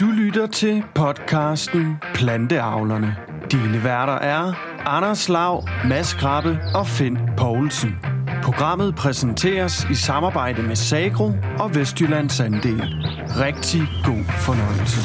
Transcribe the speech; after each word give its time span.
Du 0.00 0.06
lytter 0.06 0.46
til 0.46 0.82
podcasten 0.94 1.96
Planteavlerne. 2.14 3.16
Dine 3.52 3.84
værter 3.84 4.12
er 4.12 4.52
Anders 4.86 5.28
Lav, 5.28 5.68
Mads 5.88 6.12
Krabbe 6.12 6.58
og 6.74 6.86
Finn 6.86 7.18
Poulsen. 7.36 7.96
Programmet 8.42 8.94
præsenteres 8.94 9.86
i 9.90 9.94
samarbejde 9.94 10.62
med 10.62 10.76
Sagro 10.76 11.32
og 11.58 11.74
Vestjyllands 11.74 12.40
Andel. 12.40 12.82
Rigtig 13.28 13.80
god 14.04 14.24
fornøjelse. 14.24 15.00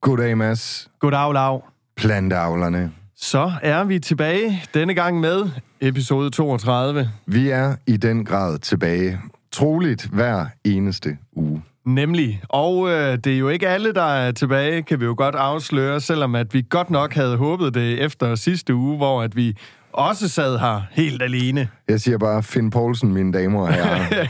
Goddag, 0.00 0.38
Mads. 0.38 0.90
Goddag, 1.00 1.32
Lav. 1.32 1.64
Planteavlerne. 1.96 2.92
Så 3.16 3.52
er 3.62 3.84
vi 3.84 3.98
tilbage 3.98 4.62
denne 4.74 4.94
gang 4.94 5.20
med 5.20 5.50
episode 5.80 6.30
32. 6.30 7.10
Vi 7.26 7.50
er 7.50 7.76
i 7.86 7.96
den 7.96 8.24
grad 8.24 8.58
tilbage. 8.58 9.20
Troligt 9.52 10.06
hver 10.12 10.46
eneste 10.64 11.18
uge. 11.32 11.62
Nemlig. 11.86 12.42
Og 12.48 12.88
øh, 12.88 13.18
det 13.24 13.34
er 13.34 13.38
jo 13.38 13.48
ikke 13.48 13.68
alle, 13.68 13.94
der 13.94 14.02
er 14.14 14.32
tilbage, 14.32 14.82
kan 14.82 15.00
vi 15.00 15.04
jo 15.04 15.14
godt 15.18 15.34
afsløre, 15.34 16.00
selvom 16.00 16.34
at 16.34 16.54
vi 16.54 16.64
godt 16.70 16.90
nok 16.90 17.14
havde 17.14 17.36
håbet 17.36 17.74
det 17.74 18.00
efter 18.00 18.34
sidste 18.34 18.74
uge, 18.74 18.96
hvor 18.96 19.22
at 19.22 19.36
vi 19.36 19.56
også 19.92 20.28
sad 20.28 20.58
her 20.58 20.82
helt 20.90 21.22
alene. 21.22 21.68
Jeg 21.88 22.00
siger 22.00 22.18
bare, 22.18 22.42
Finn 22.42 22.70
Poulsen, 22.70 23.12
mine 23.12 23.32
damer 23.32 23.60
og 23.60 23.72
herrer. 23.72 24.26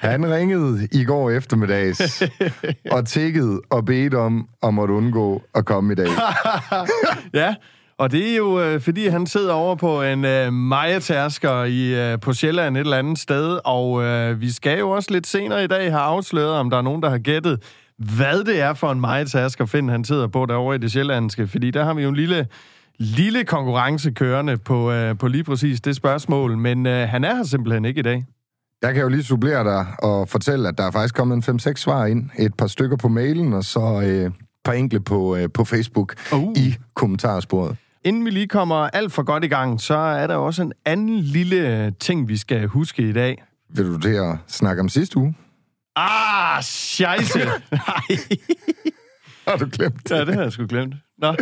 Han 0.08 0.34
ringede 0.34 0.88
i 0.92 1.04
går 1.04 1.30
eftermiddags 1.30 2.22
og 2.90 3.06
tækkede 3.06 3.60
og 3.70 3.84
bedte 3.84 4.18
om 4.18 4.48
at 4.62 4.74
måtte 4.74 4.94
undgå 4.94 5.42
at 5.54 5.64
komme 5.64 5.92
i 5.92 5.96
dag. 5.96 6.08
ja, 7.42 7.54
og 7.98 8.12
det 8.12 8.32
er 8.32 8.36
jo, 8.36 8.60
øh, 8.60 8.80
fordi 8.80 9.08
han 9.08 9.26
sidder 9.26 9.52
over 9.52 9.74
på 9.74 10.02
en 10.02 10.24
øh, 10.24 10.52
majatærsker 10.52 11.64
i, 11.64 12.12
øh, 12.12 12.20
på 12.20 12.32
Sjælland 12.32 12.76
et 12.76 12.80
eller 12.80 12.96
andet 12.96 13.18
sted, 13.18 13.58
og 13.64 14.02
øh, 14.02 14.40
vi 14.40 14.50
skal 14.50 14.78
jo 14.78 14.90
også 14.90 15.10
lidt 15.12 15.26
senere 15.26 15.64
i 15.64 15.66
dag 15.66 15.90
have 15.90 16.02
afsløret, 16.02 16.54
om 16.54 16.70
der 16.70 16.76
er 16.78 16.82
nogen, 16.82 17.02
der 17.02 17.10
har 17.10 17.18
gættet, 17.18 17.62
hvad 17.98 18.44
det 18.44 18.60
er 18.60 18.74
for 18.74 18.92
en 18.92 19.00
majatærsker, 19.00 19.66
Finn 19.66 19.88
han 19.88 20.04
sidder 20.04 20.26
på 20.26 20.46
derovre 20.46 20.74
i 20.74 20.78
det 20.78 20.92
sjællandske, 20.92 21.46
fordi 21.46 21.70
der 21.70 21.84
har 21.84 21.94
vi 21.94 22.02
jo 22.02 22.08
en 22.08 22.16
lille, 22.16 22.46
lille 22.98 23.44
konkurrence 23.44 24.10
kørende 24.10 24.56
på, 24.56 24.92
øh, 24.92 25.18
på 25.18 25.28
lige 25.28 25.44
præcis 25.44 25.80
det 25.80 25.96
spørgsmål, 25.96 26.58
men 26.58 26.86
øh, 26.86 27.08
han 27.08 27.24
er 27.24 27.36
her 27.36 27.44
simpelthen 27.44 27.84
ikke 27.84 27.98
i 27.98 28.02
dag. 28.02 28.24
Jeg 28.82 28.94
kan 28.94 29.02
jo 29.02 29.08
lige 29.08 29.24
supplere 29.24 29.64
dig 29.64 29.86
og 29.98 30.28
fortælle, 30.28 30.68
at 30.68 30.78
der 30.78 30.84
er 30.84 30.90
faktisk 30.90 31.14
kommet 31.14 31.48
en 31.48 31.56
5-6 31.56 31.74
svar 31.74 32.06
ind. 32.06 32.30
Et 32.38 32.54
par 32.54 32.66
stykker 32.66 32.96
på 32.96 33.08
mailen, 33.08 33.52
og 33.52 33.64
så 33.64 34.02
øh, 34.04 34.30
par 34.64 34.72
enkle 34.72 35.00
på, 35.00 35.36
øh, 35.36 35.48
på 35.54 35.64
Facebook 35.64 36.14
uh. 36.32 36.52
i 36.56 36.76
kommentarsporet. 36.94 37.76
Inden 38.04 38.24
vi 38.24 38.30
lige 38.30 38.48
kommer 38.48 38.76
alt 38.76 39.12
for 39.12 39.22
godt 39.22 39.44
i 39.44 39.48
gang, 39.48 39.80
så 39.80 39.94
er 39.94 40.26
der 40.26 40.36
også 40.36 40.62
en 40.62 40.72
anden 40.84 41.18
lille 41.20 41.90
ting, 41.90 42.28
vi 42.28 42.36
skal 42.36 42.66
huske 42.66 43.08
i 43.08 43.12
dag. 43.12 43.44
Vil 43.74 43.86
du 43.86 43.98
til 43.98 44.08
at 44.14 44.36
snakke 44.48 44.80
om 44.80 44.88
sidste 44.88 45.16
uge? 45.16 45.34
Ah, 45.96 46.62
scheisse! 46.62 47.38
Nej. 47.70 48.18
Har 49.48 49.56
du 49.56 49.66
glemt 49.72 50.08
det? 50.08 50.10
Ja, 50.10 50.24
det 50.24 50.34
har 50.34 50.42
jeg 50.42 50.52
sgu 50.52 50.66
glemt. 50.66 50.94
Nå. 51.18 51.34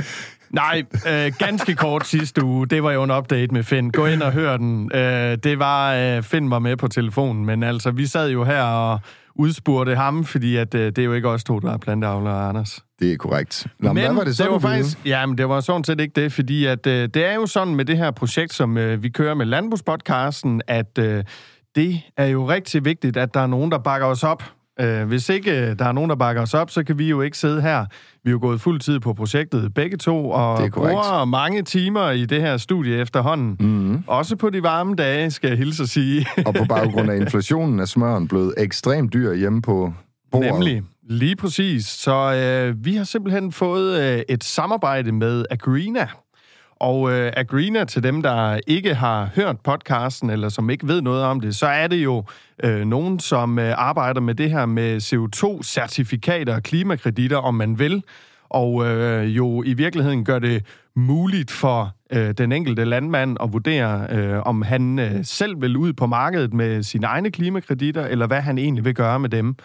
Nej, 0.51 0.83
øh, 1.09 1.33
ganske 1.39 1.75
kort 1.75 2.07
sidste 2.07 2.45
uge. 2.45 2.67
Det 2.67 2.83
var 2.83 2.93
jo 2.93 3.03
en 3.03 3.11
update 3.11 3.55
med 3.55 3.63
Finn. 3.63 3.91
Gå 3.91 4.07
ind 4.07 4.23
og 4.23 4.33
hør 4.33 4.57
den. 4.57 4.91
Øh, 4.95 5.39
det 5.45 5.59
var, 5.59 5.95
øh, 5.95 6.23
Finn 6.23 6.51
var 6.51 6.59
med 6.59 6.77
på 6.77 6.89
telefonen, 6.89 7.47
men 7.47 7.63
altså, 7.63 7.91
vi 7.91 8.07
sad 8.07 8.31
jo 8.31 8.45
her 8.45 8.63
og 8.63 9.01
udspurgte 9.35 9.97
ham, 9.97 10.25
fordi 10.25 10.57
at, 10.57 10.75
øh, 10.75 10.87
det 10.87 10.99
er 10.99 11.05
jo 11.05 11.13
ikke 11.13 11.29
os 11.29 11.45
to, 11.45 11.59
der 11.59 11.73
er 11.73 11.77
planteavler, 11.77 12.31
Anders. 12.31 12.85
Det 13.01 13.13
er 13.13 13.17
korrekt. 13.17 13.67
Nå, 13.79 13.93
men 13.93 14.03
hvad 14.03 14.15
var 14.15 14.25
det 14.25 14.37
så, 14.37 14.45
det 14.45 14.53
var 14.53 14.59
faktisk, 14.59 15.07
Ja, 15.07 15.27
men 15.27 15.39
det 15.39 15.49
var 15.49 15.61
sådan 15.61 15.85
set 15.85 16.01
ikke 16.01 16.21
det, 16.23 16.33
fordi 16.33 16.65
at, 16.67 16.87
øh, 16.87 17.09
det 17.15 17.25
er 17.25 17.35
jo 17.35 17.47
sådan 17.47 17.75
med 17.75 17.85
det 17.85 17.97
her 17.97 18.11
projekt, 18.11 18.55
som 18.55 18.79
øh, 18.79 19.03
vi 19.03 19.09
kører 19.09 19.35
med 19.35 19.47
Landbrugspodcasten, 19.47 20.63
at 20.67 20.99
øh, 20.99 21.25
det 21.75 22.01
er 22.17 22.27
jo 22.27 22.49
rigtig 22.49 22.85
vigtigt, 22.85 23.17
at 23.17 23.35
der 23.35 23.41
er 23.41 23.47
nogen, 23.47 23.71
der 23.71 23.79
bakker 23.79 24.07
os 24.07 24.25
op. 24.25 24.43
Øh, 24.81 25.09
hvis 25.09 25.29
ikke 25.29 25.51
øh, 25.51 25.79
der 25.79 25.85
er 25.85 25.93
nogen, 25.93 26.11
der 26.11 26.17
bakker 26.17 26.43
os 26.43 26.55
op, 26.55 26.71
så 26.71 26.85
kan 26.85 26.99
vi 26.99 27.09
jo 27.09 27.21
ikke 27.21 27.39
sidde 27.39 27.63
her. 27.63 27.87
Vi 28.25 28.31
er 28.31 28.33
jo 28.33 28.39
gået 28.41 28.61
fuld 28.61 28.81
tid 28.81 29.01
på 29.01 29.15
projektet 29.15 29.75
begge 29.75 29.97
to, 29.97 30.31
og 30.31 30.71
bruger 30.73 31.25
mange 31.25 31.63
timer 31.63 32.11
i 32.11 32.27
det 32.27 32.41
her 32.41 32.57
studie 32.57 32.97
efterhånden. 32.97 33.57
Mm-hmm. 33.61 34.05
Også 34.07 34.37
på 34.37 34.51
de 34.51 34.63
varme 34.63 34.95
dage, 34.95 35.31
skal 35.31 35.49
jeg 35.49 35.59
hilse 35.59 35.83
at 35.83 35.89
sige. 35.89 36.27
og 36.47 36.55
på 36.55 36.65
baggrund 36.65 37.11
af 37.11 37.17
inflationen 37.17 37.81
er 37.81 37.85
smøren 37.85 38.29
blevet 38.29 38.55
ekstremt 38.59 39.13
dyr 39.13 39.35
hjemme 39.35 39.63
på 39.63 39.93
bordet. 40.33 40.53
Nemlig. 40.53 40.83
Lige 41.09 41.37
præcis. 41.37 41.87
Så 41.87 42.35
øh, 42.35 42.85
vi 42.85 42.95
har 42.95 43.05
simpelthen 43.05 43.53
fået 43.53 44.01
øh, 44.01 44.23
et 44.29 44.45
samarbejde 44.45 45.13
med 45.13 45.45
Agrina. 45.51 46.09
Og 46.81 47.13
øh, 47.13 47.33
Agrina, 47.37 47.85
til 47.85 48.03
dem, 48.03 48.23
der 48.23 48.61
ikke 48.67 48.95
har 48.95 49.31
hørt 49.35 49.61
podcasten, 49.61 50.31
eller 50.31 50.49
som 50.49 50.71
ikke 50.71 50.89
ved 50.89 51.03
noget 51.03 51.25
om 51.25 51.41
det, 51.41 51.57
så 51.57 51.67
er 51.67 51.87
det 51.87 52.05
jo 52.05 52.25
øh, 52.65 52.87
nogen, 52.87 53.21
som 53.21 53.59
øh, 53.59 53.75
arbejder 53.77 54.21
med 54.21 54.35
det 54.35 54.51
her 54.51 54.67
med 54.67 54.97
CO2-certifikater 54.97 56.55
og 56.55 56.63
klimakreditter, 56.63 57.37
om 57.37 57.55
man 57.55 57.79
vil. 57.79 58.03
Og 58.49 58.87
øh, 58.87 59.37
jo 59.37 59.63
i 59.63 59.75
virkeligheden 59.75 60.25
gør 60.25 60.39
det 60.39 60.65
muligt 60.97 61.51
for 61.51 61.95
øh, 62.13 62.31
den 62.31 62.53
enkelte 62.53 62.85
landmand 62.85 63.37
at 63.43 63.53
vurdere, 63.53 64.07
øh, 64.11 64.39
om 64.47 64.63
han 64.63 64.99
øh, 64.99 65.25
selv 65.25 65.61
vil 65.61 65.77
ud 65.77 65.93
på 65.93 66.07
markedet 66.07 66.55
med 66.55 66.83
sine 66.83 67.07
egne 67.07 67.31
klimakreditter, 67.31 68.07
eller 68.07 68.27
hvad 68.27 68.41
han 68.41 68.59
egentlig 68.59 68.85
vil 68.85 68.95
gøre 68.95 69.21
med 69.21 69.29
dem. 69.29 69.57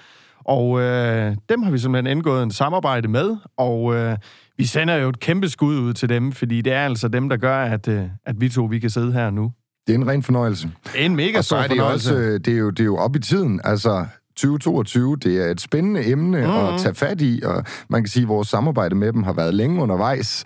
Og 0.46 0.82
øh, 0.82 1.36
dem 1.50 1.64
har 1.64 1.72
vi 1.72 1.78
simpelthen 1.78 2.18
indgået 2.18 2.44
en 2.44 2.52
samarbejde 2.52 3.08
med, 3.08 3.38
og 3.58 3.96
øh, 3.96 4.18
vi 4.58 4.66
sender 4.66 4.96
jo 4.96 5.10
et 5.10 5.20
kæmpe 5.20 5.50
skud 5.50 5.80
ud 5.80 5.94
til 5.94 6.10
dem, 6.10 6.32
fordi 6.32 6.62
det 6.62 6.74
er 6.74 6.86
altså 6.86 7.08
dem, 7.08 7.30
der 7.30 7.38
gør, 7.38 7.58
at, 7.58 7.88
øh, 7.88 8.04
at 8.26 8.42
vi 8.42 8.50
to 8.50 8.66
vi 8.66 8.80
kan 8.80 8.90
sidde 8.90 9.14
her 9.14 9.30
nu. 9.30 9.52
Det 9.88 9.96
er 9.96 9.98
en 9.98 10.08
ren 10.08 10.24
fornøjelse. 10.24 10.72
En 10.98 11.16
mega 11.16 11.38
og 11.38 11.44
så 11.44 11.56
er 11.56 11.62
det 11.62 11.70
fornøjelse. 11.70 12.10
Også, 12.10 12.38
det, 12.38 12.48
er 12.48 12.58
jo, 12.58 12.70
det 12.70 12.80
er 12.80 12.86
jo 12.86 12.98
op 12.98 13.16
i 13.16 13.20
tiden. 13.20 13.62
Altså, 13.64 14.06
2022, 14.36 15.16
det 15.16 15.46
er 15.46 15.52
et 15.52 15.62
spændende 15.62 16.08
emne 16.08 16.38
mm-hmm. 16.38 16.74
at 16.74 16.80
tage 16.80 16.96
fat 16.96 17.22
i, 17.22 17.42
og 17.46 17.64
man 17.90 18.04
kan 18.04 18.08
sige, 18.08 18.24
at 18.24 18.30
vores 18.30 18.48
samarbejde 18.48 18.96
med 18.96 19.14
dem 19.14 19.24
har 19.24 19.34
været 19.34 19.54
længe 19.54 19.82
undervejs. 19.82 20.44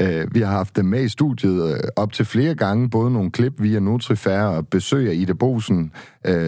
Uh, 0.00 0.34
vi 0.34 0.40
har 0.40 0.50
haft 0.50 0.76
dem 0.76 0.84
med 0.84 1.04
i 1.04 1.08
studiet 1.08 1.80
op 1.96 2.12
til 2.12 2.24
flere 2.24 2.54
gange, 2.54 2.90
både 2.90 3.10
nogle 3.10 3.30
klip 3.30 3.52
via 3.58 3.80
Nutrifair 3.80 4.42
og 4.42 4.68
besøg 4.68 5.10
af 5.10 5.14
Ida 5.14 5.32
Bosen, 5.32 5.92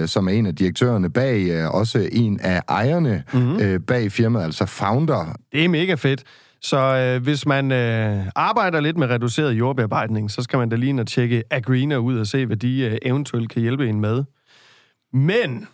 som 0.06 0.28
er 0.28 0.32
en 0.32 0.46
af 0.46 0.54
direktørerne 0.54 1.10
bag, 1.10 1.68
også 1.68 2.08
en 2.12 2.40
af 2.40 2.62
ejerne 2.68 3.22
mm-hmm. 3.32 3.82
bag 3.82 4.12
firmaet, 4.12 4.44
altså 4.44 4.66
founder. 4.66 5.36
Det 5.52 5.64
er 5.64 5.68
mega 5.68 5.94
fedt. 5.94 6.24
Så 6.64 6.76
øh, 6.76 7.22
hvis 7.22 7.46
man 7.46 7.72
øh, 7.72 8.26
arbejder 8.36 8.80
lidt 8.80 8.96
med 8.96 9.10
reduceret 9.10 9.52
jordbearbejdning, 9.52 10.30
så 10.30 10.42
skal 10.42 10.58
man 10.58 10.68
da 10.68 10.76
lige 10.76 11.00
at 11.00 11.06
tjekke 11.06 11.42
Agrina 11.50 11.96
ud 11.96 12.18
og 12.18 12.26
se, 12.26 12.46
hvad 12.46 12.56
de 12.56 12.80
øh, 12.80 12.98
eventuelt 13.02 13.50
kan 13.50 13.62
hjælpe 13.62 13.88
en 13.88 14.00
med. 14.00 14.24
Men 15.12 15.66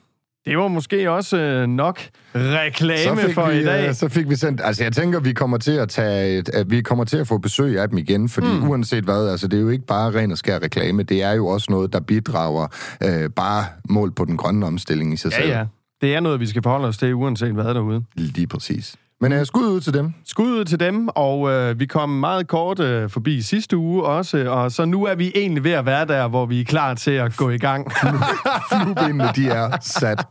det 0.46 0.58
var 0.58 0.68
måske 0.68 1.10
også 1.10 1.36
øh, 1.36 1.66
nok 1.66 2.00
reklame 2.34 3.32
for 3.34 3.50
vi, 3.50 3.60
i 3.60 3.64
dag. 3.64 3.88
Øh, 3.88 3.94
så 3.94 4.08
fik 4.08 4.28
vi 4.28 4.36
sendt... 4.36 4.60
Altså, 4.64 4.82
jeg 4.82 4.92
tænker, 4.92 5.20
vi 5.20 5.32
kommer 5.32 5.58
til 5.58 5.72
at 5.72 5.88
tage 5.88 6.42
at 6.54 6.70
vi 6.70 6.82
kommer 6.82 7.04
til 7.04 7.16
at 7.16 7.26
få 7.26 7.38
besøg 7.38 7.78
af 7.78 7.88
dem 7.88 7.98
igen, 7.98 8.28
fordi 8.28 8.46
mm. 8.46 8.70
uanset 8.70 9.04
hvad, 9.04 9.28
altså, 9.28 9.48
det 9.48 9.56
er 9.56 9.60
jo 9.60 9.68
ikke 9.68 9.86
bare 9.86 10.10
ren 10.10 10.32
og 10.32 10.38
skær 10.38 10.58
reklame, 10.58 11.02
det 11.02 11.22
er 11.22 11.32
jo 11.32 11.46
også 11.46 11.66
noget, 11.70 11.92
der 11.92 12.00
bidrager 12.00 12.66
øh, 13.02 13.30
bare 13.30 13.64
mål 13.88 14.12
på 14.12 14.24
den 14.24 14.36
grønne 14.36 14.66
omstilling 14.66 15.12
i 15.12 15.16
sig 15.16 15.30
ja, 15.30 15.36
selv. 15.36 15.48
Ja, 15.48 15.64
det 16.00 16.14
er 16.14 16.20
noget, 16.20 16.40
vi 16.40 16.46
skal 16.46 16.62
forholde 16.62 16.88
os 16.88 16.98
til, 16.98 17.14
uanset 17.14 17.52
hvad 17.52 17.74
derude. 17.74 18.04
Lige 18.14 18.46
præcis. 18.46 18.96
Men 19.20 19.32
uh, 19.32 19.44
skud 19.44 19.66
ud 19.66 19.80
til 19.80 19.94
dem. 19.94 20.12
Skud 20.24 20.46
ud 20.46 20.64
til 20.64 20.80
dem, 20.80 21.08
og 21.08 21.40
uh, 21.40 21.80
vi 21.80 21.86
kom 21.86 22.08
meget 22.08 22.48
kort 22.48 22.80
uh, 22.80 23.10
forbi 23.10 23.42
sidste 23.42 23.76
uge 23.76 24.04
også, 24.04 24.48
og 24.50 24.72
så 24.72 24.84
nu 24.84 25.04
er 25.04 25.14
vi 25.14 25.32
egentlig 25.34 25.64
ved 25.64 25.72
at 25.72 25.86
være 25.86 26.06
der, 26.06 26.28
hvor 26.28 26.46
vi 26.46 26.60
er 26.60 26.64
klar 26.64 26.94
til 26.94 27.10
at 27.10 27.36
gå 27.36 27.50
i 27.50 27.58
gang. 27.58 27.92
Fluebindene, 28.72 29.30
de 29.36 29.48
er 29.48 29.78
sat. 29.80 30.26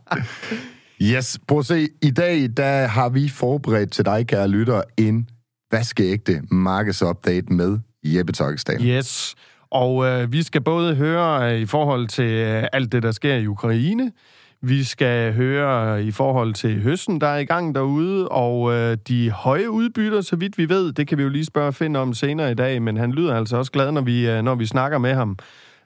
Yes, 1.02 1.38
prøv 1.48 1.58
at 1.58 1.66
se. 1.66 1.88
I 2.02 2.10
dag, 2.10 2.48
der 2.56 2.86
har 2.86 3.08
vi 3.08 3.28
forberedt 3.28 3.92
til 3.92 4.04
dig, 4.04 4.26
kære 4.26 4.48
lytter, 4.48 4.82
en 4.96 5.28
vaskeægte 5.72 6.42
markedsupdate 6.50 7.52
med 7.52 7.78
Jeppe 8.04 8.32
Tokkesdal. 8.32 8.86
Yes, 8.86 9.34
og 9.70 9.96
uh, 9.96 10.32
vi 10.32 10.42
skal 10.42 10.60
både 10.60 10.94
høre 10.94 11.54
uh, 11.54 11.60
i 11.60 11.66
forhold 11.66 12.08
til 12.08 12.56
uh, 12.56 12.64
alt 12.72 12.92
det, 12.92 13.02
der 13.02 13.12
sker 13.12 13.34
i 13.34 13.46
Ukraine, 13.46 14.12
vi 14.62 14.84
skal 14.84 15.34
høre 15.34 16.04
i 16.04 16.10
forhold 16.10 16.54
til 16.54 16.82
høsten, 16.82 17.20
der 17.20 17.26
er 17.26 17.38
i 17.38 17.44
gang 17.44 17.74
derude, 17.74 18.28
og 18.28 18.72
øh, 18.72 18.96
de 19.08 19.30
høje 19.30 19.70
udbytter, 19.70 20.20
så 20.20 20.36
vidt 20.36 20.58
vi 20.58 20.68
ved, 20.68 20.92
det 20.92 21.08
kan 21.08 21.18
vi 21.18 21.22
jo 21.22 21.28
lige 21.28 21.44
spørge 21.44 21.72
Finn 21.72 21.96
om 21.96 22.14
senere 22.14 22.50
i 22.50 22.54
dag, 22.54 22.82
men 22.82 22.96
han 22.96 23.12
lyder 23.12 23.34
altså 23.34 23.56
også 23.56 23.72
glad, 23.72 23.92
når 23.92 24.00
vi, 24.00 24.30
øh, 24.30 24.42
når 24.42 24.54
vi 24.54 24.66
snakker 24.66 24.98
med 24.98 25.14
ham. 25.14 25.38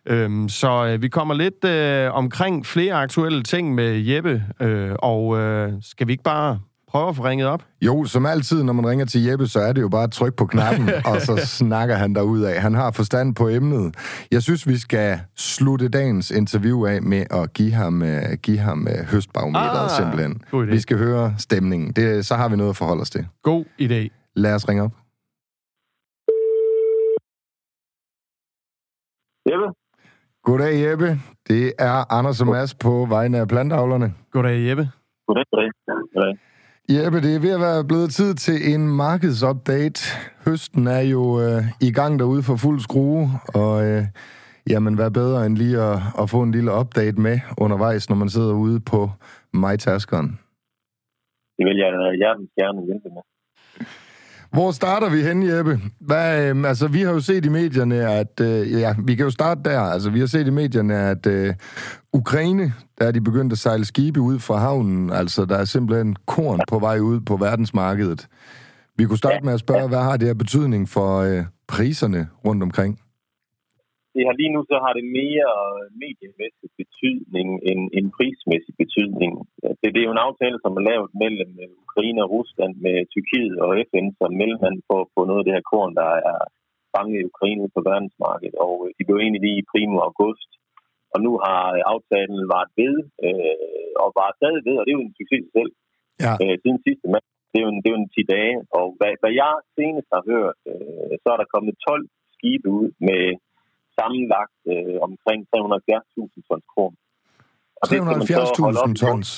Øhm, 0.06 0.48
så 0.48 0.86
øh, 0.86 1.02
vi 1.02 1.08
kommer 1.08 1.34
lidt 1.34 1.64
øh, 1.64 2.14
omkring 2.14 2.66
flere 2.66 2.94
aktuelle 2.94 3.42
ting 3.42 3.74
med 3.74 3.98
Jeppe, 3.98 4.44
øh, 4.60 4.94
og 4.98 5.38
øh, 5.38 5.72
skal 5.82 6.06
vi 6.06 6.12
ikke 6.12 6.24
bare 6.24 6.58
prøve 6.94 7.08
at 7.08 7.16
få 7.16 7.22
ringet 7.24 7.46
op? 7.48 7.62
Jo, 7.82 8.04
som 8.04 8.26
altid, 8.26 8.62
når 8.62 8.72
man 8.72 8.86
ringer 8.86 9.06
til 9.06 9.24
Jeppe, 9.24 9.46
så 9.46 9.60
er 9.60 9.72
det 9.72 9.82
jo 9.82 9.88
bare 9.88 10.02
at 10.02 10.12
trykke 10.12 10.36
på 10.36 10.46
knappen, 10.46 10.88
og 11.10 11.16
så 11.20 11.34
snakker 11.58 11.94
han 11.94 12.16
af. 12.16 12.60
Han 12.62 12.74
har 12.74 12.90
forstand 12.90 13.34
på 13.34 13.48
emnet. 13.48 13.94
Jeg 14.30 14.42
synes, 14.42 14.68
vi 14.68 14.76
skal 14.76 15.20
slutte 15.36 15.88
dagens 15.88 16.30
interview 16.30 16.86
af 16.86 17.02
med 17.02 17.24
at 17.30 17.52
give 17.52 17.72
ham, 17.72 18.02
uh, 18.02 18.32
give 18.42 18.58
ham 18.58 18.86
uh, 18.90 19.06
høstbarometeret, 19.12 19.84
ah, 19.84 19.90
simpelthen. 19.90 20.42
Vi 20.74 20.80
skal 20.80 20.98
høre 20.98 21.34
stemningen. 21.38 21.92
Det, 21.92 22.26
så 22.26 22.34
har 22.34 22.48
vi 22.48 22.56
noget 22.56 22.70
at 22.70 22.76
forholde 22.76 23.00
os 23.00 23.10
til. 23.10 23.26
God 23.42 23.64
idé. 23.80 24.00
Lad 24.36 24.54
os 24.54 24.68
ringe 24.68 24.82
op. 24.82 24.92
Jeppe? 29.50 29.66
Goddag, 30.44 30.74
Jeppe. 30.84 31.08
Det 31.48 31.72
er 31.78 32.12
Anders 32.12 32.40
og 32.40 32.46
Mads 32.46 32.74
på 32.74 33.06
vegne 33.08 33.38
af 33.38 33.48
plantavlerne. 33.48 34.14
Goddag, 34.30 34.68
Jeppe. 34.68 34.88
Goddag, 35.26 35.44
goddag. 35.50 35.70
goddag. 36.14 36.53
Jeppe, 36.92 37.18
det 37.26 37.32
er 37.34 37.44
ved 37.46 37.54
at 37.58 37.64
være 37.68 37.88
blevet 37.90 38.10
tid 38.18 38.34
til 38.34 38.58
en 38.72 38.82
markedsupdate. 39.02 40.00
Høsten 40.46 40.86
er 40.86 41.04
jo 41.14 41.22
øh, 41.44 41.62
i 41.88 41.90
gang 41.98 42.12
derude 42.18 42.42
for 42.48 42.56
fuld 42.64 42.80
skrue, 42.80 43.24
og 43.62 43.74
øh, 43.88 44.02
jamen, 44.72 44.94
hvad 44.98 45.10
bedre 45.10 45.46
end 45.46 45.56
lige 45.62 45.78
at, 45.90 45.98
at 46.20 46.30
få 46.30 46.38
en 46.42 46.52
lille 46.56 46.70
update 46.80 47.18
med 47.26 47.36
undervejs, 47.64 48.08
når 48.10 48.16
man 48.22 48.28
sidder 48.28 48.54
ude 48.66 48.80
på 48.92 49.00
MyTaskeren. 49.62 50.30
Det 51.56 51.64
vil 51.68 51.76
jeg 51.82 51.90
hjertens 52.20 52.50
gerne 52.60 52.80
hjælpe 52.88 53.08
med. 53.16 53.24
Hvor 54.54 54.72
starter 54.72 55.10
vi 55.10 55.22
hen, 55.22 55.42
Jeppe? 55.42 55.80
Hvad, 56.00 56.50
øh, 56.50 56.68
altså, 56.68 56.88
vi 56.88 57.02
har 57.02 57.12
jo 57.12 57.20
set 57.20 57.44
i 57.44 57.48
medierne, 57.48 58.10
at... 58.10 58.40
Øh, 58.40 58.72
ja, 58.72 58.94
vi 59.04 59.14
kan 59.14 59.24
jo 59.24 59.30
starte 59.30 59.60
der. 59.64 59.80
Altså, 59.80 60.10
vi 60.10 60.20
har 60.20 60.26
set 60.26 60.46
i 60.46 60.50
medierne, 60.50 60.94
at 60.94 61.26
øh, 61.26 61.54
Ukraine, 62.12 62.72
der 62.98 63.06
er 63.06 63.10
de 63.10 63.20
begyndt 63.20 63.52
at 63.52 63.58
sejle 63.58 63.84
skibe 63.84 64.20
ud 64.20 64.38
fra 64.38 64.56
havnen. 64.56 65.10
Altså, 65.10 65.44
der 65.44 65.56
er 65.56 65.64
simpelthen 65.64 66.16
korn 66.26 66.60
på 66.68 66.78
vej 66.78 66.98
ud 66.98 67.20
på 67.20 67.36
verdensmarkedet. 67.36 68.26
Vi 68.96 69.04
kunne 69.04 69.18
starte 69.18 69.44
med 69.44 69.52
at 69.52 69.60
spørge, 69.60 69.88
hvad 69.88 69.98
har 69.98 70.16
det 70.16 70.28
her 70.28 70.34
betydning 70.34 70.88
for 70.88 71.18
øh, 71.18 71.44
priserne 71.68 72.28
rundt 72.44 72.62
omkring? 72.62 72.98
Det 74.14 74.22
har 74.26 74.34
lige 74.40 74.54
nu 74.54 74.60
så 74.70 74.76
har 74.84 74.92
det 74.98 75.06
mere 75.20 75.50
mediemæssig 76.04 76.70
betydning 76.80 77.48
end, 77.70 77.82
end 77.96 78.06
prismæssig 78.16 78.74
betydning. 78.82 79.32
Det, 79.80 79.88
det 79.94 80.00
er 80.00 80.08
jo 80.08 80.16
en 80.16 80.26
aftale, 80.28 80.58
som 80.64 80.72
er 80.78 80.84
lavet 80.90 81.10
mellem 81.22 81.50
Ukraine 81.84 82.20
og 82.24 82.30
Rusland 82.36 82.72
med 82.86 82.96
Tyrkiet 83.12 83.56
og 83.64 83.70
FN 83.90 84.06
som 84.18 84.30
mellemmand 84.40 84.78
for 84.88 84.98
at 85.02 85.10
få 85.14 85.20
noget 85.24 85.40
af 85.40 85.46
det 85.46 85.56
her 85.56 85.70
korn, 85.72 85.92
der 86.00 86.10
er 86.32 86.40
fanget 86.94 87.18
i 87.20 87.28
Ukraine 87.32 87.66
på 87.74 87.80
verdensmarkedet. 87.90 88.56
Og 88.66 88.74
øh, 88.84 88.90
de 88.96 89.02
blev 89.06 89.18
egentlig 89.18 89.42
lige 89.46 89.60
i 89.60 89.68
primo 89.72 89.96
august. 90.08 90.50
Og 91.14 91.18
nu 91.26 91.32
har 91.44 91.62
øh, 91.76 91.80
aftalen 91.92 92.40
været 92.52 92.70
ved, 92.80 92.94
øh, 93.26 93.92
og 94.02 94.08
var 94.18 94.28
stadig 94.38 94.62
ved, 94.68 94.76
og 94.78 94.82
det 94.84 94.90
er 94.90 94.98
jo 94.98 95.06
en 95.06 95.18
succes 95.20 95.44
selv, 95.56 95.72
ja. 96.24 96.32
øh, 96.42 96.54
siden 96.62 96.78
sidste 96.86 97.06
mand. 97.12 97.26
Det 97.50 97.56
er 97.58 97.64
jo 97.66 97.70
en, 97.74 97.80
det 97.82 97.88
er 97.88 97.94
jo 97.96 98.02
en 98.04 98.14
10 98.16 98.34
dage. 98.36 98.56
Og 98.78 98.86
hvad, 98.98 99.12
hvad 99.22 99.32
jeg 99.42 99.54
senest 99.76 100.08
har 100.14 100.22
hørt, 100.32 100.58
øh, 100.70 101.12
så 101.22 101.28
er 101.34 101.38
der 101.38 101.52
kommet 101.54 101.82
12 101.88 102.06
skibe 102.34 102.68
ud 102.80 102.88
med 103.08 103.22
sammenlagt 103.98 104.58
øh, 104.72 104.96
omkring 105.08 105.40
370.000 105.52 106.48
tons 106.48 106.66
korn. 106.74 106.94
370.000 107.86 108.94
tons? 109.02 109.28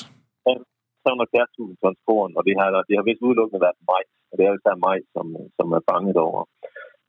370.000 1.06 1.82
tons 1.82 2.00
korn, 2.08 2.30
og 2.38 2.42
det 2.48 2.54
har, 2.60 2.68
det 2.88 2.94
har 2.98 3.04
vist 3.08 3.26
udelukkende 3.26 3.64
været 3.66 3.80
majs, 3.90 4.12
og 4.30 4.34
det 4.36 4.42
er 4.42 4.50
jo 4.52 4.58
især 4.60 4.76
majs, 4.86 5.06
som, 5.16 5.26
som 5.58 5.66
er 5.78 5.82
fanget 5.90 6.18
over. 6.28 6.42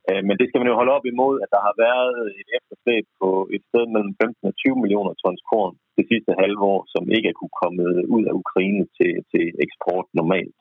Øh, 0.10 0.22
men 0.28 0.36
det 0.40 0.46
skal 0.48 0.60
man 0.60 0.70
jo 0.72 0.80
holde 0.80 0.96
op 0.98 1.06
imod, 1.14 1.36
at 1.44 1.50
der 1.56 1.62
har 1.68 1.76
været 1.86 2.18
et 2.42 2.50
efterslæb 2.58 3.06
på 3.22 3.30
et 3.56 3.64
sted 3.70 3.84
mellem 3.94 4.14
15 4.24 4.50
og 4.52 4.56
20 4.64 4.82
millioner 4.84 5.14
tons 5.24 5.44
korn 5.52 5.74
det 5.98 6.06
sidste 6.12 6.32
halve 6.42 6.62
år, 6.74 6.82
som 6.94 7.04
ikke 7.16 7.30
er 7.32 7.40
kunne 7.40 7.58
komme 7.64 7.84
ud 8.16 8.24
af 8.30 8.34
Ukraine 8.44 8.84
til, 8.98 9.14
til 9.32 9.46
eksport 9.66 10.08
normalt. 10.20 10.60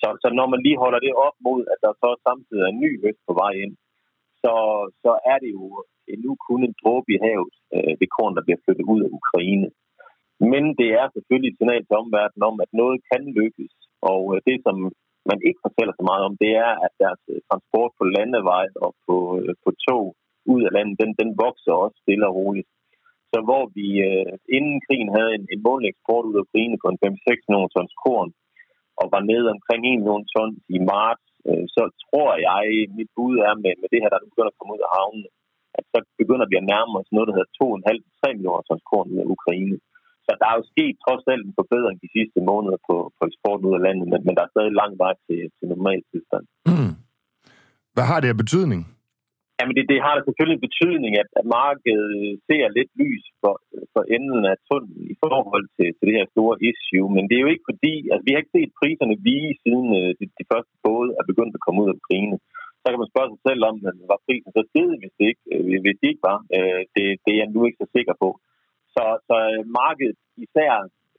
Så, 0.00 0.08
så 0.22 0.28
når 0.38 0.46
man 0.52 0.60
lige 0.66 0.82
holder 0.84 1.00
det 1.06 1.20
op 1.26 1.36
mod, 1.46 1.60
at 1.72 1.78
der 1.84 1.92
så 2.02 2.10
samtidig 2.26 2.62
er 2.64 2.72
en 2.72 2.82
ny 2.84 2.90
høst 3.04 3.22
på 3.28 3.32
vej 3.42 3.52
ind, 3.64 3.74
så, 4.42 4.54
så 5.02 5.12
er 5.32 5.38
det 5.42 5.50
jo 5.58 5.66
endnu 6.14 6.32
kun 6.46 6.60
en 6.64 6.74
dråbe 6.82 7.08
i 7.14 7.22
havet, 7.26 7.54
øh, 7.74 7.92
det 8.00 8.14
korn, 8.16 8.34
der 8.36 8.46
bliver 8.46 8.62
flyttet 8.64 8.86
ud 8.92 9.00
af 9.06 9.14
Ukraine. 9.20 9.68
Men 10.52 10.64
det 10.80 10.88
er 11.00 11.06
selvfølgelig 11.08 11.50
et 11.50 11.58
signal 11.60 11.82
til 11.84 12.00
omverdenen 12.02 12.44
om, 12.50 12.56
at 12.64 12.70
noget 12.80 12.98
kan 13.10 13.22
lykkes. 13.38 13.74
Og 14.10 14.22
øh, 14.32 14.38
det, 14.48 14.56
som 14.66 14.76
man 15.30 15.38
ikke 15.48 15.64
fortæller 15.66 15.94
så 15.96 16.04
meget 16.10 16.22
om, 16.28 16.34
det 16.42 16.52
er, 16.66 16.72
at 16.86 16.92
deres 17.02 17.22
øh, 17.32 17.40
transport 17.48 17.90
på 17.98 18.04
landevej 18.16 18.66
og 18.84 18.90
på, 19.06 19.16
øh, 19.38 19.52
på 19.64 19.70
tog 19.86 20.04
ud 20.52 20.60
af 20.68 20.72
landet, 20.76 20.96
den, 21.02 21.10
den 21.20 21.30
vokser 21.44 21.72
også 21.84 21.96
stille 22.04 22.26
og 22.28 22.36
roligt. 22.40 22.68
Så 23.32 23.38
hvor 23.48 23.64
vi 23.78 23.86
øh, 24.08 24.32
inden 24.56 24.76
krigen 24.86 25.10
havde 25.16 25.32
en, 25.38 25.44
en 25.54 25.60
månedlig 25.66 25.90
eksport 25.92 26.24
ud 26.28 26.36
af 26.38 26.44
Ukraine 26.46 26.76
på 26.82 26.86
en 26.90 26.98
5-6 27.04 27.46
millioner 27.46 27.70
tons 27.74 27.94
korn, 28.04 28.30
og 29.00 29.06
var 29.14 29.22
nede 29.30 29.46
omkring 29.54 29.80
1 29.82 29.88
million 30.00 30.24
tons 30.34 30.58
i 30.76 30.78
marts 30.92 31.26
øh, 31.48 31.64
så 31.76 31.82
tror 32.04 32.30
jeg, 32.48 32.62
mit 32.98 33.10
bud 33.16 33.34
er 33.48 33.54
med, 33.64 33.72
med 33.82 33.88
det 33.92 34.00
her, 34.02 34.10
der 34.12 34.28
begynder 34.28 34.52
at 34.52 34.58
komme 34.58 34.74
ud 34.76 34.86
af 34.86 34.92
havnen, 34.96 35.24
at 35.78 35.84
så 35.92 35.98
begynder 36.20 36.46
vi 36.50 36.56
at 36.58 36.68
nærme 36.72 36.94
os 37.00 37.10
noget, 37.14 37.28
der 37.28 37.36
hedder 37.36 37.56
2,5-3 37.60 38.24
millioner 38.36 38.62
tons 38.68 38.84
korn 38.90 39.12
ud 39.14 39.22
af 39.24 39.32
Ukraine. 39.36 39.76
Så 40.26 40.30
der 40.40 40.46
er 40.48 40.56
jo 40.58 40.64
sket 40.72 40.94
trods 41.04 41.24
alt 41.32 41.44
en 41.44 41.58
forbedring 41.60 41.96
de 42.04 42.14
sidste 42.16 42.38
måneder 42.50 42.78
på, 42.88 42.96
på 43.16 43.22
eksporten 43.30 43.68
ud 43.68 43.78
af 43.78 43.84
landet, 43.86 44.06
men, 44.12 44.20
men 44.26 44.34
der 44.36 44.42
er 44.44 44.52
stadig 44.54 44.72
lang 44.80 44.92
vej 45.04 45.14
til, 45.26 45.40
til 45.56 45.66
normal 45.74 46.00
tilstand. 46.10 46.44
Mm. 46.70 46.92
Hvad 47.94 48.06
har 48.10 48.18
det 48.20 48.28
af 48.32 48.38
betydning? 48.44 48.80
Jamen 49.62 49.76
det, 49.78 49.86
det 49.92 50.00
har 50.04 50.12
da 50.14 50.20
selvfølgelig 50.24 50.56
en 50.58 50.68
betydning, 50.68 51.12
at, 51.22 51.28
at 51.40 51.46
markedet 51.58 52.12
ser 52.48 52.64
lidt 52.78 52.92
lys 53.02 53.24
for, 53.42 53.54
for 53.92 54.02
enden 54.16 54.42
af 54.52 54.56
tunnelen 54.68 55.04
i 55.14 55.16
forhold 55.22 55.66
til, 55.76 55.88
til 55.96 56.04
det 56.08 56.18
her 56.18 56.28
store 56.34 56.56
issue. 56.70 57.08
Men 57.16 57.24
det 57.28 57.36
er 57.36 57.44
jo 57.44 57.52
ikke 57.54 57.68
fordi, 57.70 57.94
altså 58.12 58.24
vi 58.26 58.32
har 58.32 58.40
ikke 58.42 58.56
set 58.58 58.78
priserne 58.80 59.16
vige 59.28 59.52
siden 59.64 59.88
øh, 60.00 60.10
de, 60.18 60.24
de 60.40 60.44
første 60.52 60.74
både 60.88 61.08
er 61.20 61.24
begyndt 61.30 61.56
at 61.56 61.64
komme 61.64 61.78
ud 61.82 61.90
af 61.90 61.98
Ukraine. 62.02 62.36
Så 62.80 62.86
kan 62.88 63.00
man 63.02 63.12
spørge 63.12 63.30
sig 63.32 63.40
selv 63.48 63.62
om, 63.68 63.74
var 64.12 64.20
prisen 64.26 64.50
så 64.52 64.62
stedet, 64.72 64.96
hvis 65.00 65.14
det 65.18 65.26
ikke, 65.32 65.44
øh, 65.52 65.78
hvis 65.84 65.98
det 66.00 66.08
ikke 66.12 66.26
var. 66.30 66.38
Øh, 66.56 66.82
det, 66.94 67.04
det 67.24 67.30
er 67.32 67.40
jeg 67.42 67.50
nu 67.54 67.60
ikke 67.64 67.82
så 67.82 67.88
sikker 67.96 68.14
på. 68.22 68.28
Så, 68.94 69.04
så 69.28 69.36
markedet, 69.80 70.18
især 70.44 70.72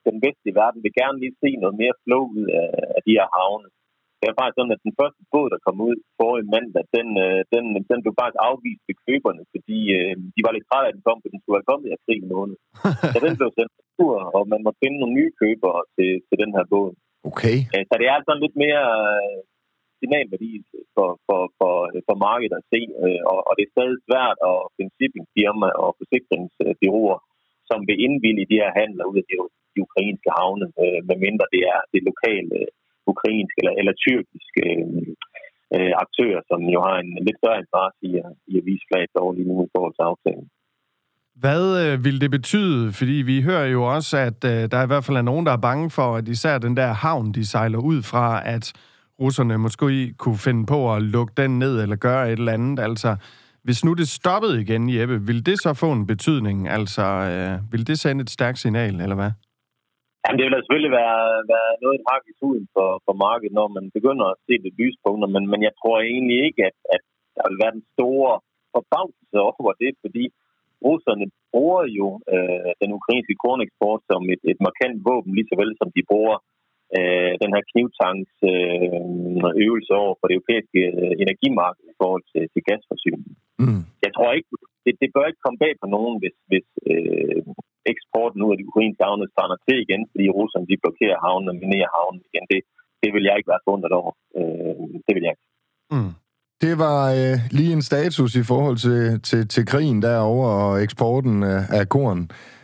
den 0.07 0.17
vestlige 0.25 0.57
verden, 0.61 0.83
vil 0.83 0.99
gerne 1.01 1.17
lige 1.23 1.39
se 1.43 1.49
noget 1.63 1.75
mere 1.81 1.95
flow 2.03 2.23
ud 2.37 2.45
af, 2.61 2.69
af 2.97 3.01
de 3.07 3.15
her 3.17 3.27
havne. 3.37 3.69
Det 4.23 4.29
er 4.31 4.39
faktisk 4.39 4.57
sådan, 4.57 4.75
at 4.77 4.85
den 4.87 4.97
første 4.99 5.21
båd, 5.31 5.47
der 5.53 5.59
kom 5.65 5.77
ud 5.87 5.95
forrige 6.19 6.49
mandag, 6.55 6.83
den, 6.97 7.07
øh, 7.25 7.39
den, 7.53 7.63
den 7.91 7.99
blev 8.03 8.13
faktisk 8.19 8.39
afvist 8.49 8.83
ved 8.87 8.97
køberne, 9.07 9.43
fordi 9.53 9.79
øh, 9.97 10.13
de 10.35 10.41
var 10.45 10.53
lidt 10.53 10.67
trætte 10.67 10.85
af, 10.87 10.91
at 10.91 10.95
den 10.97 11.07
kom, 11.07 11.19
for 11.21 11.29
den 11.31 11.39
skulle 11.41 11.57
have 11.59 11.69
kommet 11.71 11.87
i 11.87 11.95
april 11.99 12.23
måned. 12.33 12.57
så 13.13 13.19
den 13.27 13.35
blev 13.39 13.49
sendt 13.57 13.73
tur, 13.97 14.17
og 14.35 14.41
man 14.53 14.61
må 14.65 14.71
finde 14.81 14.97
nogle 14.99 15.17
nye 15.19 15.31
købere 15.41 15.81
til, 15.95 16.11
til 16.27 16.37
den 16.43 16.51
her 16.55 16.65
båd. 16.71 16.91
Okay. 17.29 17.57
Øh, 17.73 17.83
så 17.89 17.93
det 18.01 18.07
er 18.09 18.17
sådan 18.19 18.43
lidt 18.45 18.57
mere 18.65 18.85
øh, 19.11 19.39
signalværdi 19.99 20.51
for, 20.95 21.09
for, 21.27 21.41
for, 21.59 21.73
for 22.07 22.15
markedet 22.27 22.59
at 22.59 22.67
se, 22.73 22.81
og, 23.31 23.39
og 23.47 23.51
det 23.55 23.63
er 23.63 23.75
stadig 23.75 23.99
svært 24.07 24.37
at 24.51 24.57
finde 24.75 24.91
shippingfirma 24.97 25.69
og 25.83 25.89
forsikringsbyråer, 25.99 27.19
som 27.69 27.79
vil 27.87 28.01
indvilde 28.05 28.49
de 28.51 28.59
her 28.61 28.71
handler 28.81 29.05
ud 29.11 29.17
af 29.21 29.25
de, 29.29 29.35
de 29.73 29.79
ukrainske 29.85 30.29
havne, 30.37 30.65
medmindre 31.09 31.53
det 31.55 31.61
er 31.73 31.79
det 31.93 32.01
lokale 32.09 32.57
ukrainske 33.11 33.57
eller, 33.61 33.73
eller 33.79 33.93
tyrkiske 34.03 34.61
øh, 34.73 35.07
øh, 35.75 35.93
aktører, 36.03 36.41
som 36.49 36.59
jo 36.75 36.79
har 36.87 36.97
en 37.03 37.11
lidt 37.25 37.37
større 37.41 37.61
interesse 37.63 38.01
i, 38.09 38.11
i 38.51 38.53
at 38.59 38.65
vise 38.69 38.85
flaget 38.89 39.21
over 39.23 39.33
lige 39.33 39.49
nu 39.51 39.55
i 39.67 39.71
forhold 39.75 39.93
til 39.95 40.09
aftalen. 40.11 40.47
Hvad 41.43 41.63
øh, 41.83 42.05
vil 42.05 42.21
det 42.21 42.31
betyde? 42.31 42.93
Fordi 42.99 43.17
vi 43.31 43.41
hører 43.41 43.65
jo 43.65 43.81
også, 43.95 44.17
at 44.17 44.39
øh, 44.45 44.71
der 44.71 44.83
i 44.83 44.87
hvert 44.87 45.05
fald 45.05 45.17
er 45.17 45.29
nogen, 45.31 45.45
der 45.45 45.51
er 45.51 45.67
bange 45.69 45.89
for, 45.89 46.15
at 46.19 46.27
især 46.27 46.57
den 46.57 46.77
der 46.77 46.87
havn, 47.05 47.31
de 47.31 47.45
sejler 47.45 47.79
ud 47.79 48.01
fra, 48.01 48.25
at 48.55 48.73
russerne 49.19 49.57
måske 49.57 50.13
kunne 50.17 50.37
finde 50.37 50.65
på 50.65 50.93
at 50.93 51.01
lukke 51.01 51.33
den 51.37 51.59
ned 51.59 51.81
eller 51.81 51.95
gøre 51.95 52.31
et 52.31 52.39
eller 52.39 52.51
andet. 52.51 52.79
Altså, 52.79 53.15
hvis 53.63 53.85
nu 53.85 53.93
det 53.93 54.07
stoppede 54.07 54.61
igen, 54.61 54.95
Jeppe, 54.95 55.21
vil 55.21 55.45
det 55.45 55.61
så 55.61 55.73
få 55.73 55.91
en 55.91 56.07
betydning? 56.07 56.69
Altså, 56.69 57.03
øh, 57.03 57.71
vil 57.71 57.87
det 57.87 57.99
sende 57.99 58.21
et 58.21 58.29
stærkt 58.29 58.59
signal, 58.59 59.01
eller 59.01 59.15
hvad? 59.15 59.31
Jamen, 60.23 60.37
det 60.37 60.45
vil 60.45 60.55
da 60.55 60.61
selvfølgelig 60.61 60.95
være, 61.01 61.21
være 61.53 61.69
noget 61.83 61.95
et 61.97 62.07
hak 62.09 62.23
i 62.31 62.37
tuden 62.41 62.65
for, 62.75 62.89
for 63.05 63.13
markedet, 63.25 63.57
når 63.59 63.67
man 63.77 63.85
begynder 63.97 64.25
at 64.29 64.39
se 64.45 64.53
det 64.65 64.77
lyspunkter, 64.81 65.29
men, 65.35 65.43
men 65.51 65.61
jeg 65.67 65.73
tror 65.79 65.95
egentlig 65.99 66.37
ikke, 66.47 66.61
at, 66.69 66.77
at 66.95 67.03
der 67.35 67.43
vil 67.49 67.61
være 67.63 67.75
den 67.77 67.85
store 67.95 68.33
forbavselse 68.73 69.37
over 69.49 69.71
det, 69.83 69.91
fordi 70.03 70.23
russerne 70.87 71.25
bruger 71.53 71.83
jo 71.99 72.07
øh, 72.33 72.71
den 72.81 72.91
ukrainske 72.99 73.35
korneksport 73.43 74.01
som 74.09 74.21
et, 74.33 74.41
et 74.51 74.59
markant 74.67 74.97
våben, 75.07 75.35
lige 75.37 75.49
så 75.49 75.55
vel 75.61 75.71
som 75.79 75.89
de 75.95 76.03
bruger 76.11 76.37
øh, 76.97 77.33
den 77.43 77.51
her 77.55 77.63
knivtanks 77.71 78.33
øh, 78.51 78.99
øvelse 79.65 79.93
over 80.03 80.13
for 80.17 80.25
det 80.27 80.35
europæiske 80.37 80.81
øh, 81.01 81.13
energimarked 81.23 81.85
i 81.91 81.95
forhold 82.01 82.23
til, 82.31 82.43
til 82.53 82.61
gasforsyning. 82.69 83.31
Mm. 83.63 83.83
Jeg 84.05 84.11
tror 84.15 84.29
ikke, 84.37 84.49
det, 84.85 84.93
det 85.01 85.09
bør 85.15 85.29
ikke 85.29 85.43
komme 85.43 85.61
bag 85.63 85.73
på 85.81 85.87
nogen, 85.95 86.15
hvis, 86.21 86.35
hvis 86.49 86.67
øh, 86.91 87.41
eksporten 87.91 88.43
ud 88.45 88.51
af 88.53 88.57
de 88.59 88.67
ukrainske 88.69 89.03
havne 89.07 89.27
strander 89.33 89.57
til 89.67 89.77
igen, 89.85 90.01
fordi 90.11 90.25
russerne 90.37 90.65
de 90.71 90.81
blokerer 90.83 91.17
havnen 91.25 91.51
og 91.51 91.55
minerer 91.63 91.89
havnen 91.97 92.21
igen. 92.29 92.45
Det, 92.51 92.59
det 93.01 93.09
vil 93.13 93.23
jeg 93.27 93.35
ikke 93.37 93.51
være 93.53 93.65
forundret 93.67 93.93
over. 94.01 94.11
Øh, 94.39 94.85
det 95.05 95.13
vil 95.15 95.25
jeg 95.25 95.33
ikke. 95.35 95.47
Mm. 95.95 96.13
Det 96.63 96.73
var 96.85 96.99
øh, 97.19 97.37
lige 97.57 97.73
en 97.77 97.87
status 97.91 98.31
i 98.35 98.43
forhold 98.51 98.77
til, 98.77 99.21
til, 99.29 99.41
til 99.53 99.63
krigen 99.71 100.01
derovre 100.01 100.51
og 100.65 100.83
eksporten 100.85 101.43
af, 101.43 101.61
af 101.79 101.89
korn. 101.89 102.21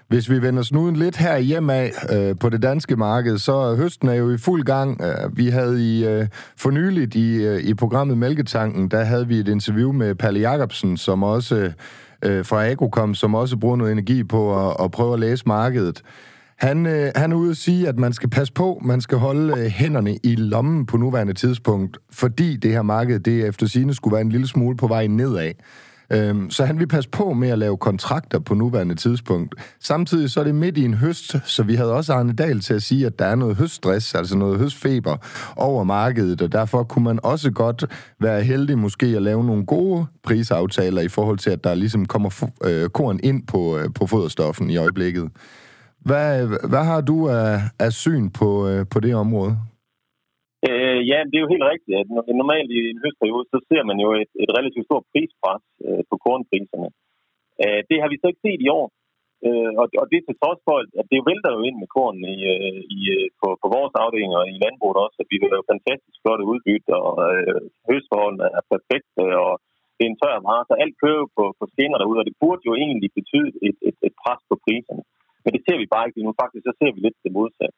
Hvis 0.07 0.29
vi 0.29 0.41
vender 0.41 0.63
snuden 0.63 0.95
lidt 0.95 1.17
her 1.17 1.37
hjem 1.37 1.69
af 1.69 1.91
øh, 2.15 2.35
på 2.41 2.49
det 2.49 2.61
danske 2.61 2.95
marked, 2.95 3.37
så 3.37 3.75
høsten 3.75 4.07
er 4.09 4.13
jo 4.13 4.31
i 4.31 4.37
fuld 4.37 4.63
gang. 4.63 5.01
Øh, 5.01 5.37
vi 5.37 5.47
havde 5.47 5.77
i 5.91 6.07
øh, 6.07 6.27
fornyeligt 6.57 7.15
i, 7.15 7.43
øh, 7.43 7.59
i 7.59 7.73
programmet 7.73 8.17
Mælketanken, 8.17 8.91
der 8.91 9.03
havde 9.03 9.27
vi 9.27 9.35
et 9.35 9.47
interview 9.47 9.91
med 9.91 10.15
Palle 10.15 10.39
Jacobsen, 10.39 10.97
som 10.97 11.23
også 11.23 11.71
øh, 12.25 12.45
fra 12.45 12.65
Agrocom, 12.65 13.15
som 13.15 13.35
også 13.35 13.57
bruger 13.57 13.75
noget 13.75 13.91
energi 13.91 14.23
på 14.23 14.69
at, 14.69 14.75
at 14.79 14.91
prøve 14.91 15.13
at 15.13 15.19
læse 15.19 15.43
markedet. 15.47 16.01
Han, 16.59 16.85
øh, 16.85 17.11
han 17.15 17.31
er 17.31 17.35
ude 17.35 17.49
at 17.49 17.57
sige, 17.57 17.87
at 17.87 17.99
man 17.99 18.13
skal 18.13 18.29
passe 18.29 18.53
på, 18.53 18.81
man 18.85 19.01
skal 19.01 19.17
holde 19.17 19.53
øh, 19.59 19.65
hænderne 19.65 20.17
i 20.23 20.35
lommen 20.35 20.85
på 20.85 20.97
nuværende 20.97 21.33
tidspunkt, 21.33 21.97
fordi 22.11 22.55
det 22.55 22.71
her 22.71 22.81
marked, 22.81 23.19
det 23.19 23.47
efter 23.47 23.67
sine 23.67 23.93
skulle 23.93 24.13
være 24.13 24.21
en 24.21 24.29
lille 24.29 24.47
smule 24.47 24.77
på 24.77 24.87
vej 24.87 25.07
nedad. 25.07 25.51
Øhm, 26.11 26.49
så 26.49 26.65
han 26.65 26.79
vil 26.79 26.87
passe 26.87 27.09
på 27.09 27.33
med 27.33 27.49
at 27.49 27.57
lave 27.59 27.77
kontrakter 27.77 28.39
på 28.39 28.53
nuværende 28.53 28.95
tidspunkt. 28.95 29.55
Samtidig 29.79 30.29
så 30.29 30.39
er 30.39 30.43
det 30.43 30.55
midt 30.55 30.77
i 30.77 30.85
en 30.85 30.93
høst, 30.93 31.35
så 31.45 31.63
vi 31.63 31.75
havde 31.75 31.93
også 31.93 32.13
Arne 32.13 32.33
Dahl 32.33 32.59
til 32.59 32.73
at 32.73 32.83
sige, 32.83 33.05
at 33.05 33.19
der 33.19 33.25
er 33.25 33.35
noget 33.35 33.55
høststress, 33.55 34.15
altså 34.15 34.37
noget 34.37 34.59
høstfeber 34.59 35.17
over 35.55 35.83
markedet, 35.83 36.41
og 36.41 36.51
derfor 36.51 36.83
kunne 36.83 37.03
man 37.05 37.19
også 37.23 37.51
godt 37.51 37.85
være 38.19 38.43
heldig 38.43 38.77
måske 38.77 39.05
at 39.05 39.21
lave 39.21 39.45
nogle 39.45 39.65
gode 39.65 40.05
prisaftaler 40.23 41.01
i 41.01 41.07
forhold 41.07 41.37
til, 41.37 41.49
at 41.49 41.63
der 41.63 41.75
ligesom 41.75 42.05
kommer 42.05 42.49
øh, 42.63 42.89
korn 42.89 43.19
ind 43.23 43.47
på, 43.47 43.77
øh, 43.77 43.89
på 43.95 44.07
foderstoffen 44.07 44.69
i 44.69 44.77
øjeblikket. 44.77 45.29
Hvad, 45.99 46.47
hvad 46.69 46.83
har 46.83 47.01
du 47.01 47.29
af, 47.29 47.61
af 47.79 47.93
syn 47.93 48.29
på, 48.29 48.67
øh, 48.67 48.85
på 48.87 48.99
det 48.99 49.15
område? 49.15 49.57
Øh, 50.67 50.99
ja, 51.11 51.17
det 51.29 51.35
er 51.37 51.45
jo 51.45 51.53
helt 51.53 51.69
rigtigt. 51.73 51.95
At 51.99 52.07
normalt 52.41 52.69
i 52.77 52.79
en 52.93 53.01
høstperiode, 53.03 53.45
så 53.53 53.59
ser 53.69 53.83
man 53.89 53.97
jo 54.05 54.09
et, 54.23 54.31
et 54.43 54.51
relativt 54.57 54.87
stort 54.87 55.05
prispres 55.11 55.63
øh, 55.85 56.01
på 56.09 56.15
kornpriserne. 56.25 56.89
Øh, 57.63 57.81
det 57.89 57.97
har 58.01 58.09
vi 58.09 58.17
så 58.19 58.27
ikke 58.29 58.45
set 58.45 58.61
i 58.63 58.71
år. 58.79 58.87
Øh, 59.47 59.71
og, 59.81 59.85
og 60.01 60.05
det 60.11 60.19
til 60.21 60.39
trods 60.41 60.61
for, 60.67 60.75
at 61.01 61.07
det 61.11 61.27
vælter 61.29 61.51
jo 61.55 61.61
ind 61.67 61.77
med 61.79 61.89
korn 61.97 62.17
i, 62.33 62.37
øh, 62.53 62.79
i, 62.97 62.99
øh, 63.15 63.27
på, 63.39 63.47
på 63.61 63.67
vores 63.75 63.93
afdeling 64.03 64.31
og 64.39 64.43
i 64.53 64.55
landbruget 64.63 64.97
også, 65.05 65.17
at 65.23 65.29
vi 65.31 65.37
har 65.41 65.49
jo 65.59 65.69
fantastisk 65.73 66.17
flotte 66.23 66.43
udbytte, 66.51 66.93
og 67.07 67.13
øh, 67.29 67.61
høstforholdene 67.89 68.47
er 68.57 68.63
perfekte, 68.73 69.23
og 69.45 69.53
det 69.95 70.03
er 70.03 70.11
en 70.11 70.21
tør 70.21 70.37
vare, 70.47 70.63
så 70.69 70.73
alt 70.83 70.95
kører 71.03 71.25
på, 71.37 71.43
på 71.59 71.63
skinner 71.71 71.97
derude, 71.99 72.21
og 72.21 72.27
det 72.29 72.39
burde 72.41 72.63
jo 72.69 72.73
egentlig 72.83 73.09
betyde 73.19 73.51
et, 73.67 73.77
et, 73.89 73.97
et 74.07 74.15
pres 74.21 74.41
på 74.49 74.55
priserne. 74.63 75.03
Men 75.43 75.51
det 75.55 75.61
ser 75.63 75.77
vi 75.81 75.93
bare 75.93 76.07
ikke 76.07 76.25
nu. 76.25 76.31
Faktisk 76.43 76.63
så 76.65 76.73
ser 76.79 76.91
vi 76.95 76.99
lidt 77.01 77.19
det 77.25 77.31
modsatte. 77.37 77.77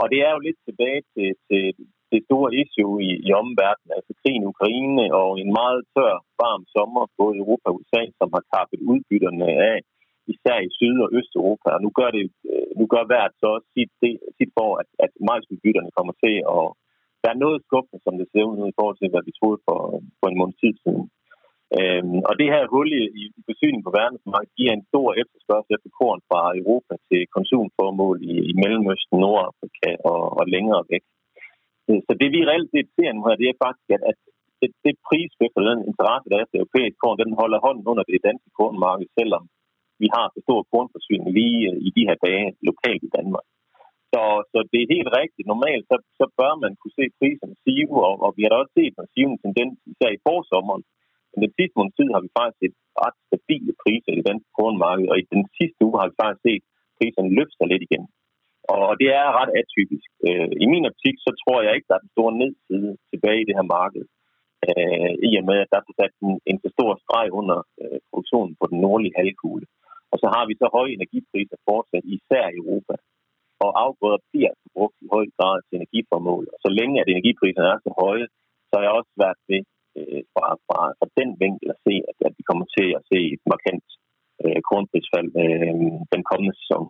Og 0.00 0.06
det 0.12 0.18
er 0.26 0.30
jo 0.34 0.40
lidt 0.46 0.60
tilbage 0.68 1.02
til, 1.14 1.28
til 1.46 1.64
det 2.12 2.20
store 2.28 2.50
issue 2.62 2.94
i, 3.08 3.10
i 3.28 3.30
omverdenen, 3.42 3.92
altså 3.98 4.12
krigen 4.20 4.42
i 4.44 4.50
Ukraine 4.54 5.04
og 5.20 5.30
en 5.42 5.50
meget 5.60 5.82
tør, 5.94 6.14
varm 6.42 6.62
sommer 6.76 7.02
både 7.20 7.32
i 7.36 7.42
Europa 7.44 7.66
og 7.70 7.76
USA, 7.78 8.02
som 8.18 8.28
har 8.34 8.44
tappet 8.54 8.80
udbytterne 8.90 9.48
af, 9.70 9.76
især 10.34 10.58
i 10.66 10.70
Syd- 10.78 11.04
og 11.06 11.12
Østeuropa. 11.18 11.68
Og 11.76 11.80
nu 11.84 11.90
gør, 11.98 12.10
det, 12.16 12.24
øh, 12.52 12.68
nu 12.80 12.84
gør 12.94 13.04
hvert 13.10 13.32
så 13.40 13.46
også 13.56 13.68
sit, 13.76 13.90
sit 14.38 14.50
for, 14.58 14.70
at, 14.82 14.88
at 15.04 15.12
majsudbytterne 15.28 15.90
kommer 15.96 16.14
til 16.24 16.36
at 16.58 16.66
være 17.24 17.42
noget 17.44 17.58
skuffende, 17.66 18.00
som 18.04 18.14
det 18.20 18.26
ser 18.28 18.44
ud 18.48 18.56
nu 18.58 18.64
i 18.68 18.76
forhold 18.78 18.98
til, 18.98 19.10
hvad 19.12 19.22
vi 19.28 19.32
troede 19.38 19.60
for, 19.66 19.78
for 20.18 20.26
en 20.28 20.38
måned 20.40 20.56
tid 20.62 20.74
siden. 20.84 21.06
Øhm, 21.78 22.18
og 22.28 22.34
det 22.40 22.48
her 22.54 22.72
hul 22.72 22.88
i, 23.00 23.02
i 23.20 23.22
forsyning 23.48 23.80
på 23.84 23.90
verdensmarkedet 24.00 24.56
giver 24.58 24.72
en 24.74 24.88
stor 24.90 25.08
efterspørgsel 25.22 25.74
efter 25.76 25.90
korn 26.00 26.20
fra 26.28 26.40
Europa 26.60 26.94
til 27.08 27.20
konsumformål 27.36 28.16
i, 28.32 28.34
i 28.50 28.52
Mellemøsten, 28.62 29.16
Nordafrika 29.24 29.90
og, 30.12 30.22
og 30.38 30.44
længere 30.54 30.82
væk. 30.92 31.04
Så 32.06 32.12
det 32.20 32.28
vi 32.34 32.40
reelt 32.50 32.70
set 32.72 32.88
ser 32.96 33.10
nu 33.12 33.22
her, 33.26 33.36
det 33.42 33.48
er 33.48 33.62
faktisk, 33.64 33.88
at, 33.96 34.02
at 34.10 34.18
det, 34.60 34.70
det 34.84 34.94
prisvægt 35.08 35.58
og 35.60 35.64
den 35.70 35.80
interesse, 35.90 36.26
der 36.30 36.38
er 36.38 36.46
til 36.48 36.60
europæisk 36.60 36.96
korn, 37.02 37.18
den 37.24 37.32
holder 37.40 37.58
hånden 37.66 37.84
under 37.92 38.04
det 38.10 38.26
danske 38.28 38.50
kornmarked, 38.58 39.08
selvom 39.18 39.44
vi 40.02 40.08
har 40.16 40.26
så 40.28 40.38
stor 40.46 40.60
kornforsyning 40.72 41.30
lige 41.38 41.60
øh, 41.70 41.76
i 41.86 41.88
de 41.96 42.06
her 42.08 42.18
dage 42.26 42.46
lokalt 42.68 43.02
i 43.08 43.14
Danmark. 43.18 43.46
Så, 44.12 44.22
så 44.52 44.58
det 44.70 44.78
er 44.80 44.94
helt 44.96 45.10
rigtigt. 45.20 45.46
Normalt 45.52 45.84
så, 45.90 45.96
så 46.18 46.24
bør 46.38 46.52
man 46.64 46.72
kunne 46.80 46.96
se 46.98 47.06
priserne 47.18 47.56
sive, 47.64 47.96
og, 48.08 48.14
og 48.24 48.30
vi 48.36 48.42
har 48.42 48.50
da 48.52 48.56
også 48.62 48.74
set 48.78 48.94
en 48.94 49.12
sivende 49.14 49.40
tendens, 49.44 49.74
især 49.92 50.10
i 50.14 50.24
forsommeren, 50.28 50.82
men 51.30 51.38
den 51.44 51.52
sidste 51.58 51.76
måned 51.76 51.94
tid 51.98 52.08
har 52.14 52.22
vi 52.24 52.30
faktisk 52.38 52.60
set 52.62 52.76
ret 53.02 53.18
stabile 53.26 53.72
priser 53.82 54.10
i 54.12 54.18
det 54.18 54.28
danske 54.30 54.50
kornmarked, 54.58 55.06
og 55.12 55.16
i 55.18 55.24
den 55.34 55.44
sidste 55.58 55.80
uge 55.86 55.96
har 56.00 56.06
vi 56.10 56.16
faktisk 56.22 56.44
set 56.48 56.64
priserne 56.96 57.34
løfte 57.38 57.56
sig 57.58 57.68
lidt 57.70 57.84
igen. 57.88 58.04
Og 58.74 58.86
det 59.00 59.08
er 59.20 59.36
ret 59.38 59.52
atypisk. 59.60 60.08
Øh, 60.28 60.50
I 60.62 60.66
min 60.72 60.88
optik, 60.90 61.16
så 61.26 61.30
tror 61.42 61.58
jeg 61.62 61.72
ikke, 61.74 61.88
der 61.90 61.96
er 61.96 62.04
den 62.04 62.14
store 62.14 62.32
nedside 62.40 62.90
tilbage 63.10 63.40
i 63.42 63.48
det 63.48 63.58
her 63.58 63.68
marked. 63.78 64.04
Øh, 64.66 65.12
I 65.28 65.30
og 65.40 65.44
med, 65.50 65.58
at 65.64 65.70
der 65.72 65.78
er 65.80 65.96
sat 66.00 66.14
en, 66.26 66.32
en 66.50 66.58
stor 66.74 66.90
streg 67.04 67.28
under 67.40 67.58
øh, 67.82 67.98
produktionen 68.08 68.52
på 68.60 68.64
den 68.70 68.78
nordlige 68.86 69.16
halvkugle. 69.18 69.66
Og 70.12 70.16
så 70.22 70.26
har 70.34 70.44
vi 70.48 70.54
så 70.62 70.66
høje 70.76 70.92
energipriser 70.98 71.58
fortsat, 71.68 72.04
især 72.16 72.44
i 72.50 72.58
Europa. 72.62 72.94
Og 73.64 73.70
afgrøder 73.84 74.20
bliver 74.30 74.52
brugt 74.74 74.96
i 75.04 75.06
høj 75.14 75.26
grad 75.36 75.56
til 75.66 75.74
energiformål. 75.76 76.44
Og 76.54 76.58
så 76.64 76.70
længe 76.78 76.96
at 77.02 77.08
energipriserne 77.14 77.68
er 77.74 77.80
så 77.86 77.92
høje, 78.02 78.26
så 78.68 78.72
er 78.76 78.84
jeg 78.84 78.96
også 78.98 79.10
svært 79.16 79.38
ved 79.50 79.60
øh, 79.98 80.22
fra, 80.32 80.46
fra, 80.66 80.78
fra 80.98 81.06
den 81.18 81.30
vinkel 81.42 81.68
at 81.74 81.78
se, 81.86 81.94
at, 82.10 82.16
at 82.28 82.32
vi 82.38 82.42
kommer 82.48 82.66
til 82.76 82.88
at 82.98 83.02
se 83.10 83.18
et 83.34 83.44
markant 83.52 83.86
øh, 84.42 84.60
kornprisfald 84.68 85.30
øh, 85.44 85.92
den 86.14 86.22
kommende 86.30 86.54
sæson. 86.60 86.86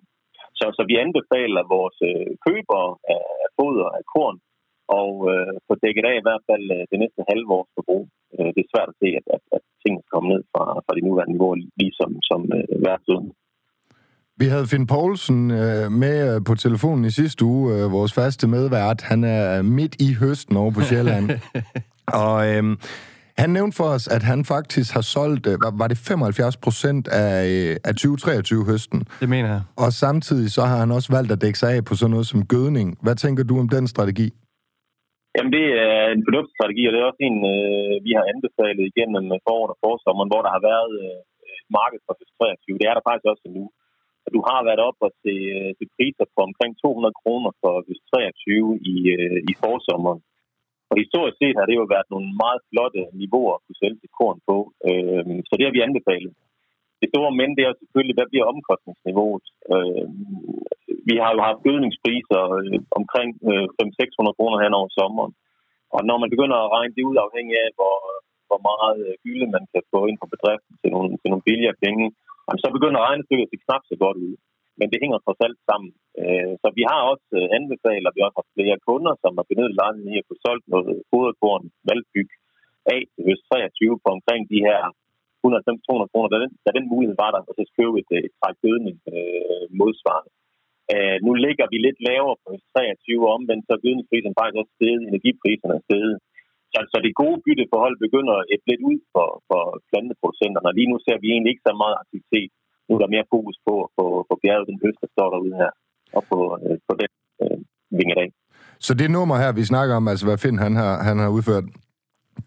Så, 0.59 0.67
så 0.77 0.83
vi 0.91 0.95
anbefaler 1.05 1.73
vores 1.77 1.99
øh, 2.11 2.31
købere 2.47 2.89
af, 3.15 3.25
af 3.45 3.49
foder 3.57 3.89
af 3.99 4.05
korn 4.15 4.39
og 5.01 5.13
øh, 5.33 5.53
få 5.67 5.73
dækket 5.83 6.05
af 6.11 6.17
i 6.19 6.27
hvert 6.27 6.45
fald 6.49 6.67
øh, 6.77 6.83
det 6.91 6.99
næste 7.03 7.21
halve 7.31 7.51
års 7.59 7.73
forbrug. 7.77 8.05
Øh, 8.37 8.49
det 8.55 8.61
er 8.63 8.73
svært 8.73 8.91
at 8.93 8.99
se, 9.03 9.09
at, 9.21 9.27
at, 9.37 9.43
at 9.57 9.63
tingene 9.83 10.05
kommer 10.13 10.29
ned 10.33 10.43
fra, 10.53 10.65
fra 10.85 10.93
de 10.97 11.03
nuværende 11.07 11.35
niveauer, 11.35 11.59
ligesom 11.83 12.11
som 12.31 12.41
øh, 12.57 12.67
værtsuden. 12.87 13.29
Vi 14.41 14.47
havde 14.53 14.71
Finn 14.73 14.87
Poulsen 14.87 15.41
øh, 15.61 15.87
med 16.03 16.17
øh, 16.29 16.41
på 16.49 16.55
telefonen 16.55 17.05
i 17.05 17.17
sidste 17.21 17.45
uge, 17.45 17.65
øh, 17.75 17.93
vores 17.97 18.13
faste 18.19 18.49
medvært. 18.57 19.01
Han 19.13 19.21
er 19.25 19.63
midt 19.63 19.95
i 20.07 20.09
høsten 20.23 20.57
over 20.57 20.71
på 20.77 20.81
Sjælland. 20.89 21.27
Og 22.25 22.37
øhm, 22.51 22.75
han 23.43 23.51
nævnte 23.57 23.75
for 23.81 23.89
os, 23.97 24.05
at 24.17 24.23
han 24.31 24.41
faktisk 24.55 24.89
har 24.97 25.05
solgt, 25.17 25.45
øh, 25.51 25.55
var, 25.65 25.73
var 25.83 25.89
det 25.93 25.99
75 25.99 26.57
procent 26.67 27.05
af, 27.25 27.35
øh, 27.55 27.89
af 27.89 27.93
2023-høsten? 28.03 28.99
Det 29.23 29.29
mener 29.35 29.51
jeg. 29.57 29.63
Og 29.85 29.91
samtidig 30.05 30.49
så 30.57 30.63
har 30.71 30.79
han 30.83 30.91
også 30.97 31.09
valgt 31.17 31.31
at 31.35 31.43
dække 31.45 31.59
sig 31.63 31.71
af 31.77 31.81
på 31.89 31.95
sådan 31.95 32.13
noget 32.15 32.27
som 32.33 32.41
gødning. 32.55 32.89
Hvad 33.05 33.17
tænker 33.25 33.43
du 33.51 33.55
om 33.63 33.69
den 33.77 33.85
strategi? 33.95 34.29
Jamen, 35.37 35.53
det 35.57 35.67
er 35.87 35.99
en 36.17 36.23
fornuftsstrategi, 36.27 36.83
og 36.87 36.93
det 36.93 37.01
er 37.01 37.11
også 37.11 37.25
en, 37.31 37.39
øh, 37.55 37.95
vi 38.07 38.13
har 38.19 38.25
anbefalet 38.33 38.85
igennem 38.91 39.25
foråret 39.47 39.73
og 39.75 39.79
forsommeren, 39.87 40.31
hvor 40.33 40.43
der 40.45 40.53
har 40.57 40.63
været 40.73 40.95
marked 41.79 42.01
for 42.07 42.15
23. 42.19 42.81
Det 42.81 42.87
er 42.91 42.95
der 42.97 43.05
faktisk 43.09 43.29
også 43.33 43.47
nu. 43.59 43.65
Og 44.27 44.31
du 44.37 44.41
har 44.49 44.61
været 44.69 44.83
op 44.89 44.99
og 45.07 45.11
til, 45.23 45.39
øh, 45.57 45.71
til 45.79 45.87
priser 45.95 46.27
på 46.35 46.41
omkring 46.49 46.73
200 46.83 47.21
kroner 47.23 47.51
for 47.63 47.75
23 48.13 48.71
i, 48.93 48.97
i 49.51 49.53
forsommeren. 49.65 50.21
Og 50.91 50.95
historisk 51.03 51.37
set 51.39 51.57
har 51.59 51.67
det 51.69 51.77
jo 51.81 51.87
været 51.95 52.09
nogle 52.15 52.29
meget 52.43 52.61
flotte 52.71 53.03
niveauer 53.21 53.55
at 53.55 53.63
kunne 53.65 53.81
sælge 53.83 53.99
til 54.01 54.11
korn 54.19 54.39
på. 54.49 54.57
Øh, 54.89 55.37
så 55.49 55.53
det 55.57 55.65
har 55.67 55.75
vi 55.77 55.87
anbefalet. 55.87 56.33
Det 57.01 57.09
store 57.11 57.33
men, 57.41 57.51
det 57.57 57.65
er 57.65 57.81
selvfølgelig, 57.81 58.17
hvad 58.17 58.29
bliver 58.31 58.51
omkostningsniveauet? 58.53 59.47
Øh, 59.75 60.07
vi 61.09 61.15
har 61.23 61.31
jo 61.37 61.41
haft 61.49 61.65
gødningspriser 61.67 62.43
øh, 62.59 62.79
omkring 63.01 63.31
øh, 63.51 63.67
500-600 63.79 64.37
kroner 64.39 64.59
hen 64.65 64.79
over 64.79 64.89
sommeren. 64.99 65.33
Og 65.97 66.01
når 66.09 66.17
man 66.23 66.33
begynder 66.35 66.59
at 66.61 66.73
regne 66.77 66.95
det 66.97 67.09
ud 67.11 67.17
afhængig 67.27 67.57
af, 67.65 67.69
hvor, 67.79 67.97
hvor 68.49 68.61
meget 68.69 68.99
øh, 69.07 69.15
gylde 69.25 69.47
man 69.55 69.65
kan 69.73 69.83
få 69.93 69.99
ind 70.09 70.19
på 70.21 70.29
bedriften 70.35 70.75
til 70.83 70.91
nogle, 70.95 71.11
til 71.21 71.29
nogle 71.31 71.47
billigere 71.49 71.81
penge, 71.85 72.07
så 72.63 72.69
begynder 72.77 73.07
regnestykket 73.09 73.47
at 73.47 73.53
se 73.53 73.63
knap 73.65 73.83
så 73.91 73.97
godt 74.05 74.19
ud 74.27 74.35
men 74.79 74.87
det 74.93 75.03
hænger 75.03 75.19
trods 75.25 75.41
alt 75.47 75.61
sammen. 75.69 75.91
Øh, 76.23 76.53
så 76.63 76.69
vi 76.79 76.83
har 76.91 77.01
også 77.13 77.29
øh, 77.39 77.47
anbefalet, 77.57 77.57
anbefalet, 77.57 78.17
vi 78.17 78.27
også 78.27 78.39
har 78.41 78.49
flere 78.57 78.79
kunder, 78.89 79.13
som 79.23 79.33
har 79.39 79.47
benyttet 79.51 79.81
lejligheden 79.81 80.15
i 80.15 80.21
at 80.21 80.29
få 80.31 80.35
solgt 80.45 80.67
noget 80.75 80.95
foderkorn, 81.11 81.65
valgbyg 81.89 82.31
af 82.95 83.01
til 83.13 83.23
høst 83.29 83.45
23 83.51 84.03
på 84.03 84.09
omkring 84.17 84.43
de 84.53 84.61
her 84.69 84.81
150-200 85.45 86.11
kroner, 86.13 86.29
da 86.33 86.39
den, 86.45 86.53
da 86.67 86.71
den 86.79 86.87
mulighed 86.93 87.17
var 87.23 87.31
der, 87.35 87.43
og 87.49 87.55
så 87.57 87.63
købe 87.79 87.97
et, 88.03 88.11
øh, 88.17 88.21
et 88.27 88.33
træk 88.39 88.57
gødning 88.65 88.97
øh, 89.15 89.65
modsvarende. 89.81 90.33
Øh, 90.95 91.17
nu 91.27 91.31
ligger 91.47 91.67
vi 91.73 91.79
lidt 91.87 92.01
lavere 92.09 92.37
på 92.45 92.51
23 92.75 93.35
omvendt, 93.37 93.65
så 93.69 93.75
gødningsprisen 93.83 94.39
faktisk 94.39 94.61
også 94.61 94.75
steget, 94.77 95.03
energipriserne 95.03 95.77
er 95.79 95.85
steget. 95.89 96.17
Så, 96.73 96.79
så 96.93 96.97
det 97.05 97.21
gode 97.23 97.39
bytteforhold 97.45 97.97
begynder 98.07 98.37
et 98.55 98.63
lidt 98.69 98.83
ud 98.91 98.99
for, 99.15 99.29
for 99.49 99.63
planteproducenterne. 99.91 100.77
Lige 100.79 100.91
nu 100.91 100.97
ser 101.07 101.19
vi 101.23 101.29
egentlig 101.29 101.53
ikke 101.53 101.69
så 101.69 101.75
meget 101.83 101.97
aktivitet 102.03 102.51
nu 102.87 102.93
er 102.97 103.01
der 103.03 103.15
mere 103.15 103.31
fokus 103.35 103.57
på 103.67 103.75
at 103.85 103.91
få, 103.97 104.35
bjerget 104.43 104.69
den 104.71 104.79
høst, 104.85 105.01
der 105.05 105.11
står 105.15 105.29
derude 105.35 105.57
her, 105.63 105.71
og 106.17 106.23
på, 106.31 106.39
øh, 106.65 106.77
på 106.89 106.93
den 107.01 107.11
øh, 107.43 107.59
vingedag. 107.99 108.29
Så 108.87 108.93
det 109.01 109.09
nummer 109.11 109.37
her, 109.43 109.51
vi 109.61 109.65
snakker 109.73 109.95
om, 110.01 110.09
altså 110.13 110.25
hvad 110.27 110.39
Finn 110.43 110.59
han 110.67 110.75
har, 110.83 110.93
han 111.09 111.17
har 111.23 111.31
udført, 111.37 111.65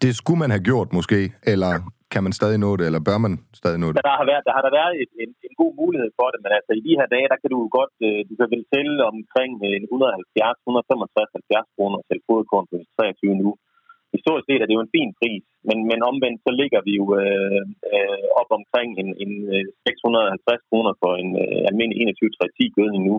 det 0.04 0.12
skulle 0.20 0.40
man 0.42 0.50
have 0.54 0.64
gjort 0.70 0.88
måske, 0.98 1.20
eller 1.52 1.72
kan 2.14 2.22
man 2.26 2.32
stadig 2.40 2.58
nå 2.64 2.70
det, 2.78 2.84
eller 2.88 3.02
bør 3.08 3.18
man 3.26 3.34
stadig 3.60 3.78
nå 3.82 3.88
det? 3.92 3.96
Der 4.10 4.16
har, 4.20 4.26
været, 4.30 4.42
der 4.48 4.54
har 4.56 4.62
der 4.66 4.72
været 4.80 4.94
et, 5.02 5.10
en, 5.22 5.30
en 5.46 5.54
god 5.62 5.72
mulighed 5.82 6.10
for 6.18 6.28
det, 6.32 6.38
men 6.44 6.50
altså 6.58 6.72
i 6.78 6.82
de 6.88 6.94
her 6.98 7.08
dage, 7.14 7.26
der 7.32 7.38
kan 7.42 7.50
du 7.54 7.60
godt, 7.78 7.94
øh, 8.06 8.20
du 8.28 8.34
kan 8.40 8.48
vel 8.54 8.64
tælle 8.74 8.96
omkring 9.12 9.52
170, 9.62 10.58
165, 10.66 11.30
70 11.38 11.74
kroner 11.76 11.98
til 12.08 12.18
foderkorn 12.26 12.66
på 12.70 12.76
23 12.98 13.42
nu 13.42 13.50
historisk 14.16 14.44
set 14.46 14.60
er 14.62 14.68
det 14.68 14.76
jo 14.76 14.84
en 14.86 14.94
fin 14.96 15.10
pris, 15.20 15.42
men, 15.68 15.78
men 15.90 16.00
omvendt 16.10 16.38
så 16.46 16.50
ligger 16.60 16.80
vi 16.88 16.92
jo 17.00 17.06
øh, 17.22 17.62
øh, 17.94 18.24
op 18.40 18.50
omkring 18.58 18.90
en, 19.02 19.10
en 19.24 19.32
650 19.86 20.54
øh, 20.54 20.60
kroner 20.68 20.92
for 21.02 21.12
en 21.22 21.30
øh, 21.44 21.60
almindelig 21.70 21.98
21-30 22.24 22.76
gødning 22.78 23.02
nu. 23.10 23.16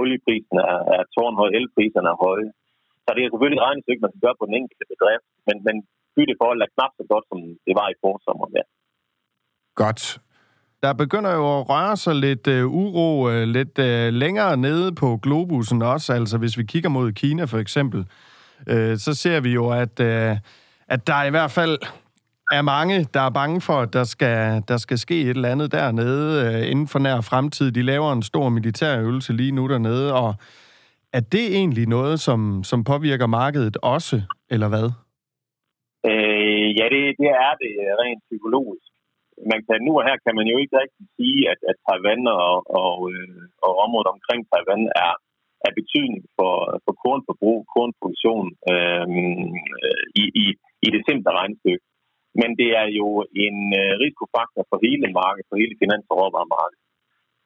Olieprisen 0.00 0.56
er, 0.72 0.78
er 0.94 1.02
tårnhøj, 1.14 1.48
elpriserne 1.58 2.08
er 2.14 2.18
høje. 2.26 2.48
Så 3.04 3.08
det 3.14 3.20
er 3.22 3.30
selvfølgelig 3.30 3.58
et 3.60 3.66
regnestykke, 3.68 4.04
man 4.04 4.12
skal 4.12 4.24
gøre 4.26 4.40
på 4.40 4.46
den 4.48 4.56
enkelte 4.60 4.84
bedrift, 4.92 5.26
men, 5.46 5.56
men 5.66 5.76
bytteforhold 6.14 6.60
er 6.66 6.70
knap 6.74 6.92
så 7.00 7.04
godt, 7.12 7.24
som 7.30 7.38
det 7.66 7.74
var 7.80 7.88
i 7.90 8.00
forsommeren. 8.04 8.52
Ja. 8.60 8.64
Godt. 9.82 10.02
Der 10.84 10.92
begynder 10.92 11.32
jo 11.40 11.44
at 11.58 11.68
røre 11.70 11.96
sig 11.96 12.14
lidt 12.26 12.46
øh, 12.56 12.64
uro 12.82 13.30
øh, 13.30 13.44
lidt 13.56 13.78
øh, 13.78 14.12
længere 14.22 14.56
nede 14.56 14.94
på 14.94 15.08
globusen 15.22 15.82
også. 15.82 16.12
Altså 16.12 16.38
hvis 16.38 16.58
vi 16.58 16.64
kigger 16.72 16.90
mod 16.90 17.12
Kina 17.12 17.44
for 17.44 17.58
eksempel, 17.58 18.00
øh, 18.72 18.96
så 19.04 19.14
ser 19.14 19.40
vi 19.40 19.50
jo, 19.58 19.64
at, 19.70 20.00
øh, 20.00 20.36
at 20.88 21.06
der 21.06 21.22
i 21.24 21.30
hvert 21.30 21.50
fald 21.50 21.78
er 22.52 22.62
mange, 22.62 22.96
der 23.14 23.20
er 23.20 23.30
bange 23.40 23.60
for, 23.60 23.76
at 23.84 23.92
der 23.92 24.04
skal, 24.04 24.62
der 24.68 24.76
skal 24.76 24.98
ske 24.98 25.20
et 25.20 25.36
eller 25.36 25.54
andet 25.54 25.72
dernede 25.72 26.26
øh, 26.44 26.70
inden 26.70 26.88
for 26.88 26.98
nær 26.98 27.20
fremtid. 27.20 27.72
De 27.72 27.82
laver 27.82 28.12
en 28.12 28.22
stor 28.22 28.48
militærøvelse 28.48 29.32
lige 29.32 29.52
nu 29.52 29.68
dernede, 29.68 30.14
og 30.14 30.34
er 31.12 31.22
det 31.34 31.46
egentlig 31.58 31.86
noget, 31.96 32.16
som, 32.26 32.40
som 32.70 32.84
påvirker 32.84 33.26
markedet 33.26 33.76
også, 33.82 34.16
eller 34.54 34.68
hvad? 34.72 34.86
Øh, 36.10 36.68
ja, 36.78 36.84
det, 36.94 37.02
det 37.22 37.30
er 37.46 37.52
det 37.62 37.72
rent 38.02 38.22
psykologisk. 38.28 38.88
Man 39.52 39.60
kan, 39.66 39.76
nu 39.86 39.92
og 39.98 40.04
her 40.08 40.16
kan 40.24 40.34
man 40.38 40.46
jo 40.52 40.56
ikke 40.62 40.76
rigtig 40.82 41.04
sige, 41.16 41.40
at, 41.52 41.60
at 41.70 41.76
Taiwan 41.86 42.22
og, 42.26 42.56
og, 42.82 42.96
øh, 43.12 43.42
og 43.66 43.72
området 43.84 44.08
omkring 44.14 44.40
Taiwan 44.50 44.84
er 45.06 45.12
af 45.66 45.72
betydning 45.80 46.22
for, 46.36 46.54
for 46.84 46.92
kornforbrug, 47.02 47.58
kornproduktion 47.74 48.46
øh, 48.72 49.06
øh 49.84 50.04
i, 50.22 50.24
i, 50.42 50.44
i 50.86 50.88
det 50.94 51.02
simple 51.08 51.32
regnstykke. 51.38 51.84
Men 52.40 52.50
det 52.60 52.70
er 52.82 52.88
jo 53.00 53.08
en 53.44 53.58
øh, 53.80 53.92
risikofaktor 54.02 54.62
for 54.70 54.78
hele 54.86 55.06
markedet, 55.20 55.48
for 55.48 55.56
hele 55.62 55.74
finans- 55.80 56.10
og 56.12 56.16
råvaremarkedet. 56.20 56.82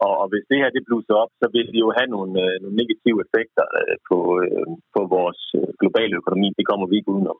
Og, 0.04 0.12
og 0.23 0.26
hvis 0.30 0.49
det 0.50 0.61
her 0.61 0.71
det 0.76 0.87
bluser 0.88 1.14
op, 1.23 1.33
så 1.40 1.47
vil 1.54 1.66
det 1.73 1.80
jo 1.85 1.90
have 1.99 2.11
nogle, 2.16 2.33
øh, 2.45 2.54
nogle 2.62 2.76
negative 2.80 3.18
effekter 3.25 3.66
øh, 3.78 3.97
på, 4.09 4.18
øh, 4.45 4.66
på 4.95 5.00
vores 5.16 5.40
øh, 5.59 5.71
globale 5.80 6.14
økonomi. 6.21 6.49
Det 6.59 6.68
kommer 6.71 6.87
vi 6.88 6.95
ikke 6.97 7.12
udenom. 7.14 7.38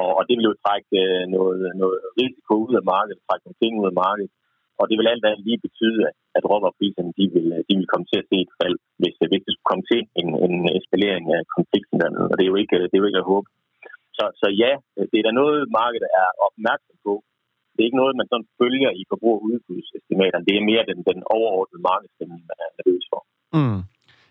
Og, 0.00 0.08
og 0.18 0.22
det 0.28 0.34
vil 0.36 0.50
jo 0.50 0.60
trække 0.64 0.90
øh, 1.04 1.24
noget, 1.36 1.62
noget 1.82 1.98
risiko 2.20 2.54
ud 2.66 2.74
af 2.80 2.84
markedet, 2.94 3.24
trække 3.26 3.44
nogle 3.46 3.60
ting 3.62 3.72
ud 3.80 3.88
af 3.90 3.98
markedet. 4.04 4.32
Og 4.80 4.84
det 4.88 4.96
vil 4.96 5.10
alt 5.12 5.24
andet 5.26 5.46
lige 5.46 5.64
betyde, 5.66 6.00
at, 6.36 6.42
råvarepriserne 6.50 7.12
de 7.18 7.24
vil, 7.34 7.46
øh, 7.56 7.60
de 7.68 7.74
vil 7.78 7.90
komme 7.92 8.06
til 8.08 8.18
at 8.22 8.28
se 8.30 8.36
et 8.46 8.52
fald, 8.60 8.76
hvis, 9.00 9.16
øh, 9.22 9.28
hvis 9.30 9.44
det 9.46 9.52
skulle 9.52 9.70
komme 9.72 9.86
til 9.92 10.00
en, 10.20 10.28
en 10.46 10.56
eskalering 10.78 11.26
af 11.36 11.42
konflikten. 11.56 11.98
Og 12.30 12.34
det 12.36 12.44
er 12.44 12.52
jo 12.52 12.60
ikke, 12.62 12.76
øh, 12.78 12.84
det 12.88 12.94
er 12.94 13.02
jo 13.02 13.10
ikke 13.10 13.22
at 13.24 13.30
håbe. 13.32 13.48
Så, 14.18 14.24
så 14.40 14.46
ja, 14.62 14.72
det 15.10 15.16
er 15.18 15.26
da 15.28 15.32
noget, 15.42 15.58
markedet 15.80 16.10
er 16.22 16.28
opmærksom 16.46 16.96
på. 17.06 17.14
Det 17.72 17.80
er 17.80 17.88
ikke 17.88 18.02
noget, 18.02 18.18
man 18.20 18.28
sådan 18.32 18.48
følger 18.60 18.90
i 19.00 19.02
forbrug- 19.10 19.38
og 19.38 19.44
udbudsestimaterne. 19.48 20.44
Det 20.48 20.54
er 20.56 20.68
mere 20.70 20.84
den, 20.90 20.98
den 21.10 21.18
overordnede 21.36 21.82
markedsstemning, 21.90 22.42
man 22.50 22.58
er 22.64 22.70
nervøs 22.78 23.04
for. 23.12 23.20
Mm. 23.56 23.80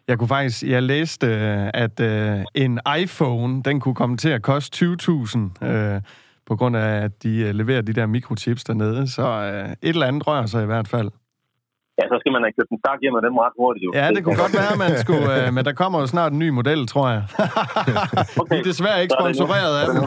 Jeg 0.09 0.15
kunne 0.17 0.33
faktisk, 0.37 0.57
jeg 0.73 0.83
læste, 0.83 1.27
øh, 1.27 1.83
at 1.83 1.97
øh, 2.11 2.39
en 2.63 2.73
iPhone, 3.03 3.53
den 3.67 3.75
kunne 3.83 3.99
komme 4.01 4.17
til 4.17 4.31
at 4.37 4.41
koste 4.41 4.85
20.000, 4.85 5.67
øh, 5.69 6.01
på 6.49 6.53
grund 6.59 6.75
af, 6.77 6.91
at 7.05 7.23
de 7.23 7.33
øh, 7.45 7.51
leverer 7.59 7.81
de 7.81 7.93
der 7.93 8.05
mikrochips 8.05 8.63
dernede. 8.63 9.07
Så 9.07 9.25
øh, 9.49 9.69
et 9.71 9.77
eller 9.95 10.07
andet 10.07 10.27
rører 10.27 10.45
sig 10.45 10.63
i 10.63 10.65
hvert 10.65 10.87
fald. 10.87 11.09
Ja, 11.99 12.03
så 12.11 12.15
skal 12.21 12.31
man 12.35 12.41
have 12.45 12.53
købt 12.57 12.69
en 12.73 12.79
stak 12.83 12.99
hjem 13.03 13.15
af 13.19 13.23
dem 13.27 13.35
ret 13.45 13.55
hurtigt. 13.61 13.83
Jo. 13.85 13.89
Ja, 13.99 14.05
det 14.15 14.21
kunne 14.23 14.39
godt 14.43 14.55
være, 14.61 14.73
man 14.85 14.91
skulle, 15.03 15.31
uh, 15.47 15.53
men 15.55 15.61
der 15.69 15.75
kommer 15.81 15.97
jo 16.03 16.07
snart 16.15 16.31
en 16.35 16.39
ny 16.39 16.49
model, 16.59 16.81
tror 16.93 17.07
jeg. 17.15 17.23
okay. 18.41 18.55
De 18.55 18.59
er 18.59 18.63
desværre 18.71 18.99
ikke 19.03 19.15
sponsoreret 19.19 19.73
af 19.81 19.85
dem. 19.89 19.97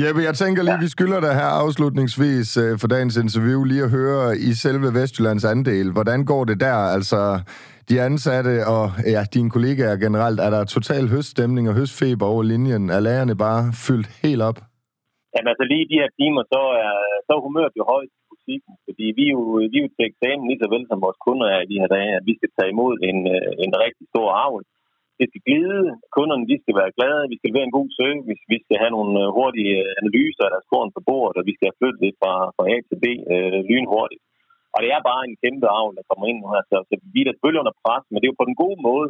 Jeppe, 0.00 0.20
jeg 0.28 0.34
tænker 0.42 0.60
lige, 0.62 0.78
ja. 0.78 0.84
vi 0.86 0.90
skylder 0.96 1.20
dig 1.26 1.32
her 1.40 1.50
afslutningsvis 1.64 2.48
uh, 2.62 2.70
for 2.80 2.88
dagens 2.94 3.16
interview 3.24 3.60
lige 3.64 3.84
at 3.88 3.92
høre 3.98 4.22
i 4.48 4.50
selve 4.64 4.88
Vestjyllands 4.98 5.44
andel. 5.44 5.88
Hvordan 5.96 6.20
går 6.30 6.42
det 6.50 6.60
der? 6.60 6.78
Altså, 6.96 7.20
de 7.88 7.94
ansatte 8.08 8.54
og 8.74 8.84
ja, 9.14 9.22
dine 9.34 9.50
kollegaer 9.54 9.96
generelt, 10.04 10.40
er 10.46 10.50
der 10.50 10.64
total 10.64 11.04
høststemning 11.14 11.64
og 11.70 11.74
høstfeber 11.74 12.26
over 12.32 12.42
linjen? 12.42 12.90
Er 12.96 13.00
lærerne 13.00 13.36
bare 13.46 13.62
fyldt 13.86 14.08
helt 14.24 14.42
op? 14.50 14.58
Jamen 15.34 15.48
altså 15.52 15.64
lige 15.70 15.82
i 15.86 15.90
de 15.92 16.00
her 16.02 16.10
timer, 16.20 16.42
så 16.52 16.60
er, 16.86 16.94
så 17.26 17.30
er 17.36 17.40
humøret 17.46 17.74
jo 17.80 17.84
højt 17.92 18.12
i 18.54 18.56
fordi 18.86 19.06
vi 19.18 19.24
er, 19.28 19.34
jo, 19.36 19.42
vi 19.72 19.76
er 19.78 19.84
jo 19.84 19.90
til 19.96 20.08
eksamen 20.10 20.48
lige 20.48 20.62
så 20.62 20.68
vel 20.74 20.84
som 20.86 21.02
vores 21.06 21.18
kunder 21.26 21.46
er 21.54 21.60
i 21.62 21.70
de 21.72 21.80
her 21.80 21.90
dage, 21.96 22.12
at 22.18 22.24
vi 22.28 22.34
skal 22.38 22.50
tage 22.56 22.72
imod 22.74 22.94
en, 23.08 23.18
øh, 23.34 23.50
en 23.64 23.72
rigtig 23.84 24.04
stor 24.12 24.28
arv. 24.44 24.54
Det 25.18 25.26
skal 25.28 25.44
glide, 25.48 25.82
kunderne 26.16 26.48
de 26.50 26.56
skal 26.62 26.74
være 26.80 26.94
glade, 26.98 27.30
vi 27.32 27.38
skal 27.38 27.54
være 27.56 27.68
en 27.68 27.78
god 27.78 27.88
service, 28.00 28.42
vi 28.52 28.58
skal 28.64 28.76
have 28.82 28.92
nogle 28.96 29.14
øh, 29.22 29.28
hurtige 29.36 29.76
øh, 29.84 29.98
analyser 30.00 30.42
af 30.44 30.52
deres 30.52 30.70
korn 30.72 30.90
på 30.96 31.00
bordet, 31.08 31.36
og 31.40 31.44
vi 31.48 31.54
skal 31.54 31.66
have 31.68 31.80
flyttet 31.80 32.00
det 32.06 32.12
fra, 32.20 32.32
fra 32.56 32.64
A 32.74 32.76
til 32.88 32.98
B 33.02 33.06
øh, 33.32 33.60
lynhurtigt. 33.70 34.24
Og 34.74 34.78
det 34.82 34.90
er 34.96 35.08
bare 35.10 35.22
en 35.28 35.36
kæmpe 35.42 35.66
arv, 35.78 35.88
der 35.96 36.08
kommer 36.08 36.26
ind 36.26 36.38
nu 36.40 36.48
her, 36.54 36.62
så, 36.70 36.76
så 36.88 36.94
vi 37.14 37.20
er 37.20 37.26
da 37.26 37.32
selvfølgelig 37.32 37.62
under 37.64 37.80
pres, 37.84 38.04
men 38.08 38.18
det 38.18 38.26
er 38.26 38.32
jo 38.32 38.40
på 38.40 38.48
den 38.50 38.60
gode 38.62 38.80
måde. 38.88 39.08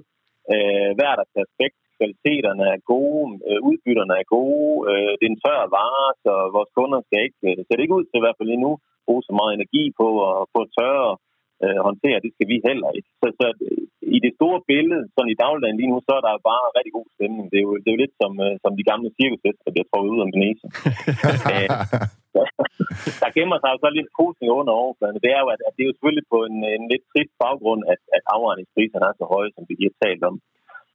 Øh, 0.53 0.91
hver 0.99 1.13
deres 1.19 1.35
aspekt 1.45 1.79
kvaliteterne 1.99 2.65
er 2.75 2.81
gode, 2.93 3.25
øh, 3.49 3.59
udbytterne 3.69 4.15
er 4.23 4.27
gode, 4.39 4.73
øh, 4.91 5.13
det 5.19 5.25
er 5.27 5.33
en 5.35 5.43
tør 5.45 5.63
vare, 5.79 6.09
så 6.25 6.33
vores 6.57 6.71
kunder 6.79 7.01
skal 7.07 7.21
ikke, 7.27 7.41
øh, 7.49 7.57
ser 7.65 7.75
det 7.75 7.85
ikke 7.85 7.99
ud 7.99 8.07
til 8.07 8.21
i 8.21 8.25
hvert 8.25 8.39
fald 8.39 8.51
lige 8.53 8.65
nu, 8.67 8.73
bruge 9.11 9.27
så 9.29 9.33
meget 9.41 9.53
energi 9.55 9.85
på 10.01 10.07
at 10.31 10.37
få 10.55 10.61
tørre 10.79 11.13
øh, 11.65 11.81
håndtere, 11.89 12.23
det 12.25 12.31
skal 12.35 12.49
vi 12.53 12.57
heller 12.69 12.91
ikke. 12.97 13.11
Så, 13.21 13.27
så 13.39 13.47
i 14.17 14.19
det 14.25 14.33
store 14.39 14.61
billede, 14.71 15.05
sådan 15.15 15.35
i 15.35 15.41
dagligdagen 15.45 15.79
lige 15.79 15.93
nu, 15.93 15.99
så 16.09 16.13
er 16.19 16.23
der 16.27 16.47
bare 16.51 16.75
rigtig 16.79 16.95
god 16.99 17.09
stemning. 17.17 17.45
Det 17.53 17.59
er 17.59 17.67
jo, 17.69 17.73
det 17.83 17.89
er 17.89 17.97
jo 17.97 18.03
lidt 18.05 18.17
som, 18.23 18.33
øh, 18.47 18.55
som 18.65 18.73
de 18.79 18.89
gamle 18.91 19.11
cirkusheste, 19.19 19.63
der 19.65 19.75
bliver 19.75 19.89
trukket 19.89 20.15
ud 20.15 20.21
om 20.25 20.31
næse. 20.45 20.67
der 23.23 23.31
gemmer 23.37 23.59
sig 23.61 23.71
jo 23.73 23.79
så 23.81 23.89
lidt 23.99 24.11
posning 24.19 24.49
under 24.61 24.73
overfladen. 24.83 25.25
Det 25.25 25.33
er 25.37 25.41
jo, 25.45 25.49
at, 25.55 25.61
at 25.67 25.73
det 25.75 25.83
er 25.83 25.89
jo 25.89 25.95
selvfølgelig 25.97 26.27
på 26.35 26.39
en, 26.49 26.57
en 26.77 26.85
lidt 26.93 27.05
trist 27.11 27.35
baggrund, 27.45 27.83
at, 27.93 28.01
at 28.17 28.23
afregningspriserne 28.35 29.07
er 29.11 29.17
så 29.21 29.27
høje, 29.35 29.51
som 29.55 29.65
vi 29.69 29.75
lige 29.75 29.91
har 29.93 30.01
talt 30.05 30.23
om. 30.31 30.37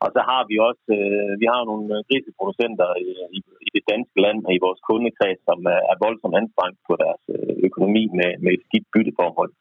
Og 0.03 0.09
så 0.15 0.21
har 0.29 0.41
vi 0.49 0.55
også 0.69 0.87
øh, 0.99 1.31
vi 1.41 1.45
har 1.53 1.61
nogle 1.71 1.87
griseproducenter 2.07 2.89
i, 3.07 3.11
i, 3.37 3.39
i 3.54 3.54
det 3.75 3.83
danske 3.93 4.19
land 4.25 4.39
og 4.47 4.51
i 4.55 4.63
vores 4.65 4.81
kundekreds, 4.89 5.39
som 5.49 5.59
er, 5.75 6.01
voldsomt 6.05 6.39
anstrengt 6.41 6.79
på 6.87 6.93
deres 7.03 7.23
øh, 7.35 7.53
økonomi 7.67 8.03
med, 8.19 8.31
med 8.43 8.51
et 8.53 8.65
skidt 8.67 8.87
bytteforhold. 8.93 9.53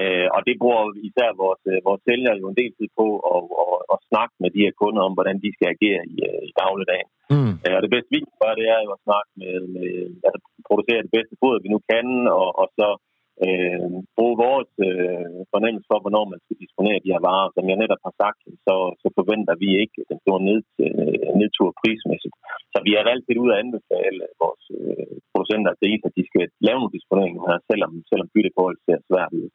Øh, 0.00 0.28
og 0.36 0.40
det 0.46 0.60
bruger 0.62 0.82
især 1.08 1.30
vores, 1.44 1.62
øh, 1.72 1.78
vores 1.88 2.02
sælgere 2.08 2.40
jo 2.40 2.46
en 2.48 2.60
del 2.60 2.72
tid 2.78 2.88
på 3.00 3.06
at, 3.34 3.42
at, 3.62 3.78
at 3.94 3.98
snakke 4.10 4.34
med 4.42 4.50
de 4.54 4.64
her 4.64 4.74
kunder 4.82 5.02
om, 5.08 5.14
hvordan 5.16 5.38
de 5.44 5.50
skal 5.56 5.68
agere 5.74 6.02
i, 6.14 6.16
i 6.50 6.52
dagligdagen. 6.62 7.08
Mm. 7.34 7.52
Øh, 7.64 7.74
og 7.76 7.80
det 7.84 7.90
bedste 7.94 8.12
vi 8.14 8.20
kan 8.24 8.40
gøre, 8.42 8.58
det 8.60 8.66
er 8.74 8.80
jo 8.86 8.90
at 8.96 9.04
snakke 9.06 9.30
med, 9.40 9.54
med 9.74 9.90
altså 10.26 10.38
producere 10.68 11.04
det 11.06 11.14
bedste 11.16 11.34
foder, 11.40 11.64
vi 11.64 11.70
nu 11.74 11.80
kan, 11.90 12.06
og, 12.40 12.48
og 12.62 12.66
så 12.78 12.88
øh, 12.94 13.17
Øh, 13.46 13.90
bruge 14.16 14.36
vores 14.46 14.72
øh, 14.88 15.38
fornemmelse 15.52 15.86
for, 15.90 15.98
hvornår 16.00 16.24
man 16.32 16.40
skal 16.44 16.56
disponere 16.64 17.02
de 17.04 17.12
her 17.14 17.22
varer. 17.28 17.48
Som 17.56 17.64
jeg 17.70 17.78
netop 17.82 18.02
har 18.06 18.14
sagt, 18.22 18.40
så, 18.66 18.76
så 19.02 19.08
forventer 19.18 19.54
vi 19.62 19.68
ikke 19.82 19.98
den 20.10 20.18
store 20.24 20.42
ned, 20.48 20.62
øh, 20.84 21.28
nedtur 21.40 21.68
prismæssigt. 21.80 22.36
Så 22.72 22.78
vi 22.86 22.90
har 22.94 23.02
altid 23.14 23.36
ud 23.44 23.50
at 23.52 23.60
anbefale 23.64 24.22
vores 24.42 24.64
øh, 24.78 25.14
producenter 25.32 25.70
at 25.72 25.80
at 26.08 26.16
de 26.18 26.24
skal 26.30 26.44
lave 26.66 26.78
nogle 26.80 26.96
disponeringer 26.98 27.42
her, 27.50 27.58
selvom, 27.70 27.92
selvom 28.10 28.28
bytteforholdet 28.34 28.80
ser 28.86 28.98
svært 29.10 29.32
ud. 29.40 29.48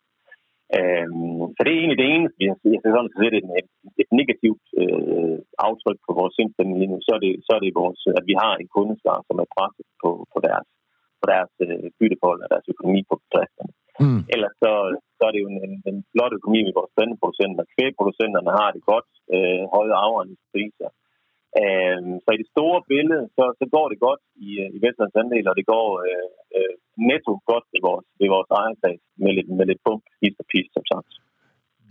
Øhm, 0.78 1.44
så 1.56 1.60
det 1.64 1.72
er 1.72 1.80
egentlig 1.82 2.02
det 2.04 2.12
eneste, 2.16 2.38
vi 2.42 2.48
har 2.52 2.58
set. 2.60 2.82
Jeg 2.86 2.92
sådan 2.94 3.18
set 3.22 3.36
et, 3.40 3.48
et, 3.60 3.70
et 4.04 4.10
negativt 4.20 4.66
øh, 4.82 5.38
aftryk 5.68 6.00
på 6.08 6.12
vores 6.20 6.36
indstilling 6.42 6.78
lige 6.78 6.92
nu, 6.94 6.98
så 7.08 7.12
er 7.18 7.22
det, 7.26 7.34
så 7.48 7.52
er 7.58 7.62
det 7.64 7.80
vores, 7.82 8.02
at 8.20 8.26
vi 8.30 8.36
har 8.44 8.54
en 8.56 8.70
kundeskar, 8.76 9.20
som 9.28 9.36
er 9.44 9.54
presset 9.56 9.88
på, 10.02 10.10
på 10.34 10.40
deres, 10.48 10.68
på 11.22 11.26
deres 11.34 11.54
øh, 11.66 11.88
bytteforhold 11.98 12.42
og 12.46 12.50
deres 12.54 12.68
økonomi 12.74 13.02
på 13.10 13.16
bedrifterne. 13.24 13.73
Mm. 14.04 14.22
Ellers 14.34 14.56
så, 14.64 14.72
så 15.18 15.22
er 15.28 15.32
det 15.34 15.42
jo 15.44 15.50
en, 15.54 15.60
en, 15.68 15.74
en 15.90 15.98
flot 16.12 16.34
økonomi 16.38 16.62
med 16.68 16.74
vores 16.80 16.94
planteproducenter. 16.96 17.72
Kvægproducenterne 17.74 18.52
har 18.60 18.70
det 18.76 18.84
godt, 18.92 19.10
øh, 19.36 19.64
høje 19.76 19.94
afregningspriser. 20.06 20.90
Øh, 21.62 22.02
så 22.24 22.30
i 22.34 22.42
det 22.42 22.52
store 22.54 22.80
billede, 22.94 23.26
så, 23.38 23.44
så 23.60 23.66
går 23.76 23.86
det 23.92 24.00
godt 24.08 24.22
i, 24.48 24.50
øh, 24.64 24.70
i 24.76 24.80
Vestlands 24.84 25.20
andel, 25.22 25.46
og 25.52 25.56
det 25.60 25.66
går 25.74 25.88
øh, 26.08 26.30
øh, 26.58 26.74
netto 27.10 27.34
godt 27.52 27.68
i 27.78 27.80
vores, 27.88 28.08
i 28.26 28.28
vores 28.34 28.50
ejerkreds 28.60 29.04
med 29.24 29.32
lidt, 29.38 29.50
med 29.58 29.66
lidt 29.70 29.82
pump, 29.86 30.04
hist 30.22 30.42
og 30.44 30.48
pis, 30.52 30.68
som 30.76 30.86
sagt. 30.92 31.12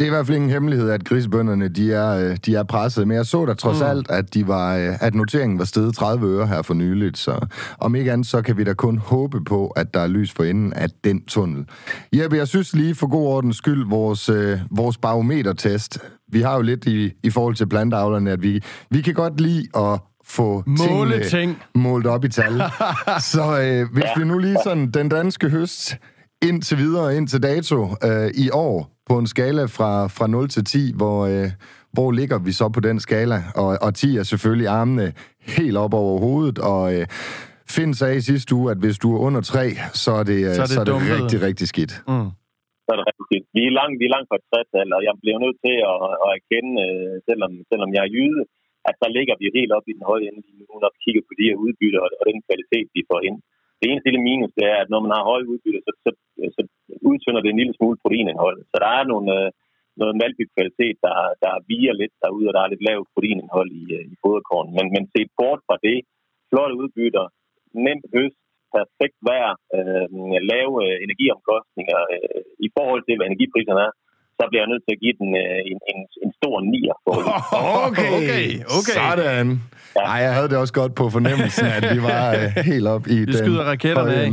Det 0.02 0.08
er 0.08 0.12
i 0.12 0.14
hvert 0.14 0.26
fald 0.26 0.36
ingen 0.36 0.50
hemmelighed, 0.50 0.90
at 0.90 1.04
grisebønderne 1.04 1.68
de 1.68 1.92
er, 1.92 2.10
øh, 2.10 2.36
de 2.46 2.54
er 2.54 2.62
presset. 2.62 3.08
Men 3.08 3.16
jeg 3.16 3.26
så 3.26 3.46
da 3.46 3.54
trods 3.54 3.80
mm. 3.80 3.86
alt, 3.86 4.10
at, 4.10 4.34
de 4.34 4.48
var, 4.48 4.76
øh, 4.76 4.94
at 5.00 5.14
noteringen 5.14 5.58
var 5.58 5.64
steget 5.64 5.94
30 5.94 6.26
øre 6.26 6.46
her 6.46 6.62
for 6.62 6.74
nyligt. 6.74 7.18
Så 7.18 7.46
om 7.78 7.94
ikke 7.94 8.12
andet, 8.12 8.26
så 8.26 8.42
kan 8.42 8.56
vi 8.56 8.64
da 8.64 8.74
kun 8.74 8.98
håbe 8.98 9.44
på, 9.44 9.66
at 9.66 9.94
der 9.94 10.00
er 10.00 10.06
lys 10.06 10.32
for 10.32 10.44
enden 10.44 10.72
af 10.72 10.88
den 11.04 11.24
tunnel. 11.24 11.64
Jeppe, 12.12 12.36
jeg 12.36 12.48
synes 12.48 12.74
lige 12.74 12.94
for 12.94 13.06
god 13.06 13.26
ordens 13.26 13.56
skyld, 13.56 13.88
vores, 13.88 14.28
øh, 14.28 14.58
vores 14.70 14.98
barometertest. 14.98 15.98
Vi 16.32 16.40
har 16.40 16.56
jo 16.56 16.62
lidt 16.62 16.86
i, 16.86 17.12
i 17.22 17.30
forhold 17.30 17.54
til 17.54 17.68
plantavlerne, 17.68 18.30
at 18.30 18.42
vi, 18.42 18.62
vi 18.90 19.00
kan 19.00 19.14
godt 19.14 19.40
lide 19.40 19.66
at 19.76 20.00
få 20.24 20.62
Måle 20.66 21.24
ting. 21.24 21.58
målt 21.74 22.06
op 22.06 22.24
i 22.24 22.28
tal. 22.28 22.62
så 23.32 23.60
øh, 23.60 23.92
hvis 23.92 24.04
vi 24.16 24.24
nu 24.24 24.38
lige 24.38 24.56
sådan, 24.64 24.90
den 24.90 25.08
danske 25.08 25.48
høst 25.48 25.96
indtil 26.42 26.78
videre, 26.78 27.16
indtil 27.16 27.42
dato 27.42 27.94
øh, 28.04 28.30
i 28.34 28.50
år, 28.52 28.91
på 29.08 29.14
en 29.18 29.26
skala 29.34 29.64
fra, 29.76 29.92
fra 30.16 30.26
0 30.26 30.48
til 30.48 30.64
10, 30.64 30.92
hvor, 31.00 31.18
øh, 31.32 31.48
hvor 31.96 32.08
ligger 32.18 32.38
vi 32.46 32.52
så 32.60 32.66
på 32.76 32.80
den 32.88 32.98
skala? 33.06 33.38
Og, 33.62 33.70
og 33.86 33.90
10 33.94 34.16
er 34.20 34.26
selvfølgelig 34.32 34.68
armene 34.80 35.06
helt 35.56 35.76
op 35.84 35.94
over 36.02 36.14
hovedet, 36.26 36.58
og 36.72 36.84
øh, 36.94 37.04
Finn 37.74 37.92
sagde 38.00 38.16
i 38.20 38.26
sidste 38.30 38.50
uge, 38.58 38.66
at 38.74 38.78
hvis 38.84 38.96
du 39.02 39.08
er 39.16 39.20
under 39.26 39.40
3, 39.40 39.62
så 40.04 40.10
er 40.20 40.24
det, 40.30 40.38
så 40.58 40.62
er 40.62 40.68
det, 40.68 40.76
så 40.76 40.80
er 40.82 40.86
det 40.88 40.96
rigtig, 41.16 41.38
rigtig 41.48 41.66
skidt. 41.72 41.92
Mm. 42.10 42.30
Så 42.84 42.88
er 42.94 42.98
det 42.98 43.06
rigtig 43.10 43.24
skidt. 43.28 43.44
Vi 43.56 43.62
er 43.68 43.74
langt, 43.80 43.96
vi 44.00 44.04
er 44.08 44.14
langt 44.16 44.28
fra 44.30 44.38
et 44.40 44.46
60 44.74 44.96
og 44.96 45.02
jeg 45.08 45.14
bliver 45.22 45.38
nødt 45.44 45.58
til 45.66 45.76
at, 45.92 45.98
at 46.24 46.30
erkende, 46.38 46.74
øh, 46.86 47.14
selvom, 47.28 47.52
selvom 47.70 47.90
jeg 47.96 48.02
er 48.06 48.12
jyde, 48.16 48.42
at 48.88 48.96
der 49.02 49.10
ligger 49.16 49.34
vi 49.40 49.46
helt 49.58 49.72
op 49.78 49.86
i 49.90 49.96
den 49.98 50.04
høje 50.10 50.24
ende 50.28 50.40
lige 50.46 50.58
nu, 50.60 50.74
når 50.82 50.90
vi 50.94 50.98
kigger 51.04 51.22
på 51.28 51.32
de 51.38 51.48
her 51.48 51.58
udbytter 51.64 52.00
og, 52.04 52.10
og 52.20 52.24
den 52.30 52.38
kvalitet, 52.46 52.86
vi 52.96 53.02
får 53.10 53.20
ind. 53.28 53.38
Det 53.82 53.90
eneste 53.90 54.08
lille 54.08 54.28
minus, 54.30 54.52
det 54.58 54.64
er, 54.72 54.78
at 54.80 54.90
når 54.92 55.00
man 55.04 55.12
har 55.16 55.28
høje 55.30 55.48
udbytte, 55.52 55.80
så, 55.86 55.92
så, 56.04 56.10
så 56.54 56.60
udtynder 57.10 57.40
det 57.42 57.50
en 57.50 57.60
lille 57.62 57.74
smule 57.76 57.96
proteinindhold. 58.02 58.58
Så 58.70 58.76
der 58.84 58.90
er 58.98 59.04
nogle, 59.12 59.28
øh, 59.38 59.48
noget 60.00 60.14
malbygkvalitet, 60.22 60.96
der, 61.06 61.16
der 61.44 61.52
viger 61.70 61.94
lidt 62.00 62.14
derude, 62.22 62.48
og 62.48 62.54
der 62.54 62.62
er 62.62 62.72
lidt 62.72 62.86
lavt 62.88 63.08
proteinindhold 63.14 63.70
i, 63.80 63.84
øh, 63.96 64.04
i 64.12 64.14
foderkorn. 64.22 64.68
Men, 64.76 64.86
men 64.94 65.02
set 65.14 65.30
bort 65.40 65.60
fra 65.68 65.76
det, 65.86 65.98
flotte 66.50 66.74
udbytter, 66.82 67.24
nemt 67.86 68.06
høst, 68.14 68.38
perfekt 68.76 69.18
vejr, 69.30 69.52
øh, 69.76 70.06
lave 70.52 70.74
øh, 70.86 70.96
energiomkostninger 71.06 72.00
øh, 72.14 72.42
i 72.66 72.68
forhold 72.76 73.02
til, 73.04 73.14
hvad 73.16 73.26
energipriserne 73.26 73.82
er, 73.88 73.92
så 74.42 74.46
bliver 74.50 74.62
jeg 74.64 74.70
nødt 74.72 74.84
til 74.86 74.92
at 74.96 75.00
give 75.04 75.16
den 75.22 75.30
øh, 75.42 75.58
en, 75.70 75.78
en, 75.90 75.98
en 76.24 76.30
stor 76.38 76.54
nier. 76.72 76.96
For 77.04 77.14
okay, 77.86 78.10
okay, 78.18 78.46
okay. 78.78 78.96
Sådan. 79.00 79.46
Ja. 79.96 80.02
Ej, 80.12 80.18
jeg 80.26 80.34
havde 80.36 80.48
det 80.48 80.56
også 80.62 80.74
godt 80.80 80.92
på 80.94 81.04
fornemmelsen, 81.16 81.66
at 81.66 81.84
vi 81.94 82.02
var 82.10 82.24
øh, 82.38 82.46
helt 82.72 82.86
op 82.94 83.04
i 83.06 83.18
Vi 83.24 83.32
skyder 83.32 83.64
raketterne 83.64 84.14
af. 84.14 84.30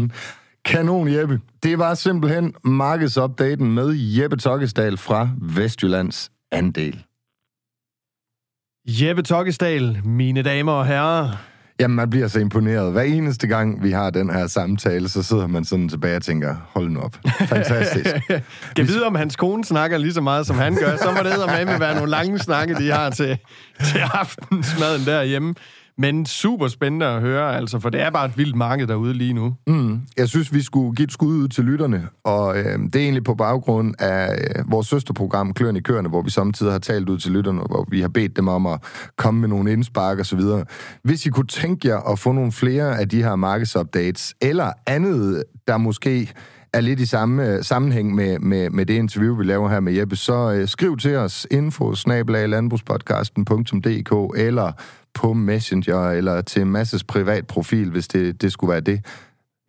Kanon, 0.65 1.13
Jeppe. 1.13 1.39
Det 1.63 1.79
var 1.79 1.93
simpelthen 1.93 2.53
markedsupdaten 2.63 3.71
med 3.71 3.89
Jeppe 4.17 4.37
Tokkesdal 4.37 4.97
fra 4.97 5.29
Vestjyllands 5.57 6.31
andel. 6.51 7.03
Jeppe 8.87 9.21
Tokkesdal, 9.21 9.97
mine 10.05 10.41
damer 10.41 10.71
og 10.71 10.85
herrer. 10.85 11.49
Jamen, 11.79 11.95
man 11.95 12.09
bliver 12.09 12.27
så 12.27 12.39
imponeret. 12.39 12.91
Hver 12.91 13.01
eneste 13.01 13.47
gang, 13.47 13.83
vi 13.83 13.91
har 13.91 14.09
den 14.09 14.29
her 14.29 14.47
samtale, 14.47 15.09
så 15.09 15.23
sidder 15.23 15.47
man 15.47 15.65
sådan 15.65 15.89
tilbage 15.89 16.15
og 16.15 16.21
tænker, 16.21 16.55
hold 16.73 16.89
nu 16.89 16.99
op. 16.99 17.15
Fantastisk. 17.39 18.15
kan 18.75 18.87
vide, 18.87 19.05
om 19.05 19.15
hans 19.15 19.35
kone 19.35 19.65
snakker 19.65 19.97
lige 19.97 20.13
så 20.13 20.21
meget, 20.21 20.47
som 20.47 20.55
han 20.55 20.75
gør, 20.75 20.97
så 20.97 21.11
må 21.11 21.17
det 21.17 21.67
med 21.67 21.79
være 21.79 21.95
nogle 21.95 22.11
lange 22.11 22.39
snakke, 22.39 22.75
de 22.75 22.91
har 22.91 23.09
til, 23.09 23.37
til 23.83 23.99
aftensmaden 24.13 25.05
derhjemme. 25.05 25.53
Men 26.01 26.25
super 26.25 26.67
spændende 26.67 27.05
at 27.05 27.21
høre, 27.21 27.57
altså, 27.57 27.79
for 27.79 27.89
det 27.89 28.01
er 28.01 28.09
bare 28.09 28.25
et 28.25 28.37
vildt 28.37 28.55
marked 28.55 28.87
derude 28.87 29.13
lige 29.13 29.33
nu. 29.33 29.55
Mm. 29.67 30.01
Jeg 30.17 30.29
synes, 30.29 30.53
vi 30.53 30.61
skulle 30.61 30.95
give 30.95 31.03
et 31.03 31.11
skud 31.11 31.35
ud 31.35 31.47
til 31.47 31.63
lytterne, 31.63 32.07
og 32.23 32.57
øh, 32.57 32.79
det 32.79 32.95
er 32.95 32.99
egentlig 32.99 33.23
på 33.23 33.35
baggrund 33.35 33.93
af 33.99 34.33
øh, 34.33 34.71
vores 34.71 34.87
søsterprogram, 34.87 35.53
Kløren 35.53 35.75
i 35.75 35.79
Kørende, 35.79 36.09
hvor 36.09 36.21
vi 36.21 36.29
samtidig 36.29 36.71
har 36.71 36.79
talt 36.79 37.09
ud 37.09 37.17
til 37.17 37.31
lytterne, 37.31 37.59
hvor 37.59 37.87
vi 37.91 38.01
har 38.01 38.07
bedt 38.07 38.37
dem 38.37 38.47
om 38.47 38.65
at 38.65 38.79
komme 39.17 39.39
med 39.41 39.49
nogle 39.49 39.71
indspark 39.71 40.19
og 40.19 40.25
så 40.25 40.35
videre. 40.35 40.65
Hvis 41.03 41.25
I 41.25 41.29
kunne 41.29 41.47
tænke 41.47 41.87
jer 41.87 42.11
at 42.11 42.19
få 42.19 42.31
nogle 42.31 42.51
flere 42.51 42.99
af 42.99 43.09
de 43.09 43.23
her 43.23 43.35
markedsupdates, 43.35 44.35
eller 44.41 44.71
andet, 44.87 45.43
der 45.67 45.77
måske 45.77 46.33
er 46.73 46.81
lidt 46.81 46.99
i 46.99 47.05
samme 47.05 47.47
øh, 47.47 47.63
sammenhæng 47.63 48.15
med, 48.15 48.39
med, 48.39 48.69
med 48.69 48.85
det 48.85 48.93
interview, 48.93 49.35
vi 49.35 49.43
laver 49.43 49.69
her 49.69 49.79
med 49.79 49.93
Jeppe, 49.93 50.15
så 50.15 50.51
øh, 50.51 50.67
skriv 50.67 50.97
til 50.97 51.15
os 51.15 51.47
info 51.51 51.93
eller 54.37 54.71
på 55.13 55.33
Messenger 55.33 56.09
eller 56.09 56.41
til 56.41 56.67
Masses 56.67 57.03
privat 57.03 57.47
profil, 57.47 57.89
hvis 57.89 58.07
det, 58.07 58.41
det 58.41 58.51
skulle 58.51 58.71
være 58.71 58.81
det. 58.81 59.05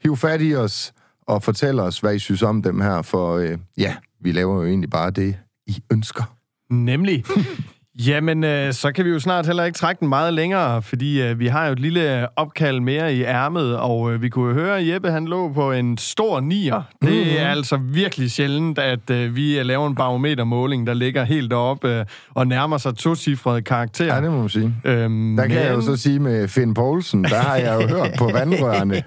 Hiv 0.03 0.17
fat 0.17 0.43
i 0.43 0.55
os 0.55 0.93
og 1.27 1.43
fortæl 1.43 1.79
os, 1.79 2.01
hvad 2.01 2.15
I 2.15 2.19
synes 2.19 2.43
om 2.43 2.63
dem 2.63 2.81
her, 2.81 3.03
for 3.03 3.37
øh, 3.37 3.59
ja, 3.79 3.97
vi 4.21 4.33
laver 4.33 4.57
jo 4.57 4.65
egentlig 4.65 4.91
bare 4.91 5.11
det, 5.11 5.37
I 5.67 5.83
ønsker. 5.93 6.37
Nemlig. 6.71 7.25
Jamen, 8.07 8.45
øh, 8.45 8.73
så 8.73 8.93
kan 8.93 9.05
vi 9.05 9.11
jo 9.11 9.19
snart 9.19 9.47
heller 9.47 9.65
ikke 9.65 9.77
trække 9.77 10.01
den 10.01 10.09
meget 10.09 10.35
længere, 10.35 10.83
fordi 10.83 11.23
øh, 11.23 11.39
vi 11.39 11.47
har 11.47 11.67
jo 11.67 11.73
et 11.73 11.79
lille 11.79 12.29
opkald 12.39 12.81
mere 12.81 13.15
i 13.15 13.23
ærmet, 13.23 13.77
og 13.79 14.13
øh, 14.13 14.23
vi 14.23 14.29
kunne 14.29 14.55
høre, 14.55 14.79
at 14.79 14.89
Jeppe 14.89 15.11
han 15.11 15.25
lå 15.25 15.53
på 15.53 15.73
en 15.73 15.99
stor 15.99 16.41
nier. 16.41 16.83
Det 17.03 17.11
mm-hmm. 17.11 17.37
er 17.39 17.49
altså 17.49 17.77
virkelig 17.77 18.31
sjældent, 18.31 18.79
at 18.79 19.11
øh, 19.11 19.37
vi 19.37 19.63
laver 19.63 19.87
en 19.87 19.95
barometermåling, 19.95 20.87
der 20.87 20.95
ligger 20.95 21.25
helt 21.25 21.51
deroppe 21.51 21.89
øh, 21.89 22.05
og 22.35 22.47
nærmer 22.47 22.79
sig 22.79 22.97
to-cifrede 22.97 23.63
karakterer. 23.63 24.15
Ja, 24.15 24.21
det 24.21 24.31
må 24.31 24.39
man 24.39 24.49
sige. 24.49 24.75
Øhm, 24.85 25.37
der 25.37 25.47
kan 25.47 25.57
men... 25.57 25.65
jeg 25.65 25.75
jo 25.75 25.81
så 25.81 25.97
sige 25.97 26.19
med 26.19 26.49
Finn 26.49 26.75
Poulsen, 26.75 27.25
der 27.25 27.39
har 27.39 27.57
jeg 27.57 27.83
jo 27.83 27.89
hørt 27.97 28.11
på 28.19 28.31
vandrørene, 28.33 29.03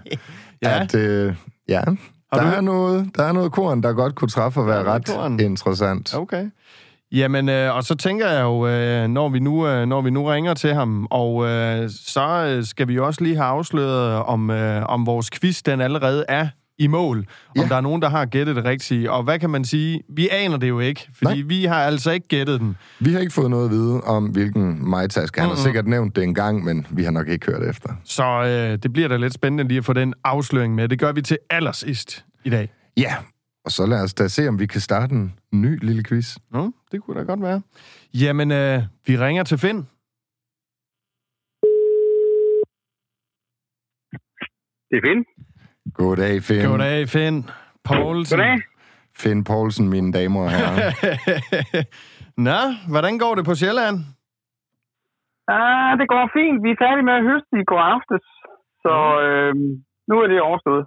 ja. 0.61 0.81
at 0.81 0.95
øh, 0.95 1.35
ja, 1.69 1.81
der 2.33 2.41
er, 2.41 2.61
noget, 2.61 3.09
der 3.15 3.23
er 3.23 3.31
noget 3.31 3.51
korn, 3.51 3.83
der 3.83 3.93
godt 3.93 4.15
kunne 4.15 4.29
træffe 4.29 4.59
at 4.59 4.67
være 4.67 4.83
ret 4.83 5.05
korn. 5.05 5.39
interessant. 5.39 6.15
Okay. 6.15 6.45
Jamen, 7.13 7.49
øh, 7.49 7.75
og 7.75 7.83
så 7.83 7.95
tænker 7.95 8.29
jeg 8.29 8.41
jo, 8.41 8.67
øh, 8.67 9.07
når, 9.07 9.29
vi 9.29 9.39
nu, 9.39 9.67
øh, 9.67 9.85
når 9.85 10.01
vi 10.01 10.09
nu 10.09 10.25
ringer 10.25 10.53
til 10.53 10.73
ham, 10.73 11.07
og 11.11 11.45
øh, 11.45 11.89
så 11.89 12.45
øh, 12.45 12.65
skal 12.65 12.87
vi 12.87 12.99
også 12.99 13.23
lige 13.23 13.35
have 13.35 13.47
afsløret, 13.47 14.23
om, 14.23 14.49
øh, 14.49 14.85
om 14.85 15.05
vores 15.05 15.29
quiz, 15.29 15.61
den 15.61 15.81
allerede 15.81 16.25
er 16.29 16.47
i 16.77 16.87
mål. 16.87 17.25
Ja. 17.55 17.61
Om 17.61 17.67
der 17.67 17.75
er 17.75 17.81
nogen, 17.81 18.01
der 18.01 18.09
har 18.09 18.25
gættet 18.25 18.55
det 18.55 18.65
rigtige. 18.65 19.11
Og 19.11 19.23
hvad 19.23 19.39
kan 19.39 19.49
man 19.49 19.65
sige? 19.65 20.01
Vi 20.09 20.29
aner 20.31 20.57
det 20.57 20.69
jo 20.69 20.79
ikke, 20.79 21.09
fordi 21.13 21.41
Nej. 21.41 21.47
vi 21.47 21.65
har 21.65 21.83
altså 21.83 22.11
ikke 22.11 22.27
gættet 22.27 22.59
den. 22.59 22.77
Vi 22.99 23.13
har 23.13 23.19
ikke 23.19 23.33
fået 23.33 23.49
noget 23.49 23.65
at 23.65 23.71
vide 23.71 24.01
om, 24.01 24.25
hvilken 24.25 24.89
majtask. 24.89 25.35
Han 25.35 25.45
mm-hmm. 25.45 25.57
har 25.57 25.63
sikkert 25.63 25.87
nævnt 25.87 26.15
det 26.15 26.23
en 26.23 26.33
gang, 26.33 26.63
men 26.63 26.87
vi 26.89 27.03
har 27.03 27.11
nok 27.11 27.27
ikke 27.27 27.45
hørt 27.45 27.69
efter. 27.69 27.89
Så 28.03 28.23
øh, 28.23 28.77
det 28.83 28.93
bliver 28.93 29.07
da 29.07 29.17
lidt 29.17 29.33
spændende 29.33 29.63
lige 29.63 29.77
at 29.77 29.85
få 29.85 29.93
den 29.93 30.13
afsløring 30.23 30.75
med. 30.75 30.89
Det 30.89 30.99
gør 30.99 31.11
vi 31.11 31.21
til 31.21 31.37
allersidst 31.49 32.25
i 32.43 32.49
dag. 32.49 32.69
Ja, 32.97 33.13
og 33.65 33.71
så 33.71 33.85
lad 33.85 34.03
os 34.03 34.13
da 34.13 34.27
se, 34.27 34.47
om 34.47 34.59
vi 34.59 34.65
kan 34.65 34.81
starte 34.81 35.15
en 35.15 35.39
ny 35.51 35.85
lille 35.85 36.03
quiz. 36.03 36.37
Nå, 36.51 36.71
det 36.91 37.01
kunne 37.01 37.19
da 37.19 37.25
godt 37.25 37.41
være. 37.41 37.61
Jamen, 38.13 38.51
øh, 38.51 38.79
vi 39.07 39.17
ringer 39.17 39.43
til 39.43 39.57
Finn. 39.57 39.79
Det 44.89 44.97
er 44.99 45.03
Finn. 45.07 45.25
Goddag, 45.93 46.43
Finn. 46.43 46.65
Goddag, 46.69 47.09
Finn. 47.09 47.49
Poulsen. 47.83 48.37
Goddag. 48.39 48.61
Finn 49.21 49.43
Poulsen, 49.43 49.89
mine 49.89 50.11
damer 50.13 50.41
og 50.41 50.51
herrer. 50.51 50.91
Nå, 52.47 52.59
hvordan 52.91 53.17
går 53.23 53.35
det 53.35 53.45
på 53.45 53.55
Sjælland? 53.55 53.97
Ah, 55.47 55.91
det 55.99 56.07
går 56.13 56.23
fint. 56.37 56.57
Vi 56.65 56.69
er 56.71 56.81
færdige 56.85 57.07
med 57.09 57.15
at 57.19 57.27
høste 57.29 57.53
i 57.63 57.67
går 57.71 57.83
aftes. 57.95 58.23
Så 58.83 58.95
øh, 59.25 59.53
nu 60.09 60.15
er 60.23 60.27
det 60.27 60.41
overstået. 60.49 60.85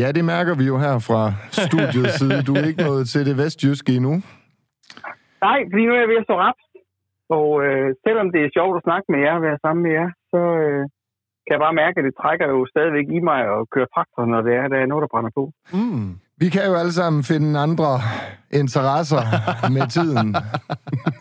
Ja, 0.00 0.08
det 0.16 0.24
mærker 0.24 0.54
vi 0.60 0.64
jo 0.72 0.76
her 0.84 0.94
fra 1.08 1.22
studiets 1.66 2.14
side. 2.20 2.38
Du 2.48 2.52
er 2.54 2.64
ikke 2.70 2.84
nået 2.88 3.04
til 3.12 3.22
det 3.28 3.36
vestjyske 3.42 3.92
endnu. 3.98 4.14
Nej, 5.46 5.58
fordi 5.70 5.82
nu 5.86 5.92
er 5.94 6.00
jeg 6.04 6.12
ved 6.12 6.22
at 6.22 6.28
stå 6.28 6.36
ret. 6.46 6.60
Og 7.38 7.48
øh, 7.66 7.88
selvom 8.06 8.26
det 8.34 8.40
er 8.42 8.54
sjovt 8.56 8.76
at 8.78 8.86
snakke 8.88 9.06
med 9.12 9.20
jer 9.24 9.34
og 9.38 9.42
være 9.48 9.58
sammen 9.64 9.82
med 9.86 9.92
jer, 9.98 10.08
så 10.32 10.40
øh, 10.64 10.82
kan 11.44 11.54
jeg 11.54 11.64
bare 11.66 11.80
mærke, 11.82 11.96
at 11.98 12.06
det 12.08 12.14
trækker 12.20 12.46
jo 12.54 12.60
stadigvæk 12.72 13.06
i 13.16 13.20
mig 13.30 13.40
at 13.54 13.60
køre 13.74 13.88
traktor, 13.94 14.22
når 14.32 14.40
det 14.46 14.54
er, 14.60 14.66
der 14.72 14.78
er 14.80 14.90
noget, 14.90 15.04
der 15.04 15.12
brænder 15.14 15.32
på. 15.38 15.44
Mm. 15.78 16.10
Vi 16.42 16.48
kan 16.54 16.62
jo 16.68 16.74
alle 16.80 16.94
sammen 17.00 17.20
finde 17.32 17.48
andre 17.66 17.90
interesser 18.60 19.22
med 19.76 19.84
tiden. 19.96 20.28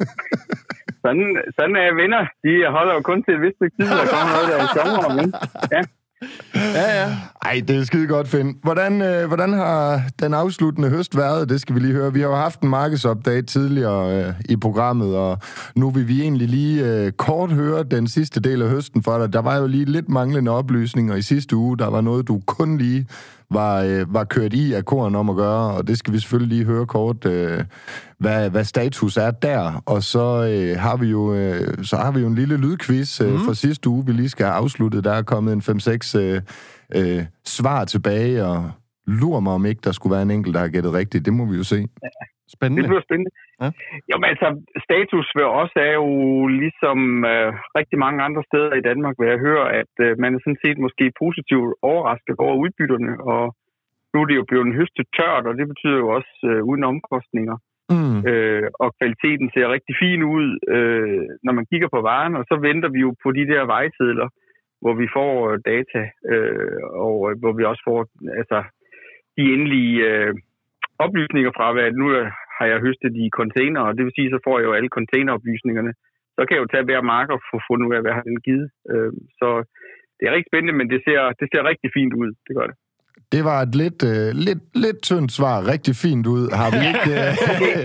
sådan, 1.03 1.27
sådan 1.57 1.75
er 1.83 1.89
venner. 2.01 2.23
De 2.43 2.51
holder 2.75 2.93
jo 2.97 3.01
kun 3.09 3.19
til 3.23 3.33
et 3.37 3.41
vist 3.45 3.57
stykke 3.59 3.75
tid, 3.77 3.89
der 3.99 4.05
kommer 4.13 4.31
noget, 4.35 4.47
der 4.51 4.57
er 4.63 4.69
sjovere. 4.77 5.09
Men, 5.19 5.27
ja. 5.75 5.81
Ja, 6.55 7.01
ja. 7.01 7.17
Ej, 7.41 7.61
det 7.67 7.75
er 7.75 7.83
skide 7.83 8.07
godt, 8.07 8.27
Finn. 8.27 8.57
Hvordan, 8.63 9.01
øh, 9.01 9.27
hvordan 9.27 9.53
har 9.53 10.01
den 10.19 10.33
afsluttende 10.33 10.89
høst 10.89 11.17
været? 11.17 11.49
Det 11.49 11.61
skal 11.61 11.75
vi 11.75 11.79
lige 11.79 11.93
høre. 11.93 12.13
Vi 12.13 12.19
har 12.19 12.27
jo 12.27 12.35
haft 12.35 12.61
en 12.61 12.69
markedsopdate 12.69 13.41
tidligere 13.41 14.25
øh, 14.27 14.33
i 14.49 14.55
programmet, 14.55 15.15
og 15.15 15.39
nu 15.75 15.89
vil 15.89 16.07
vi 16.07 16.21
egentlig 16.21 16.49
lige 16.49 16.85
øh, 16.85 17.11
kort 17.11 17.51
høre 17.51 17.83
den 17.83 18.07
sidste 18.07 18.39
del 18.39 18.61
af 18.61 18.69
høsten 18.69 19.03
for 19.03 19.17
dig. 19.17 19.33
Der 19.33 19.41
var 19.41 19.57
jo 19.57 19.67
lige 19.67 19.85
lidt 19.85 20.09
manglende 20.09 20.51
oplysninger 20.51 21.15
i 21.15 21.21
sidste 21.21 21.55
uge. 21.55 21.77
Der 21.77 21.87
var 21.87 22.01
noget, 22.01 22.27
du 22.27 22.41
kun 22.45 22.77
lige 22.77 23.07
var, 23.53 23.81
øh, 23.81 24.13
var 24.13 24.23
kørt 24.23 24.53
i 24.53 24.73
af 24.73 24.85
koren 24.85 25.15
om 25.15 25.29
at 25.29 25.35
gøre, 25.35 25.73
og 25.73 25.87
det 25.87 25.97
skal 25.97 26.13
vi 26.13 26.19
selvfølgelig 26.19 26.57
lige 26.57 26.65
høre 26.65 26.85
kort, 26.85 27.25
øh, 27.25 27.63
hvad, 28.17 28.49
hvad 28.49 28.63
status 28.63 29.17
er 29.17 29.31
der. 29.31 29.83
Og 29.85 30.03
så 30.03 30.45
øh, 30.45 30.79
har 30.79 30.97
vi 30.97 31.07
jo 31.07 31.33
øh, 31.33 31.83
så 31.83 31.95
har 31.95 32.11
vi 32.11 32.19
jo 32.19 32.27
en 32.27 32.35
lille 32.35 32.57
lydquiz 32.57 33.21
øh, 33.21 33.33
mm. 33.33 33.39
for 33.39 33.53
sidste 33.53 33.89
uge, 33.89 34.05
vi 34.05 34.11
lige 34.11 34.29
skal 34.29 34.45
have 34.45 34.55
afsluttet. 34.55 35.03
Der 35.03 35.11
er 35.11 35.21
kommet 35.21 35.53
en 35.53 35.79
5-6 36.15 36.19
øh, 36.19 36.41
øh, 36.95 37.25
svar 37.45 37.85
tilbage, 37.85 38.45
og 38.45 38.71
lurer 39.07 39.39
mig 39.39 39.53
om 39.53 39.65
ikke, 39.65 39.81
der 39.83 39.91
skulle 39.91 40.13
være 40.13 40.21
en 40.21 40.31
enkelt, 40.31 40.53
der 40.53 40.59
har 40.59 40.67
gættet 40.67 40.93
rigtigt. 40.93 41.25
Det 41.25 41.33
må 41.33 41.45
vi 41.45 41.57
jo 41.57 41.63
se. 41.63 41.87
Spændende. 42.55 42.81
Det 42.81 42.89
bliver 42.91 43.07
spændende. 43.07 43.31
Ja. 43.61 43.69
Jo, 44.09 44.15
men 44.19 44.27
altså, 44.33 44.47
status 44.87 45.27
ved 45.39 45.47
os 45.61 45.73
er 45.87 45.93
jo 46.03 46.09
ligesom 46.63 46.99
øh, 47.33 47.49
rigtig 47.79 47.97
mange 48.05 48.19
andre 48.27 48.43
steder 48.49 48.73
i 48.77 48.85
Danmark, 48.89 49.15
hvor 49.15 49.27
jeg 49.31 49.39
hører, 49.47 49.67
at 49.81 49.93
øh, 50.05 50.11
man 50.23 50.31
er 50.35 50.39
sådan 50.43 50.63
set 50.65 50.77
måske 50.85 51.05
positivt 51.23 51.69
overrasket 51.91 52.35
over 52.45 52.55
udbytterne, 52.63 53.13
og 53.33 53.43
nu 54.13 54.17
er 54.21 54.27
det 54.27 54.35
jo 54.35 54.49
blevet 54.51 54.75
høstet 54.79 55.07
tørt, 55.17 55.45
og 55.49 55.53
det 55.59 55.67
betyder 55.71 55.97
jo 56.03 56.07
også 56.17 56.33
øh, 56.51 56.61
uden 56.69 56.83
omkostninger. 56.91 57.57
Mm. 57.93 58.19
Øh, 58.29 58.67
og 58.83 58.89
kvaliteten 58.97 59.47
ser 59.53 59.73
rigtig 59.75 59.95
fin 60.03 60.21
ud, 60.35 60.47
øh, 60.75 61.21
når 61.45 61.53
man 61.57 61.65
kigger 61.71 61.89
på 61.93 62.01
varen, 62.01 62.35
og 62.39 62.43
så 62.49 62.55
venter 62.67 62.89
vi 62.89 62.99
jo 62.99 63.15
på 63.23 63.31
de 63.31 63.45
der 63.51 63.63
vejsedler, 63.75 64.27
hvor 64.81 64.93
vi 65.01 65.07
får 65.17 65.33
øh, 65.49 65.59
data, 65.71 66.01
øh, 66.33 66.79
og 67.05 67.17
øh, 67.29 67.39
hvor 67.41 67.53
vi 67.57 67.63
også 67.63 67.83
får 67.89 67.99
altså, 68.39 68.59
de 69.37 69.43
endelige 69.53 69.95
øh, 70.11 70.33
oplysninger 71.05 71.51
fra, 71.57 71.67
hvad 71.73 71.91
nu 71.91 72.07
har 72.57 72.65
jeg 72.71 72.83
høstet 72.85 73.13
i 73.23 73.25
container, 73.39 73.81
og 73.87 73.91
det 73.95 74.03
vil 74.05 74.17
sige, 74.17 74.33
så 74.33 74.39
får 74.45 74.55
jeg 74.57 74.67
jo 74.67 74.75
alle 74.77 74.95
containeroplysningerne. 74.97 75.93
Så 76.35 76.41
kan 76.45 76.55
jeg 76.55 76.63
jo 76.63 76.71
tage 76.73 76.87
hver 76.87 77.01
marker 77.15 77.37
for 77.47 77.57
at 77.59 77.65
finde 77.67 77.85
ud 77.87 77.93
af, 77.97 78.01
hvad 78.03 78.13
har 78.17 78.25
den 78.29 78.39
givet. 78.47 78.67
Øh, 78.91 79.11
så 79.39 79.47
det 80.17 80.23
er 80.25 80.33
rigtig 80.35 80.51
spændende, 80.51 80.77
men 80.79 80.87
det 80.93 80.99
ser, 81.07 81.21
det 81.39 81.47
ser 81.51 81.69
rigtig 81.71 81.89
fint 81.97 82.13
ud. 82.21 82.29
Det 82.47 82.53
gør 82.57 82.67
det. 82.71 82.77
Det 83.33 83.41
var 83.49 83.57
et 83.67 83.73
lidt, 83.83 83.99
uh, 84.13 84.29
lidt, 84.47 84.63
lidt 84.85 84.99
tyndt 85.07 85.31
svar. 85.37 85.55
Rigtig 85.73 85.93
fint 86.05 86.25
ud. 86.35 86.43
Har 86.61 86.69
vi 86.75 86.81
ikke... 86.91 87.11
Okay. 87.53 87.75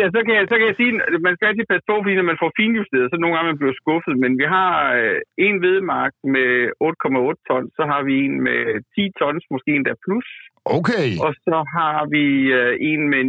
ja, 0.00 0.06
så, 0.14 0.20
kan 0.26 0.32
jeg, 0.38 0.44
så 0.50 0.56
kan 0.58 0.66
jeg 0.70 0.76
sige, 0.80 0.92
at 1.06 1.22
man 1.28 1.34
skal 1.34 1.48
altid 1.48 1.66
passe 1.72 1.86
på, 1.90 1.94
fordi 2.02 2.14
når 2.20 2.28
man 2.32 2.42
får 2.42 2.50
finjusteret, 2.60 3.06
så 3.08 3.16
nogle 3.18 3.34
gange 3.34 3.50
man 3.52 3.60
bliver 3.62 3.76
skuffet. 3.82 4.14
Men 4.24 4.32
vi 4.40 4.46
har 4.56 4.72
uh, 5.00 5.18
en 5.46 5.56
hvedemark 5.62 6.14
med 6.34 6.50
8,8 6.88 7.46
ton, 7.48 7.64
så 7.76 7.82
har 7.90 8.00
vi 8.08 8.14
en 8.26 8.36
med 8.48 8.60
10 8.94 9.04
tons, 9.20 9.44
måske 9.54 9.70
endda 9.78 9.94
plus. 10.04 10.28
Okay. 10.78 11.08
Og 11.26 11.32
så 11.46 11.56
har 11.76 11.98
vi 12.14 12.24
uh, 12.60 12.72
en 12.90 13.00
med 13.12 13.22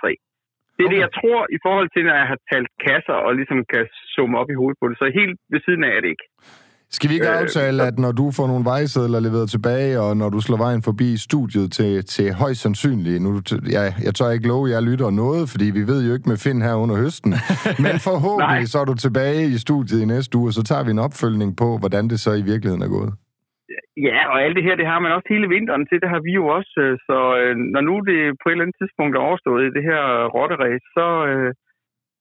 9,3. 0.00 0.29
Det 0.80 0.86
er 0.86 0.90
okay. 0.90 0.96
det, 0.96 1.06
jeg 1.06 1.12
tror, 1.20 1.40
i 1.56 1.58
forhold 1.66 1.88
til, 1.94 2.02
når 2.08 2.16
jeg 2.22 2.28
har 2.32 2.38
talt 2.52 2.70
kasser 2.86 3.16
og 3.26 3.30
ligesom 3.38 3.58
kan 3.72 3.84
summe 4.14 4.34
op 4.40 4.50
i 4.54 4.56
hovedet 4.60 4.78
på 4.80 4.86
det. 4.88 4.96
Så 5.00 5.06
helt 5.20 5.36
ved 5.52 5.60
siden 5.66 5.82
af 5.86 5.92
er 5.96 6.00
det 6.04 6.10
ikke. 6.14 6.26
Skal 6.96 7.10
vi 7.10 7.14
ikke 7.14 7.28
Øh, 7.28 7.40
aftale, 7.42 7.82
at 7.82 7.98
når 7.98 8.12
du 8.12 8.30
får 8.30 8.46
nogle 8.46 8.64
vejsedler 8.64 9.20
leveret 9.20 9.50
tilbage, 9.50 10.00
og 10.00 10.16
når 10.16 10.28
du 10.28 10.40
slår 10.40 10.56
vejen 10.56 10.82
forbi 10.82 11.16
studiet 11.16 11.72
til, 11.72 12.04
til 12.04 12.32
højst 12.32 12.60
sandsynligt, 12.60 13.22
nu, 13.22 13.40
jeg, 13.76 13.94
jeg 14.06 14.14
tør 14.14 14.30
ikke 14.30 14.48
love, 14.48 14.68
at 14.68 14.74
jeg 14.74 14.82
lytter 14.82 15.10
noget, 15.10 15.48
fordi 15.50 15.64
vi 15.64 15.86
ved 15.86 16.06
jo 16.06 16.14
ikke 16.14 16.28
med 16.28 16.36
Finn 16.36 16.62
her 16.62 16.74
under 16.74 16.96
høsten, 16.96 17.34
men 17.84 17.94
forhåbentlig 18.08 18.68
så 18.68 18.78
er 18.78 18.84
du 18.84 18.94
tilbage 18.94 19.46
i 19.46 19.58
studiet 19.58 20.02
i 20.02 20.04
næste 20.04 20.38
uge, 20.38 20.48
og 20.48 20.52
så 20.52 20.62
tager 20.62 20.84
vi 20.84 20.90
en 20.90 20.98
opfølgning 20.98 21.56
på, 21.56 21.78
hvordan 21.78 22.08
det 22.08 22.20
så 22.20 22.32
i 22.32 22.42
virkeligheden 22.42 22.82
er 22.82 22.88
gået. 22.88 23.12
Ja, 23.96 24.18
og 24.32 24.42
alt 24.42 24.56
det 24.56 24.64
her, 24.64 24.76
det 24.76 24.86
har 24.86 24.98
man 24.98 25.12
også 25.12 25.28
hele 25.30 25.48
vinteren 25.48 25.86
til, 25.86 26.00
det 26.00 26.08
har 26.14 26.20
vi 26.20 26.32
jo 26.40 26.46
også. 26.46 26.74
øh, 26.84 26.98
Så 27.08 27.18
øh, 27.40 27.56
når 27.74 27.80
nu 27.80 27.94
det 28.10 28.18
på 28.40 28.44
et 28.48 28.52
eller 28.52 28.64
andet 28.64 28.80
tidspunkt 28.80 29.16
er 29.16 29.26
overstået 29.28 29.62
i 29.66 29.74
det 29.76 29.84
her 29.90 30.02
rotteræs, 30.36 30.82
så, 30.96 31.06
øh, 31.30 31.52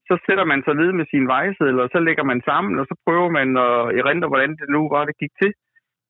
så 0.08 0.14
sætter 0.26 0.46
man 0.52 0.62
sig 0.64 0.76
ned 0.82 0.92
med 1.00 1.06
sin 1.14 1.28
vejsedel, 1.28 1.80
og 1.80 1.90
så 1.94 2.00
lægger 2.00 2.24
man 2.32 2.42
sammen, 2.50 2.80
og 2.80 2.86
så 2.90 2.96
prøver 3.06 3.30
man 3.38 3.50
at 3.68 3.78
erindre, 4.02 4.28
hvordan 4.32 4.52
det 4.62 4.70
nu 4.76 4.82
var, 4.96 5.06
det 5.06 5.22
gik 5.24 5.34
til. 5.42 5.52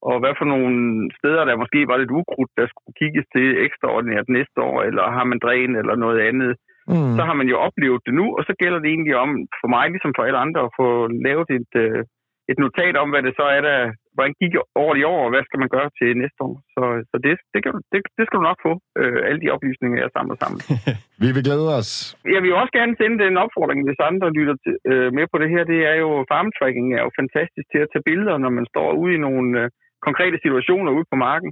Og 0.02 0.16
hvad 0.20 0.34
for 0.38 0.46
nogle 0.54 0.76
steder, 1.18 1.44
der 1.46 1.62
måske 1.64 1.88
var 1.88 1.98
lidt 1.98 2.18
ukrudt, 2.20 2.52
der 2.58 2.66
skulle 2.68 2.96
kigges 3.02 3.26
til 3.36 3.48
ekstraordinært 3.66 4.30
næste 4.30 4.60
år, 4.70 4.78
eller 4.90 5.04
har 5.18 5.24
man 5.24 5.40
dræn 5.40 5.76
eller 5.76 5.96
noget 5.96 6.20
andet. 6.30 6.52
Mm. 6.88 7.14
Så 7.18 7.22
har 7.28 7.36
man 7.40 7.48
jo 7.48 7.58
oplevet 7.68 8.02
det 8.06 8.14
nu, 8.14 8.26
og 8.38 8.44
så 8.48 8.54
gælder 8.62 8.80
det 8.80 8.90
egentlig 8.90 9.16
om, 9.16 9.30
for 9.62 9.68
mig 9.76 9.86
ligesom 9.90 10.14
for 10.16 10.24
alle 10.24 10.40
andre, 10.46 10.62
at 10.66 10.76
få 10.80 10.88
lavet 11.08 11.50
et, 11.60 11.72
øh, 11.84 12.04
et 12.52 12.58
notat 12.60 12.96
om, 12.98 13.10
hvad 13.10 13.24
det 13.24 13.34
så 13.36 13.46
er, 13.58 13.62
der, 13.62 13.80
hvordan 14.20 14.40
gik 14.42 14.54
året 14.84 14.98
i 15.02 15.04
år, 15.14 15.22
og 15.26 15.32
hvad 15.34 15.44
skal 15.46 15.62
man 15.64 15.72
gøre 15.76 15.90
til 16.00 16.10
næste 16.24 16.40
år. 16.48 16.56
Så, 16.76 16.84
så 17.10 17.16
det, 17.26 17.34
det, 17.54 17.60
kan, 17.64 17.72
det, 17.92 18.00
det 18.18 18.24
skal 18.26 18.38
du 18.40 18.46
nok 18.50 18.60
få, 18.68 18.74
øh, 19.00 19.20
alle 19.28 19.40
de 19.44 19.54
oplysninger, 19.56 19.98
jeg 20.04 20.12
samler 20.18 20.38
sammen. 20.44 20.60
Vi 21.24 21.30
vil 21.36 21.46
glæde 21.48 21.70
os. 21.80 21.92
Jeg 22.36 22.42
vil 22.44 22.60
også 22.62 22.74
gerne 22.80 22.94
sende 23.02 23.18
den 23.26 23.36
opfordring, 23.44 23.80
hvis 23.88 24.08
andre 24.12 24.28
lytter 24.38 24.56
til, 24.64 24.76
øh, 24.92 25.10
med 25.18 25.26
på 25.32 25.38
det 25.42 25.50
her. 25.54 25.64
Det 25.74 25.80
er 25.92 25.96
jo, 26.04 26.10
farm 26.32 26.50
tracking 26.58 26.88
er 26.98 27.04
jo 27.06 27.12
fantastisk 27.22 27.68
til 27.74 27.82
at 27.84 27.92
tage 27.92 28.08
billeder, 28.10 28.36
når 28.44 28.52
man 28.60 28.66
står 28.74 28.88
ude 29.02 29.14
i 29.18 29.24
nogle 29.28 29.48
øh, 29.62 29.68
konkrete 30.08 30.38
situationer 30.46 30.92
ude 30.98 31.10
på 31.12 31.18
marken. 31.28 31.52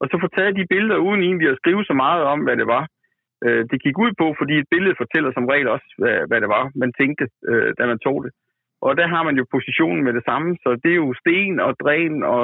Og 0.00 0.06
så 0.10 0.14
få 0.22 0.28
taget 0.36 0.58
de 0.60 0.70
billeder, 0.74 1.04
uden 1.06 1.20
egentlig 1.28 1.48
at 1.50 1.60
skrive 1.62 1.82
så 1.90 1.94
meget 2.04 2.22
om, 2.32 2.38
hvad 2.46 2.56
det 2.60 2.68
var. 2.76 2.84
Øh, 3.44 3.62
det 3.70 3.82
gik 3.84 3.96
ud 4.04 4.12
på, 4.20 4.26
fordi 4.40 4.54
et 4.58 4.72
billede 4.74 5.00
fortæller 5.02 5.30
som 5.32 5.48
regel 5.52 5.68
også, 5.76 5.88
hvad, 6.00 6.16
hvad 6.28 6.38
det 6.44 6.50
var, 6.56 6.64
man 6.82 6.90
tænkte, 7.00 7.24
øh, 7.50 7.70
da 7.78 7.82
man 7.92 7.98
tog 8.06 8.16
det. 8.24 8.32
Og 8.86 8.92
der 9.00 9.06
har 9.14 9.22
man 9.28 9.36
jo 9.40 9.44
positionen 9.56 10.02
med 10.04 10.12
det 10.18 10.24
samme, 10.30 10.50
så 10.62 10.68
det 10.82 10.90
er 10.92 11.00
jo 11.04 11.14
sten 11.22 11.56
og 11.66 11.72
dræn 11.82 12.16
og 12.34 12.42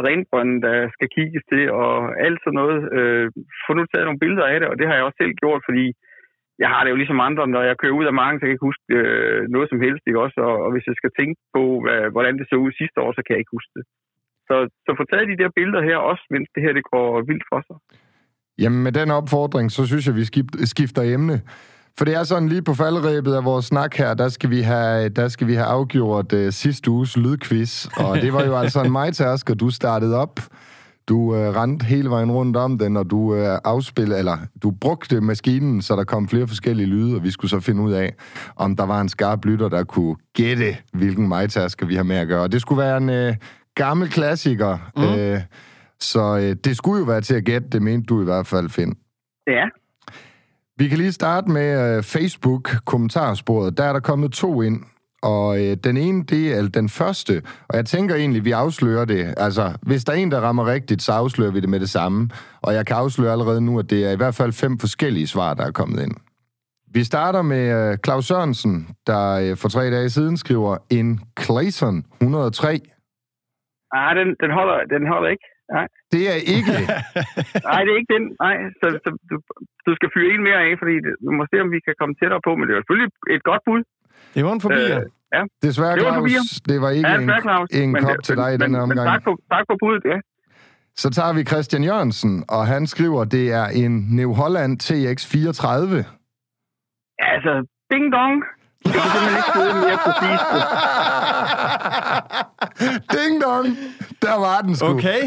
drænbrønden, 0.00 0.58
der 0.66 0.76
skal 0.94 1.08
kigges 1.16 1.42
til, 1.52 1.64
og 1.82 1.94
alt 2.26 2.40
sådan 2.40 2.58
noget. 2.62 2.78
Øh, 2.98 3.26
få 3.64 3.70
nu 3.74 3.82
taget 3.86 4.06
nogle 4.06 4.22
billeder 4.24 4.46
af 4.52 4.58
det, 4.60 4.68
og 4.68 4.76
det 4.78 4.86
har 4.86 4.94
jeg 4.96 5.04
også 5.06 5.20
selv 5.20 5.34
gjort, 5.42 5.62
fordi 5.68 5.86
jeg 6.62 6.68
har 6.72 6.80
det 6.82 6.90
jo 6.90 7.00
ligesom 7.00 7.20
andre, 7.28 7.44
når 7.54 7.62
jeg 7.68 7.80
kører 7.82 7.98
ud 8.00 8.06
af 8.10 8.18
marken, 8.22 8.36
så 8.36 8.42
kan 8.42 8.50
jeg 8.50 8.56
ikke 8.56 8.70
huske 8.70 8.86
øh, 9.00 9.40
noget 9.54 9.68
som 9.72 9.80
helst, 9.84 10.04
ikke 10.06 10.22
også? 10.24 10.38
Og, 10.48 10.54
og 10.64 10.68
hvis 10.72 10.86
jeg 10.90 10.96
skal 11.00 11.12
tænke 11.18 11.38
på, 11.56 11.62
hvad, 11.84 12.00
hvordan 12.14 12.34
det 12.38 12.46
så 12.48 12.56
ud 12.64 12.72
sidste 12.80 12.98
år, 13.04 13.10
så 13.12 13.20
kan 13.22 13.32
jeg 13.34 13.42
ikke 13.42 13.56
huske 13.58 13.72
det. 13.78 13.84
Så, 14.48 14.56
så 14.84 14.90
få 14.98 15.04
taget 15.04 15.30
de 15.32 15.40
der 15.42 15.50
billeder 15.58 15.82
her 15.90 15.98
også, 16.10 16.24
mens 16.34 16.48
det 16.54 16.62
her 16.64 16.72
det 16.78 16.84
går 16.92 17.08
vildt 17.30 17.46
for 17.50 17.60
sig. 17.68 17.76
Jamen 18.62 18.82
med 18.86 18.92
den 19.00 19.08
opfordring, 19.18 19.66
så 19.76 19.82
synes 19.90 20.04
jeg, 20.08 20.14
vi 20.20 20.24
skifter 20.74 21.02
emne. 21.16 21.36
For 21.98 22.04
det 22.04 22.14
er 22.14 22.22
sådan 22.22 22.48
lige 22.48 22.62
på 22.62 22.74
falderæbet 22.74 23.34
af 23.34 23.44
vores 23.44 23.64
snak 23.64 23.96
her, 23.96 24.14
der 24.14 24.28
skal 24.28 24.50
vi 24.50 24.60
have, 24.60 25.08
der 25.08 25.28
skal 25.28 25.46
vi 25.46 25.54
have 25.54 25.66
afgjort 25.66 26.32
uh, 26.32 26.48
sidste 26.50 26.90
uges 26.90 27.16
lydquiz. 27.16 27.86
Og 27.96 28.16
det 28.16 28.32
var 28.32 28.44
jo 28.44 28.56
altså 28.56 28.82
en 28.82 28.92
majtasker, 29.00 29.54
du 29.54 29.70
startede 29.70 30.16
op. 30.16 30.40
Du 31.08 31.16
uh, 31.16 31.36
rendte 31.36 31.84
hele 31.84 32.10
vejen 32.10 32.30
rundt 32.32 32.56
om 32.56 32.78
den, 32.78 32.96
og 32.96 33.10
du 33.10 33.18
uh, 33.18 33.58
afspillede, 33.64 34.18
eller 34.18 34.38
du 34.62 34.70
brugte 34.70 35.20
maskinen, 35.20 35.82
så 35.82 35.96
der 35.96 36.04
kom 36.04 36.28
flere 36.28 36.48
forskellige 36.48 36.86
lyde, 36.86 37.16
og 37.16 37.24
vi 37.24 37.30
skulle 37.30 37.50
så 37.50 37.60
finde 37.60 37.82
ud 37.82 37.92
af, 37.92 38.14
om 38.56 38.76
der 38.76 38.86
var 38.86 39.00
en 39.00 39.08
skarp 39.08 39.44
lytter, 39.44 39.68
der 39.68 39.84
kunne 39.84 40.16
gætte, 40.34 40.76
hvilken 40.92 41.28
majtasker 41.28 41.86
vi 41.86 41.94
har 41.94 42.02
med 42.02 42.16
at 42.16 42.28
gøre. 42.28 42.42
Og 42.42 42.52
det 42.52 42.60
skulle 42.60 42.82
være 42.82 42.96
en 42.96 43.28
uh, 43.28 43.34
gammel 43.74 44.08
klassiker, 44.08 44.78
mm. 44.96 45.02
uh, 45.02 45.40
så 46.00 46.34
uh, 46.34 46.64
det 46.64 46.76
skulle 46.76 46.98
jo 46.98 47.04
være 47.04 47.20
til 47.20 47.34
at 47.34 47.44
gætte, 47.44 47.68
det 47.68 47.82
mente 47.82 48.06
du 48.06 48.20
i 48.20 48.24
hvert 48.24 48.46
fald, 48.46 48.68
Finn. 48.68 48.94
Ja, 49.46 49.64
vi 50.82 50.88
kan 50.88 50.98
lige 50.98 51.12
starte 51.12 51.50
med 51.50 51.96
øh, 51.96 52.02
Facebook-kommentarsporet. 52.02 53.78
Der 53.78 53.84
er 53.84 53.92
der 53.92 54.00
kommet 54.00 54.32
to 54.32 54.62
ind, 54.62 54.78
og 55.22 55.46
øh, 55.62 55.76
den 55.84 55.96
ene, 55.96 56.24
det 56.24 56.58
er 56.58 56.68
den 56.80 56.88
første, 56.88 57.42
og 57.68 57.76
jeg 57.76 57.86
tænker 57.86 58.14
egentlig, 58.14 58.44
vi 58.44 58.52
afslører 58.52 59.04
det. 59.04 59.34
Altså, 59.36 59.64
hvis 59.82 60.04
der 60.04 60.12
er 60.12 60.16
en, 60.16 60.30
der 60.30 60.40
rammer 60.40 60.66
rigtigt, 60.66 61.02
så 61.02 61.12
afslører 61.12 61.52
vi 61.52 61.60
det 61.60 61.68
med 61.68 61.80
det 61.80 61.90
samme. 61.90 62.30
Og 62.62 62.74
jeg 62.74 62.86
kan 62.86 62.96
afsløre 62.96 63.32
allerede 63.32 63.60
nu, 63.60 63.78
at 63.78 63.90
det 63.90 64.06
er 64.08 64.12
i 64.12 64.16
hvert 64.16 64.34
fald 64.34 64.52
fem 64.52 64.78
forskellige 64.78 65.26
svar, 65.26 65.54
der 65.54 65.64
er 65.66 65.70
kommet 65.70 66.02
ind. 66.02 66.14
Vi 66.94 67.04
starter 67.04 67.42
med 67.42 67.64
øh, 67.78 67.98
Claus 68.04 68.24
Sørensen, 68.24 68.88
der 69.06 69.24
øh, 69.42 69.56
for 69.56 69.68
tre 69.68 69.90
dage 69.90 70.10
siden 70.10 70.36
skriver 70.36 70.76
en 70.90 71.20
Clayton 71.40 72.04
103. 72.20 72.68
ah, 73.92 74.16
den, 74.16 74.28
den, 74.42 74.50
holder, 74.58 74.78
den 74.94 75.06
holder 75.12 75.28
ikke. 75.28 75.51
Nej. 75.76 75.86
Det 76.12 76.22
er 76.32 76.38
ikke... 76.56 76.74
Nej, 77.68 77.80
det 77.84 77.90
er 77.94 77.98
ikke 78.00 78.12
den. 78.16 78.24
Nej, 78.44 78.56
så, 78.80 78.86
så 79.04 79.08
du, 79.30 79.36
du 79.86 79.90
skal 79.98 80.08
fyre 80.14 80.28
en 80.34 80.42
mere 80.48 80.60
af, 80.68 80.72
fordi 80.82 80.94
vi 81.26 81.30
må 81.38 81.42
se, 81.52 81.56
om 81.64 81.70
vi 81.76 81.80
kan 81.86 81.94
komme 82.00 82.14
tættere 82.20 82.40
på, 82.46 82.50
men 82.56 82.64
det 82.66 82.72
er 82.74 82.80
selvfølgelig 82.82 83.10
et 83.36 83.42
godt 83.50 83.62
bud. 83.68 83.80
Det 84.34 84.42
var 84.46 84.52
en 84.58 84.62
forbi. 84.66 84.84
Øh, 84.96 85.02
ja. 85.36 85.42
Desværre, 85.66 85.94
Det 85.98 86.04
var 86.08 86.14
Claus, 86.28 86.50
det 86.70 86.78
var 86.84 86.90
ikke 86.96 87.08
Ja, 87.08 87.14
en, 87.14 87.20
desværre, 87.20 87.42
Claus. 87.48 87.68
en 87.80 87.90
Men 87.94 88.02
kop 88.04 88.16
det- 88.16 88.24
til 88.28 88.34
dig 88.42 88.48
i 88.54 88.56
men, 88.56 88.60
denne 88.62 88.76
men, 88.78 88.82
omgang. 88.86 89.04
Men 89.06 89.12
tak 89.14 89.22
for, 89.26 89.34
tak 89.54 89.64
for 89.70 89.76
budet, 89.82 90.02
ja. 90.12 90.18
Så 91.02 91.08
tager 91.16 91.32
vi 91.38 91.42
Christian 91.50 91.84
Jørgensen, 91.90 92.32
og 92.56 92.62
han 92.72 92.82
skriver, 92.86 93.20
det 93.36 93.44
er 93.60 93.66
en 93.82 93.92
New 94.18 94.30
Holland 94.40 94.72
TX34. 94.84 95.94
Ja, 97.20 97.26
altså, 97.36 97.52
ding 97.92 98.04
dong. 98.18 98.36
Det 98.84 98.92
kan 98.92 99.02
simpelthen 99.02 99.36
ikke 99.40 99.52
sidde 99.56 99.74
mere 99.84 99.98
præcist. 100.06 100.46
Ding 103.16 103.34
dong! 103.42 103.66
Der 104.22 104.36
var 104.46 104.60
den 104.60 104.76
sgu. 104.76 104.86
Okay. 104.86 105.22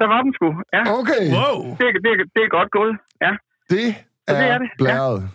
Så 0.00 0.04
var 0.12 0.20
den 0.22 0.32
sgu. 0.34 0.48
Ja, 0.74 0.82
Okay, 0.98 1.24
Wow. 1.36 1.76
det, 1.80 1.86
er- 1.88 2.00
det, 2.04 2.10
er- 2.14 2.30
det 2.36 2.42
er 2.46 2.50
godt 2.58 2.70
gået. 2.70 2.94
Ja. 3.24 3.30
det 3.70 3.94
Så 4.28 4.34
det 4.34 4.44
er 4.48 4.54
er 4.54 4.58
det, 4.58 4.64
ja. 4.64 4.84
blæret. 4.84 5.28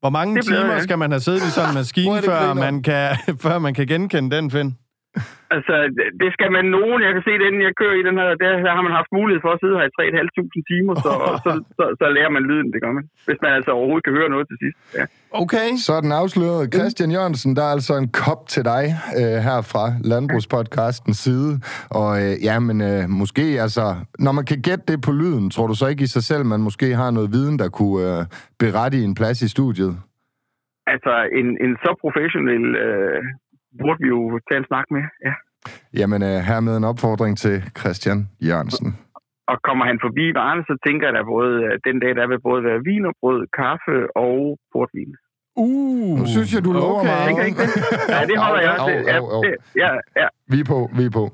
Hvor 0.00 0.10
mange 0.10 0.42
timer 0.42 0.72
jeg. 0.72 0.82
skal 0.82 0.98
man 0.98 1.10
have 1.10 1.20
siddet 1.20 1.42
i 1.42 1.50
sådan 1.50 1.68
en 1.68 1.74
maskine, 1.74 2.16
er 2.18 2.22
før 2.22 2.54
man, 2.54 2.82
kan, 2.82 3.16
før 3.44 3.58
man 3.58 3.74
kan 3.74 3.86
genkende 3.86 4.36
den, 4.36 4.50
Finn? 4.50 4.76
Altså, 5.54 5.74
det- 6.20 6.32
skal 6.36 6.50
man 6.56 6.64
nogen. 6.76 6.98
Jeg 7.06 7.12
kan 7.14 7.24
se, 7.28 7.32
den 7.44 7.54
jeg 7.66 7.74
kører 7.80 7.96
i 8.00 8.04
den 8.08 8.16
her, 8.20 8.28
der, 8.42 8.50
der 8.66 8.72
har 8.76 8.84
man 8.86 8.94
haft 9.00 9.10
mulighed 9.18 9.40
for 9.44 9.52
at 9.54 9.60
sidde 9.62 9.76
her 9.78 9.86
i 9.90 9.94
3.500 9.98 10.62
timer, 10.72 10.94
så, 11.04 11.12
så, 11.44 11.50
så, 11.78 11.84
så, 12.00 12.04
lærer 12.16 12.30
man 12.36 12.42
lyden, 12.50 12.68
det 12.72 12.80
gør 12.84 12.92
man. 12.98 13.04
Hvis 13.26 13.38
man 13.44 13.52
altså 13.58 13.70
overhovedet 13.78 14.04
kan 14.04 14.16
høre 14.18 14.30
noget 14.34 14.46
til 14.50 14.56
sidst. 14.62 14.76
Ja. 14.98 15.04
Okay. 15.42 15.68
Så 15.84 15.90
er 15.98 16.02
den 16.06 16.12
afsløret. 16.22 16.74
Christian 16.74 17.10
Jørgensen, 17.16 17.50
der 17.56 17.62
er 17.68 17.72
altså 17.78 17.94
en 18.02 18.08
kop 18.22 18.40
til 18.54 18.62
dig 18.72 18.84
øh, 19.20 19.38
her 19.46 19.58
fra 19.72 19.84
Landbrugspodcastens 20.10 21.18
side. 21.26 21.52
Og 22.00 22.10
øh, 22.22 22.32
ja, 22.48 22.56
men 22.68 22.76
øh, 22.90 23.02
måske, 23.20 23.44
altså, 23.66 23.84
når 24.26 24.32
man 24.38 24.44
kan 24.50 24.58
gætte 24.68 24.84
det 24.92 24.98
på 25.06 25.12
lyden, 25.20 25.50
tror 25.54 25.66
du 25.66 25.74
så 25.74 25.86
ikke 25.92 26.04
i 26.08 26.14
sig 26.16 26.24
selv, 26.30 26.42
man 26.54 26.60
måske 26.68 26.86
har 27.02 27.10
noget 27.10 27.28
viden, 27.36 27.56
der 27.62 27.68
kunne 27.78 28.00
øh, 28.10 28.20
berette 28.62 28.96
i 28.98 29.04
en 29.10 29.14
plads 29.20 29.38
i 29.42 29.48
studiet? 29.56 29.94
Altså, 30.92 31.12
en, 31.40 31.48
en 31.64 31.72
så 31.84 31.90
professionel 32.04 32.64
øh, 32.86 33.22
burde 33.80 33.98
vi 34.02 34.08
jo 34.16 34.20
tage 34.48 34.58
en 34.62 34.68
snak 34.70 34.86
med. 34.96 35.04
Ja. 35.26 35.34
Jamen, 36.00 36.20
øh, 36.30 36.38
hermed 36.48 36.74
en 36.76 36.84
opfordring 36.92 37.34
til 37.44 37.56
Christian 37.78 38.18
Jørgensen. 38.46 38.88
Og 39.50 39.56
kommer 39.68 39.84
han 39.90 39.98
forbi 40.06 40.24
varerne, 40.40 40.62
så 40.70 40.74
tænker 40.86 41.04
jeg, 41.08 41.16
at 41.22 41.26
både, 41.36 41.52
øh, 41.66 41.72
den 41.88 41.96
dag, 42.02 42.12
der 42.18 42.26
vil 42.32 42.40
både 42.48 42.60
være 42.68 42.80
vin 42.88 43.04
og 43.10 43.14
brød, 43.20 43.40
kaffe 43.60 43.96
og 44.26 44.36
portvin. 44.72 45.12
Uh. 45.56 46.18
Nu 46.18 46.26
synes 46.26 46.54
jeg, 46.54 46.64
du 46.64 46.72
lover 46.72 47.00
okay. 47.00 47.10
meget. 47.10 47.26
Tænker 47.28 47.44
ikke 47.44 47.60
det? 47.62 47.70
Ja, 48.14 48.20
det 48.30 48.38
holder 48.44 48.62
jeg. 48.68 48.76
Au, 48.78 48.88
ja, 48.88 49.16
au, 49.16 49.26
au. 49.34 49.42
det, 49.42 49.54
ja, 49.76 49.90
ja. 50.20 50.26
Vi 50.52 50.60
er 50.60 50.64
på, 50.64 50.90
vi 50.98 51.04
er 51.04 51.10
på. 51.10 51.24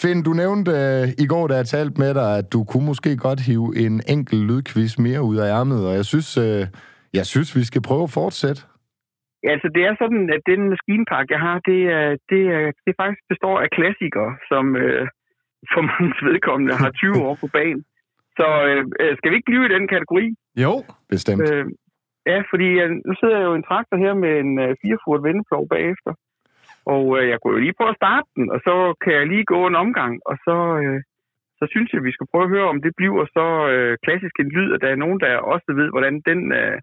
Finn, 0.00 0.22
du 0.22 0.32
nævnte 0.32 0.70
øh, 0.70 1.08
i 1.18 1.26
går, 1.26 1.46
da 1.48 1.54
jeg 1.56 1.66
talte 1.66 2.00
med 2.00 2.14
dig, 2.14 2.38
at 2.38 2.52
du 2.52 2.64
kunne 2.64 2.86
måske 2.86 3.16
godt 3.16 3.40
hive 3.40 3.76
en 3.76 4.02
enkelt 4.06 4.42
lydquiz 4.50 4.98
mere 4.98 5.22
ud 5.22 5.36
af 5.36 5.58
ærmet, 5.58 5.86
og 5.88 5.94
jeg 5.94 6.04
synes, 6.04 6.36
øh, 6.36 6.66
jeg 7.14 7.26
synes 7.26 7.56
vi 7.56 7.64
skal 7.64 7.82
prøve 7.82 8.02
at 8.02 8.10
fortsætte. 8.10 8.62
Ja, 9.42 9.50
altså 9.54 9.68
det 9.74 9.82
er 9.88 9.94
sådan, 10.02 10.24
at 10.36 10.42
den 10.50 10.60
maskinpark, 10.72 11.26
jeg 11.34 11.40
har, 11.46 11.56
det, 11.70 11.80
er, 11.98 12.08
det, 12.30 12.42
er, 12.56 12.64
det 12.86 12.94
faktisk 13.00 13.22
består 13.32 13.56
af 13.64 13.70
klassikere, 13.76 14.32
som 14.50 14.64
øh, 14.76 15.06
for 15.72 15.82
mange 15.90 16.14
vedkommende 16.28 16.74
har 16.82 16.90
20 16.90 17.12
år 17.28 17.34
på 17.42 17.48
banen. 17.58 17.84
Så 18.38 18.46
øh, 19.00 19.16
skal 19.16 19.30
vi 19.30 19.36
ikke 19.36 19.50
blive 19.50 19.66
i 19.66 19.74
den 19.76 19.88
kategori? 19.94 20.26
Jo. 20.64 20.72
Bestemt. 21.14 21.42
Øh, 21.50 21.66
ja, 22.30 22.38
fordi 22.50 22.68
øh, 22.82 22.90
nu 23.06 23.12
sidder 23.20 23.36
jeg 23.38 23.46
jo 23.48 23.54
i 23.54 23.60
en 23.60 23.68
traktor 23.70 23.96
her 24.04 24.14
med 24.24 24.32
en 24.44 24.52
øh, 24.64 24.70
4-furt 24.84 25.22
vendeplov 25.26 25.62
bagefter. 25.74 26.12
Og 26.94 27.04
øh, 27.18 27.28
jeg 27.30 27.38
kunne 27.38 27.54
jo 27.56 27.64
lige 27.64 27.78
prøve 27.78 27.94
at 27.94 28.00
starte 28.02 28.28
den, 28.36 28.46
og 28.54 28.58
så 28.66 28.74
kan 29.02 29.12
jeg 29.18 29.26
lige 29.26 29.50
gå 29.54 29.60
en 29.66 29.80
omgang, 29.84 30.14
og 30.30 30.36
så, 30.46 30.56
øh, 30.82 31.00
så 31.58 31.64
synes 31.72 31.88
jeg, 31.90 32.00
at 32.00 32.08
vi 32.08 32.16
skal 32.16 32.30
prøve 32.30 32.44
at 32.46 32.54
høre, 32.54 32.72
om 32.72 32.82
det 32.84 32.92
bliver 32.96 33.24
så 33.38 33.46
øh, 33.72 33.92
klassisk 34.04 34.34
en 34.38 34.52
lyd, 34.56 34.68
at 34.74 34.80
der 34.82 34.90
er 34.90 35.02
nogen, 35.04 35.20
der 35.20 35.46
også 35.54 35.68
ved, 35.80 35.88
hvordan 35.94 36.14
den, 36.28 36.40
øh, 36.60 36.76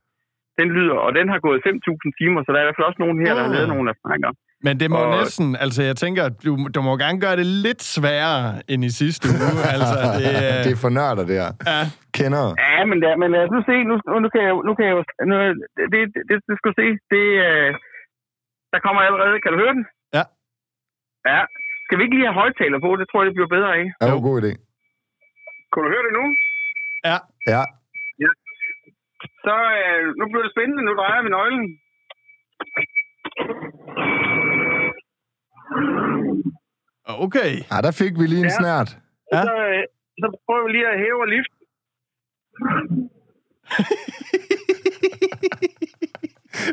den 0.60 0.68
lyder. 0.78 0.98
Og 1.06 1.12
den 1.18 1.28
har 1.34 1.40
gået 1.48 1.60
5.000 1.68 2.12
timer, 2.20 2.40
så 2.42 2.50
der 2.52 2.58
er 2.60 2.64
i 2.66 2.68
hvert 2.68 2.78
fald 2.80 2.90
også 2.92 3.02
nogen 3.06 3.18
her, 3.24 3.32
der 3.38 3.42
har 3.46 3.52
Mm. 3.52 3.58
lavet 3.58 3.70
nogle 3.74 3.88
erfaringer. 3.96 4.32
Men 4.68 4.74
det 4.82 4.88
må 4.94 5.00
Og- 5.06 5.12
næsten, 5.20 5.48
altså 5.64 5.82
jeg 5.90 5.96
tænker, 6.04 6.22
at 6.30 6.36
du, 6.46 6.52
du 6.76 6.80
må 6.88 6.92
gerne 7.04 7.20
gøre 7.26 7.38
det 7.42 7.48
lidt 7.66 7.82
sværere 7.96 8.42
end 8.72 8.82
i 8.90 8.92
sidste 9.02 9.26
uge. 9.36 9.52
altså, 9.76 9.98
det, 10.24 10.32
øh, 10.44 10.58
det 10.66 10.72
er 10.76 10.82
for 10.86 10.92
nørder, 11.00 11.24
det 11.30 11.36
her. 11.42 11.52
ja. 11.72 11.82
Kender. 12.18 12.46
Ja, 12.66 12.82
men, 12.90 12.98
der, 13.04 13.12
men 13.22 13.28
lad 13.36 13.42
os 13.46 13.52
nu 13.56 13.62
se. 13.70 13.76
Nu, 13.90 13.96
nu, 14.24 14.28
kan 14.34 14.42
jeg, 14.48 14.54
nu 14.68 14.72
kan 14.78 14.86
jeg. 14.90 14.96
Nu, 15.30 15.36
det, 15.78 15.86
det, 15.94 16.00
det, 16.30 16.36
det 16.48 16.54
skal 16.58 16.70
du 16.72 16.76
se. 16.82 16.88
Det, 17.14 17.26
øh, 17.48 17.70
der 18.74 18.80
kommer 18.86 19.02
allerede... 19.08 19.34
Kan 19.44 19.52
du 19.54 19.58
høre 19.64 19.74
den? 19.78 19.86
Ja. 20.18 20.24
Ja. 21.32 21.42
Skal 21.86 21.96
vi 21.98 22.04
ikke 22.06 22.16
lige 22.18 22.28
have 22.30 22.42
højtaler 22.44 22.80
på? 22.86 22.90
Det 23.00 23.06
tror 23.08 23.20
jeg, 23.22 23.28
det 23.30 23.36
bliver 23.38 23.52
bedre 23.58 23.72
af. 23.80 23.86
Er 24.04 24.08
jo 24.16 24.20
god 24.30 24.38
idé. 24.42 24.52
Kan 25.72 25.80
du 25.84 25.88
høre 25.94 26.06
det 26.08 26.14
nu? 26.20 26.26
Ja. 27.10 27.18
Ja. 27.54 27.64
Så 29.48 29.56
øh, 29.80 30.02
nu 30.20 30.24
bliver 30.30 30.44
det 30.46 30.54
spændende. 30.56 30.82
Nu 30.88 30.94
drejer 31.00 31.22
vi 31.26 31.30
nøglen. 31.38 31.66
Okay. 37.26 37.52
ja, 37.72 37.78
der 37.86 37.94
fik 38.02 38.14
vi 38.20 38.26
lige 38.28 38.44
en 38.48 38.54
Ja. 38.54 38.58
snært. 38.60 38.90
Ja. 39.34 39.42
Så, 39.48 39.54
øh, 39.72 39.84
så 40.22 40.28
prøver 40.46 40.64
vi 40.68 40.72
lige 40.76 40.88
at 40.94 41.00
hæve 41.04 41.20
og 41.26 41.30
lift. 41.36 41.52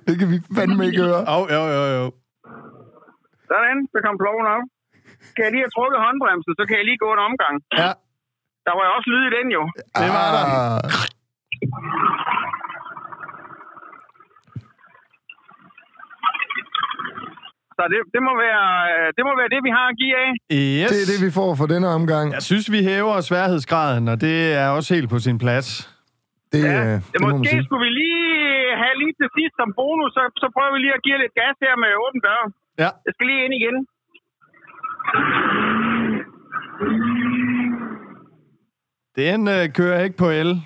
Det 0.06 0.14
kan 0.20 0.28
vi 0.32 0.36
fandme 0.58 0.82
ikke 0.88 1.00
høre. 1.06 1.20
Jo, 1.32 1.38
jo, 1.56 1.62
jo, 1.76 1.82
jo. 1.98 2.04
Sådan, 3.50 3.78
så 3.92 3.98
kom 4.06 4.16
ploven 4.22 4.46
op. 4.56 4.64
Kan 5.34 5.42
jeg 5.46 5.52
lige 5.54 5.64
have 5.66 5.74
trukket 5.76 5.98
håndbremsen, 6.04 6.52
så 6.58 6.62
kan 6.68 6.74
jeg 6.78 6.86
lige 6.90 7.00
gå 7.04 7.08
en 7.16 7.22
omgang. 7.28 7.54
Ja. 7.80 7.90
Der 8.66 8.72
var 8.76 8.84
jo 8.88 8.92
også 8.96 9.08
lyd 9.12 9.22
i 9.28 9.32
den 9.38 9.46
jo. 9.56 9.62
Det 10.02 10.10
var 10.18 10.28
der. 10.36 10.44
Ah, 10.56 10.80
Så 17.82 17.88
det, 17.94 18.00
det, 18.16 18.22
må 18.28 18.32
være, 18.46 18.66
øh, 18.92 19.06
det 19.16 19.22
må 19.28 19.32
være 19.40 19.50
det, 19.54 19.60
vi 19.66 19.70
har 19.78 19.86
at 19.92 19.96
give 20.02 20.14
af. 20.24 20.30
Yes. 20.60 20.88
Det 20.92 20.98
er 21.04 21.08
det, 21.12 21.18
vi 21.26 21.30
får 21.40 21.50
for 21.60 21.66
denne 21.74 21.88
omgang. 21.98 22.26
Jeg 22.38 22.44
synes, 22.50 22.66
vi 22.76 22.80
hæver 22.90 23.16
sværhedsgraden, 23.30 24.04
og 24.12 24.16
det 24.24 24.36
er 24.62 24.68
også 24.76 24.88
helt 24.96 25.10
på 25.14 25.18
sin 25.26 25.38
plads. 25.44 25.68
Det, 26.52 26.62
Ja, 26.64 26.78
øh, 26.84 26.94
det 26.94 27.12
det 27.12 27.20
måske 27.22 27.56
skulle 27.66 27.82
vi 27.86 27.92
lige 28.02 28.22
have 28.82 28.94
lige 29.02 29.14
til 29.20 29.28
sidst 29.36 29.54
som 29.60 29.68
bonus, 29.80 30.10
så, 30.16 30.22
så 30.42 30.46
prøver 30.54 30.72
vi 30.74 30.80
lige 30.84 30.94
at 30.98 31.02
give 31.06 31.18
lidt 31.24 31.34
gas 31.40 31.56
her 31.64 31.74
med 31.82 31.90
åben 32.04 32.20
dør. 32.26 32.42
Ja. 32.82 32.90
Jeg 33.06 33.12
skal 33.14 33.26
lige 33.30 33.42
ind 33.46 33.54
igen. 33.60 33.76
Den 39.20 39.40
øh, 39.56 39.64
kører 39.78 40.00
ikke 40.06 40.18
på 40.24 40.28
el. 40.40 40.50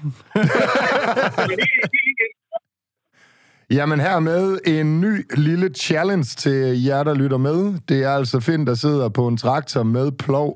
Jamen 3.70 3.98
hermed 4.06 4.44
en 4.76 4.88
ny 5.04 5.14
lille 5.46 5.68
challenge 5.86 6.28
til 6.44 6.58
jer, 6.86 7.02
der 7.08 7.14
lytter 7.22 7.40
med. 7.48 7.58
Det 7.90 7.98
er 8.08 8.12
altså 8.20 8.36
Finn, 8.46 8.62
der 8.70 8.76
sidder 8.84 9.06
på 9.18 9.22
en 9.30 9.36
traktor 9.44 9.82
med 9.96 10.06
plov, 10.24 10.50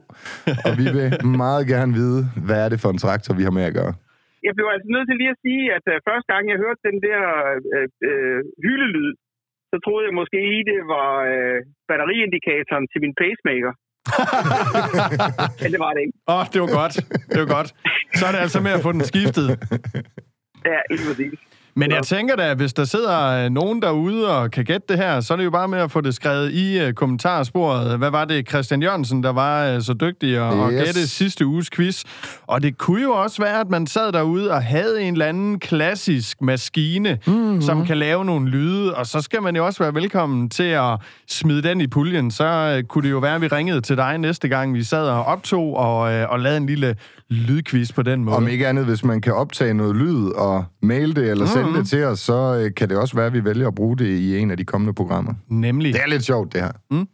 og 0.67 0.73
vi 0.81 0.87
vil 0.97 1.09
meget 1.45 1.65
gerne 1.73 1.93
vide, 2.01 2.21
hvad 2.47 2.59
er 2.65 2.69
det 2.73 2.79
for 2.85 2.91
en 2.95 3.01
traktor, 3.05 3.33
vi 3.39 3.45
har 3.47 3.55
med 3.59 3.65
at 3.71 3.75
gøre. 3.81 3.93
Jeg 4.47 4.53
blev 4.57 4.67
altså 4.75 4.89
nødt 4.95 5.07
til 5.09 5.17
lige 5.21 5.33
at 5.37 5.41
sige, 5.47 5.63
at 5.77 5.85
uh, 5.93 5.97
første 6.09 6.29
gang 6.33 6.43
jeg 6.53 6.59
hørte 6.65 6.81
den 6.91 6.99
der 7.09 7.23
uh, 7.77 7.87
uh, 8.11 8.41
hylelyd, 8.65 9.13
så 9.71 9.77
troede 9.85 10.05
jeg 10.09 10.15
måske 10.21 10.39
lige, 10.53 10.65
det 10.73 10.81
var 10.95 11.11
uh, 11.35 11.59
batteriindikatoren 11.89 12.87
til 12.93 12.99
min 13.05 13.15
pacemaker. 13.23 13.73
Men 15.63 15.69
det 15.75 15.81
var 15.85 15.93
det 15.95 16.01
ikke. 16.05 16.15
Åh, 16.33 16.37
oh, 16.37 16.45
det 16.53 16.59
var 16.65 16.71
godt. 16.81 16.95
Det 17.33 17.39
var 17.45 17.51
godt. 17.57 17.69
Så 18.19 18.23
er 18.29 18.33
det 18.35 18.41
altså 18.47 18.59
med 18.67 18.73
at 18.79 18.83
få 18.87 18.91
den 18.97 19.05
skiftet. 19.13 19.47
Ja, 20.73 20.79
lige 20.91 21.05
præcis. 21.09 21.39
Men 21.75 21.91
jeg 21.91 22.03
tænker 22.03 22.37
da, 22.37 22.51
at 22.51 22.57
hvis 22.57 22.73
der 22.73 22.85
sidder 22.85 23.45
øh, 23.45 23.51
nogen 23.51 23.83
derude 23.83 24.39
og 24.39 24.51
kan 24.51 24.65
gætte 24.65 24.87
det 24.89 24.97
her, 24.97 25.21
så 25.21 25.33
er 25.33 25.37
det 25.37 25.45
jo 25.45 25.51
bare 25.51 25.69
med 25.69 25.79
at 25.79 25.91
få 25.91 26.01
det 26.01 26.15
skrevet 26.15 26.53
i 26.53 26.87
uh, 26.87 26.93
kommentarsporet. 26.93 27.99
Hvad 27.99 28.11
var 28.11 28.25
det, 28.25 28.49
Christian 28.49 28.83
Jørgensen, 28.83 29.23
der 29.23 29.33
var 29.33 29.77
uh, 29.77 29.83
så 29.83 29.95
dygtig 29.95 30.37
at, 30.37 30.55
yes. 30.55 30.81
at 30.81 30.87
gætte 30.87 31.09
sidste 31.09 31.47
uges 31.47 31.71
quiz? 31.71 32.05
Og 32.47 32.63
det 32.63 32.79
kunne 32.79 33.03
jo 33.03 33.11
også 33.11 33.43
være, 33.43 33.61
at 33.61 33.71
man 33.71 33.87
sad 33.87 34.13
derude 34.13 34.51
og 34.51 34.63
havde 34.63 35.03
en 35.03 35.15
eller 35.15 35.27
anden 35.27 35.59
klassisk 35.59 36.43
maskine, 36.43 37.19
mm-hmm. 37.27 37.63
som 37.63 37.87
kan 37.87 37.97
lave 37.97 38.25
nogle 38.25 38.49
lyde, 38.49 38.95
og 38.95 39.07
så 39.07 39.21
skal 39.21 39.43
man 39.43 39.57
jo 39.57 39.67
også 39.67 39.83
være 39.83 39.95
velkommen 39.95 40.49
til 40.49 40.63
at 40.63 40.99
smide 41.29 41.63
den 41.63 41.81
i 41.81 41.87
puljen. 41.87 42.31
Så 42.31 42.83
kunne 42.89 43.05
det 43.05 43.11
jo 43.11 43.19
være, 43.19 43.35
at 43.35 43.41
vi 43.41 43.47
ringede 43.47 43.81
til 43.81 43.97
dig 43.97 44.19
næste 44.19 44.49
gang, 44.49 44.75
vi 44.75 44.83
sad 44.83 45.09
og 45.09 45.25
optog 45.25 45.77
og, 45.77 45.99
og 46.01 46.41
lavede 46.41 46.57
en 46.57 46.67
lille 46.67 46.97
lydquiz 47.31 47.93
på 47.93 48.03
den 48.03 48.25
måde. 48.25 48.37
Om 48.37 48.49
ikke 48.49 48.69
andet, 48.69 48.85
hvis 48.85 49.05
man 49.05 49.21
kan 49.21 49.35
optage 49.35 49.75
noget 49.75 49.97
lyd 49.97 50.27
og 50.27 50.65
mail 50.83 51.17
det 51.17 51.31
eller 51.31 51.47
sende 51.65 51.79
det 51.79 51.89
til 51.89 52.05
os, 52.05 52.21
så 52.21 52.63
øh, 52.65 52.75
kan 52.77 52.89
det 52.89 52.97
også 52.97 53.15
være, 53.15 53.27
at 53.27 53.33
vi 53.33 53.45
vælger 53.45 53.69
at 53.69 53.75
bruge 53.75 53.97
det 53.99 54.07
i 54.07 54.39
en 54.39 54.51
af 54.51 54.57
de 54.57 54.65
kommende 54.65 54.95
programmer. 54.95 55.35
Nemlig. 55.49 55.93
Det 55.95 56.03
er 56.03 56.09
lidt 56.09 56.25
sjovt, 56.25 56.53
det 56.53 56.61
her. 56.61 57.05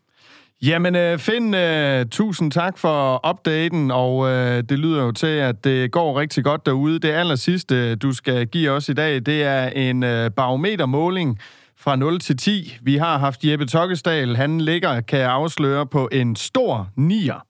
Jamen, 0.62 0.96
øh, 0.96 1.18
Finn, 1.18 1.54
øh, 1.54 2.06
tusind 2.10 2.50
tak 2.52 2.78
for 2.78 3.28
updaten, 3.30 3.90
og 3.90 4.28
øh, 4.28 4.62
det 4.68 4.78
lyder 4.78 5.02
jo 5.02 5.12
til, 5.12 5.26
at 5.26 5.64
det 5.64 5.92
går 5.92 6.20
rigtig 6.20 6.44
godt 6.44 6.66
derude. 6.66 6.98
Det 6.98 7.08
aller 7.08 7.36
sidste, 7.36 7.96
du 7.96 8.12
skal 8.12 8.46
give 8.46 8.70
os 8.70 8.88
i 8.88 8.92
dag, 8.92 9.26
det 9.26 9.42
er 9.42 9.66
en 9.66 10.02
øh, 10.02 10.30
barometermåling 10.30 11.38
fra 11.78 11.96
0 11.96 12.20
til 12.20 12.36
10. 12.36 12.78
Vi 12.82 12.96
har 12.96 13.18
haft 13.18 13.44
Jeppe 13.44 13.66
Tokkesdal, 13.66 14.36
han 14.36 14.60
ligger, 14.60 15.00
kan 15.00 15.18
jeg 15.18 15.30
afsløre, 15.30 15.86
på 15.86 16.08
en 16.12 16.36
stor 16.36 16.88
nier. 16.96 17.46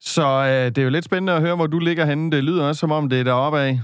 Så 0.00 0.26
øh, 0.26 0.66
det 0.66 0.78
er 0.78 0.82
jo 0.82 0.90
lidt 0.90 1.04
spændende 1.04 1.32
at 1.32 1.40
høre, 1.40 1.56
hvor 1.56 1.66
du 1.66 1.78
ligger 1.78 2.04
henne. 2.04 2.30
Det 2.30 2.44
lyder 2.44 2.64
også, 2.64 2.80
som 2.80 2.92
om 2.92 3.08
det 3.08 3.20
er 3.20 3.24
deroppe 3.24 3.60
af. 3.60 3.80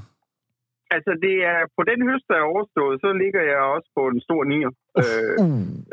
Altså, 0.95 1.13
det 1.25 1.37
er, 1.53 1.59
på 1.77 1.83
den 1.91 2.01
høst, 2.09 2.27
der 2.31 2.37
er 2.39 2.51
overstået, 2.53 2.95
så 3.05 3.09
ligger 3.23 3.43
jeg 3.53 3.61
også 3.75 3.89
på 3.99 4.03
en 4.13 4.21
stor 4.27 4.43
nier. 4.53 4.73
Øh, 5.03 5.37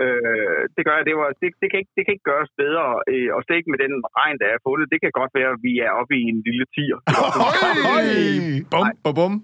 øh, 0.04 0.62
det 0.76 0.82
gør 0.86 0.96
jeg. 0.98 1.06
Det, 1.10 1.16
var, 1.20 1.30
det, 1.42 1.48
det, 1.62 1.68
kan 1.72 1.80
ikke, 1.82 1.94
det 1.98 2.04
kan 2.04 2.14
ikke 2.16 2.30
gøres 2.32 2.52
bedre, 2.64 2.86
øh, 3.12 3.30
og 3.36 3.40
slet 3.42 3.60
ikke 3.60 3.74
med 3.74 3.82
den 3.86 3.94
regn, 4.20 4.38
der 4.42 4.48
er 4.56 4.60
på 4.66 4.72
det. 4.80 4.92
Det 4.94 5.00
kan 5.04 5.14
godt 5.20 5.34
være, 5.40 5.52
at 5.56 5.62
vi 5.68 5.74
er 5.88 5.92
oppe 6.00 6.14
i 6.22 6.24
en 6.34 6.40
lille 6.48 6.66
tier. 6.76 6.98
Høj! 7.90 8.08
Bum, 8.72 8.86
bum, 9.04 9.16
bum. 9.20 9.36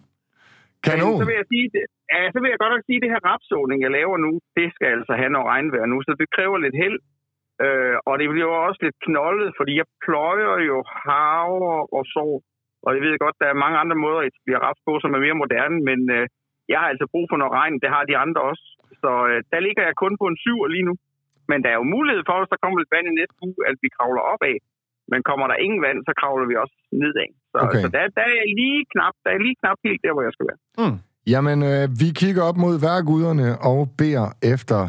Kanon. 0.86 1.12
Men 1.12 1.22
så 1.22 1.28
vil 1.30 1.40
jeg 1.42 1.50
sige, 1.54 1.68
det, 1.74 1.84
ja, 2.14 2.20
så 2.34 2.38
vil 2.42 2.52
jeg 2.52 2.62
godt 2.64 2.74
nok 2.76 2.86
sige, 2.88 3.00
at 3.00 3.04
det 3.04 3.14
her 3.14 3.24
rapsåning, 3.32 3.78
jeg 3.86 3.92
laver 4.00 4.18
nu, 4.26 4.32
det 4.58 4.68
skal 4.76 4.90
altså 4.98 5.14
have 5.22 5.32
noget 5.34 5.50
regnvejr 5.52 5.86
nu, 5.94 5.98
så 6.08 6.12
det 6.22 6.28
kræver 6.36 6.58
lidt 6.66 6.78
held. 6.84 7.00
Øh, 7.66 7.96
og 8.10 8.14
det 8.20 8.28
bliver 8.34 8.52
også 8.68 8.80
lidt 8.86 8.98
knoldet, 9.08 9.50
fordi 9.58 9.74
jeg 9.82 9.88
pløjer 10.06 10.54
jo 10.70 10.78
havre 11.04 11.76
og 11.98 12.04
så. 12.16 12.26
Og 12.86 12.90
jeg 12.96 13.02
ved 13.06 13.24
godt, 13.26 13.40
der 13.42 13.48
er 13.50 13.62
mange 13.64 13.78
andre 13.84 13.98
måder 14.06 14.20
at 14.22 14.28
etablere 14.30 14.64
raps 14.66 14.82
på, 14.88 14.94
som 15.04 15.12
er 15.18 15.22
mere 15.26 15.42
moderne, 15.44 15.78
men 15.90 16.00
øh, 16.18 16.24
jeg 16.72 16.78
har 16.82 16.90
altså 16.94 17.06
brug 17.14 17.26
for 17.30 17.38
noget 17.42 17.54
regn. 17.60 17.76
Det 17.84 17.90
har 17.96 18.04
de 18.10 18.16
andre 18.24 18.42
også. 18.52 18.66
Så 19.02 19.12
øh, 19.30 19.38
der 19.54 19.60
ligger 19.68 19.84
jeg 19.90 19.96
kun 20.04 20.14
på 20.22 20.26
en 20.32 20.38
syver 20.44 20.68
lige 20.76 20.88
nu. 20.90 20.96
Men 21.50 21.58
der 21.64 21.70
er 21.74 21.78
jo 21.82 21.88
mulighed 21.96 22.24
for, 22.28 22.36
hvis 22.40 22.52
der 22.54 22.62
kommer 22.64 22.78
lidt 22.80 22.94
vand 22.96 23.06
i 23.12 23.14
næste 23.22 23.38
uge, 23.48 23.60
at 23.70 23.76
vi 23.84 23.88
kravler 23.98 24.24
opad. 24.34 24.56
Men 25.12 25.20
kommer 25.30 25.46
der 25.52 25.58
ingen 25.66 25.82
vand, 25.88 26.00
så 26.08 26.14
kravler 26.22 26.48
vi 26.52 26.56
også 26.64 26.76
nedad. 27.02 27.30
Så, 27.52 27.58
Okay. 27.66 27.82
så 27.84 27.88
der, 27.96 28.04
der, 28.20 28.26
er 28.42 28.48
lige 28.62 28.80
knap, 28.94 29.16
der 29.24 29.30
er 29.36 29.40
lige 29.46 29.58
knap 29.62 29.78
helt 29.88 30.02
der, 30.06 30.14
hvor 30.16 30.24
jeg 30.28 30.34
skal 30.36 30.46
være. 30.50 30.60
Mm. 30.82 30.98
Jamen, 31.34 31.58
øh, 31.72 31.84
vi 32.02 32.08
kigger 32.22 32.44
op 32.50 32.58
mod 32.66 32.76
værguderne 32.88 33.48
og 33.72 33.80
beder 34.02 34.28
efter 34.54 34.80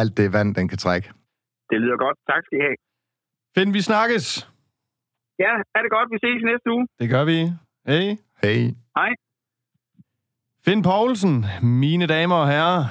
alt 0.00 0.12
det 0.18 0.26
vand, 0.36 0.50
den 0.58 0.66
kan 0.72 0.78
trække. 0.84 1.08
Det 1.70 1.78
lyder 1.82 1.96
godt. 2.04 2.16
Tak 2.30 2.42
skal 2.46 2.58
I 2.58 2.62
have. 2.66 2.76
Finn, 3.54 3.74
vi 3.74 3.80
snakkes. 3.90 4.26
Ja, 5.44 5.52
er 5.76 5.80
det 5.84 5.90
godt. 5.96 6.08
Vi 6.12 6.18
ses 6.24 6.38
i 6.42 6.46
næste 6.52 6.68
uge. 6.74 6.86
Det 7.00 7.08
gør 7.14 7.24
vi. 7.24 7.38
Hey. 7.90 8.06
Hey, 8.44 8.60
Finn 10.64 10.82
Poulsen, 10.82 11.46
mine 11.62 12.06
damer 12.06 12.36
og 12.36 12.48
herrer. 12.48 12.84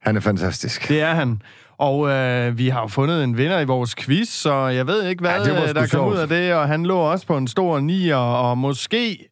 han 0.00 0.16
er 0.16 0.20
fantastisk. 0.20 0.88
Det 0.88 1.00
er 1.00 1.14
han. 1.14 1.42
Og 1.78 2.08
øh, 2.10 2.58
vi 2.58 2.68
har 2.68 2.80
jo 2.80 2.86
fundet 2.86 3.24
en 3.24 3.36
vinder 3.36 3.60
i 3.60 3.64
vores 3.64 3.94
quiz, 3.94 4.28
så 4.28 4.54
jeg 4.54 4.86
ved 4.86 5.02
ikke, 5.08 5.20
hvad 5.20 5.30
Ja, 5.30 5.44
sgu 5.44 5.80
der 5.80 5.86
kom 5.92 6.08
ud 6.12 6.16
af 6.16 6.28
det. 6.28 6.54
Og 6.54 6.68
han 6.68 6.86
lå 6.86 6.98
også 6.98 7.26
på 7.26 7.36
en 7.36 7.48
stor 7.48 7.80
nier, 7.80 8.16
og 8.16 8.58
måske, 8.58 9.28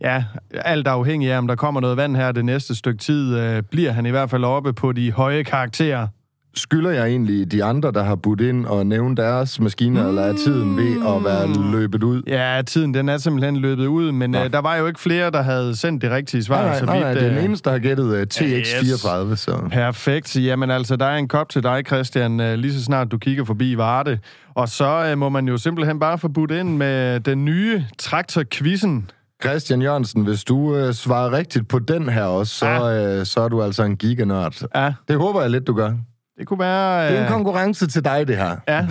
ja, 0.00 0.24
alt 0.50 0.86
afhængig 0.86 1.32
af, 1.32 1.38
om 1.38 1.46
der 1.46 1.56
kommer 1.56 1.80
noget 1.80 1.96
vand 1.96 2.16
her 2.16 2.32
det 2.32 2.44
næste 2.44 2.74
stykke 2.74 2.98
tid, 2.98 3.38
øh, 3.38 3.62
bliver 3.62 3.92
han 3.92 4.06
i 4.06 4.10
hvert 4.10 4.30
fald 4.30 4.44
oppe 4.44 4.72
på 4.72 4.92
de 4.92 5.12
høje 5.12 5.42
karakterer. 5.44 6.08
Skylder 6.54 6.90
jeg 6.90 7.06
egentlig 7.06 7.52
de 7.52 7.64
andre, 7.64 7.92
der 7.92 8.02
har 8.02 8.14
budt 8.14 8.40
ind 8.40 8.66
og 8.66 8.86
nævnt 8.86 9.16
deres 9.16 9.60
maskiner, 9.60 10.02
mm. 10.02 10.08
eller 10.08 10.22
er 10.22 10.32
tiden 10.32 10.76
ved 10.76 10.92
at 10.92 11.24
være 11.24 11.72
løbet 11.72 12.02
ud? 12.02 12.22
Ja, 12.26 12.62
tiden 12.66 12.94
den 12.94 13.08
er 13.08 13.18
simpelthen 13.18 13.56
løbet 13.56 13.86
ud, 13.86 14.12
men 14.12 14.34
øh, 14.34 14.52
der 14.52 14.58
var 14.58 14.76
jo 14.76 14.86
ikke 14.86 15.00
flere, 15.00 15.30
der 15.30 15.42
havde 15.42 15.76
sendt 15.76 16.02
det 16.02 16.10
rigtige 16.10 16.42
svar. 16.42 16.56
Nej, 16.56 16.66
nej, 16.66 16.78
så 16.78 16.84
nej, 16.86 17.00
nej, 17.00 17.08
vidt, 17.08 17.20
det 17.20 17.26
er 17.26 17.30
den 17.30 17.38
øh, 17.38 17.44
eneste, 17.44 17.64
der 17.64 17.70
har 17.70 17.78
gættet 17.78 18.04
uh, 18.04 18.22
TX34, 18.34 19.36
så... 19.36 19.68
Perfekt. 19.70 20.36
Jamen 20.36 20.70
altså, 20.70 20.96
der 20.96 21.06
er 21.06 21.16
en 21.16 21.28
kop 21.28 21.48
til 21.48 21.62
dig, 21.62 21.82
Christian, 21.86 22.40
øh, 22.40 22.54
lige 22.54 22.74
så 22.74 22.84
snart 22.84 23.10
du 23.10 23.18
kigger 23.18 23.44
forbi 23.44 23.76
Varde. 23.76 24.18
Og 24.54 24.68
så 24.68 25.06
øh, 25.10 25.18
må 25.18 25.28
man 25.28 25.48
jo 25.48 25.56
simpelthen 25.56 25.98
bare 25.98 26.18
få 26.18 26.28
budt 26.28 26.50
ind 26.50 26.76
med 26.76 27.20
den 27.20 27.44
nye 27.44 27.84
traktor-quizzen. 27.98 29.10
Christian 29.44 29.82
Jørgensen, 29.82 30.22
hvis 30.22 30.44
du 30.44 30.56
uh, 30.56 30.92
svarer 30.92 31.32
rigtigt 31.32 31.68
på 31.68 31.78
den 31.78 32.08
her 32.08 32.24
også, 32.24 32.54
så, 32.54 33.18
uh, 33.20 33.26
så 33.26 33.40
er 33.40 33.48
du 33.48 33.62
altså 33.62 33.82
en 33.82 33.96
giganørd. 33.96 34.62
Ja, 34.74 34.92
Det 35.08 35.16
håber 35.16 35.40
jeg 35.40 35.50
lidt, 35.50 35.66
du 35.66 35.74
gør. 35.74 35.92
Det 36.40 36.48
kunne 36.48 36.58
være... 36.58 37.08
Det 37.08 37.16
er 37.16 37.20
øh, 37.20 37.26
en 37.26 37.32
konkurrence 37.32 37.86
til 37.86 38.04
dig, 38.04 38.28
det 38.28 38.36
her. 38.36 38.56
Ja. 38.68 38.86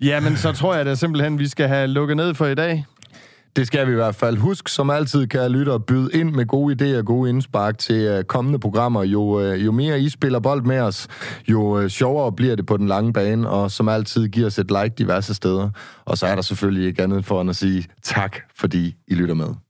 Jamen, 0.10 0.36
så 0.36 0.52
tror 0.52 0.74
jeg 0.74 0.86
da 0.86 0.94
simpelthen, 0.94 1.38
vi 1.38 1.48
skal 1.48 1.68
have 1.68 1.86
lukket 1.86 2.16
ned 2.16 2.34
for 2.34 2.46
i 2.46 2.54
dag. 2.54 2.86
Det 3.56 3.66
skal 3.66 3.86
vi 3.86 3.92
i 3.92 3.94
hvert 3.94 4.14
fald. 4.14 4.36
Husk, 4.36 4.68
som 4.68 4.90
altid, 4.90 5.26
kan 5.26 5.50
lytte 5.50 5.72
og 5.72 5.84
byde 5.84 6.10
ind 6.12 6.30
med 6.30 6.46
gode 6.46 6.92
idéer 6.94 6.98
og 6.98 7.04
gode 7.04 7.30
indspark 7.30 7.78
til 7.78 8.18
uh, 8.18 8.24
kommende 8.24 8.58
programmer. 8.58 9.02
Jo, 9.02 9.22
uh, 9.22 9.64
jo 9.64 9.72
mere 9.72 10.00
I 10.00 10.08
spiller 10.08 10.40
bold 10.40 10.62
med 10.62 10.80
os, 10.80 11.08
jo 11.48 11.88
sjovere 11.88 12.32
bliver 12.32 12.56
det 12.56 12.66
på 12.66 12.76
den 12.76 12.86
lange 12.86 13.12
bane, 13.12 13.48
og 13.48 13.70
som 13.70 13.88
altid, 13.88 14.28
giver 14.28 14.46
os 14.46 14.58
et 14.58 14.70
like 14.70 14.94
diverse 14.98 15.34
steder. 15.34 15.70
Og 16.04 16.18
så 16.18 16.26
er 16.26 16.34
der 16.34 16.42
selvfølgelig 16.42 16.86
ikke 16.86 17.02
andet 17.02 17.24
for 17.24 17.40
end 17.40 17.50
at 17.50 17.56
sige 17.56 17.84
tak, 18.02 18.36
fordi 18.56 18.94
I 19.06 19.14
lytter 19.14 19.34
med. 19.34 19.67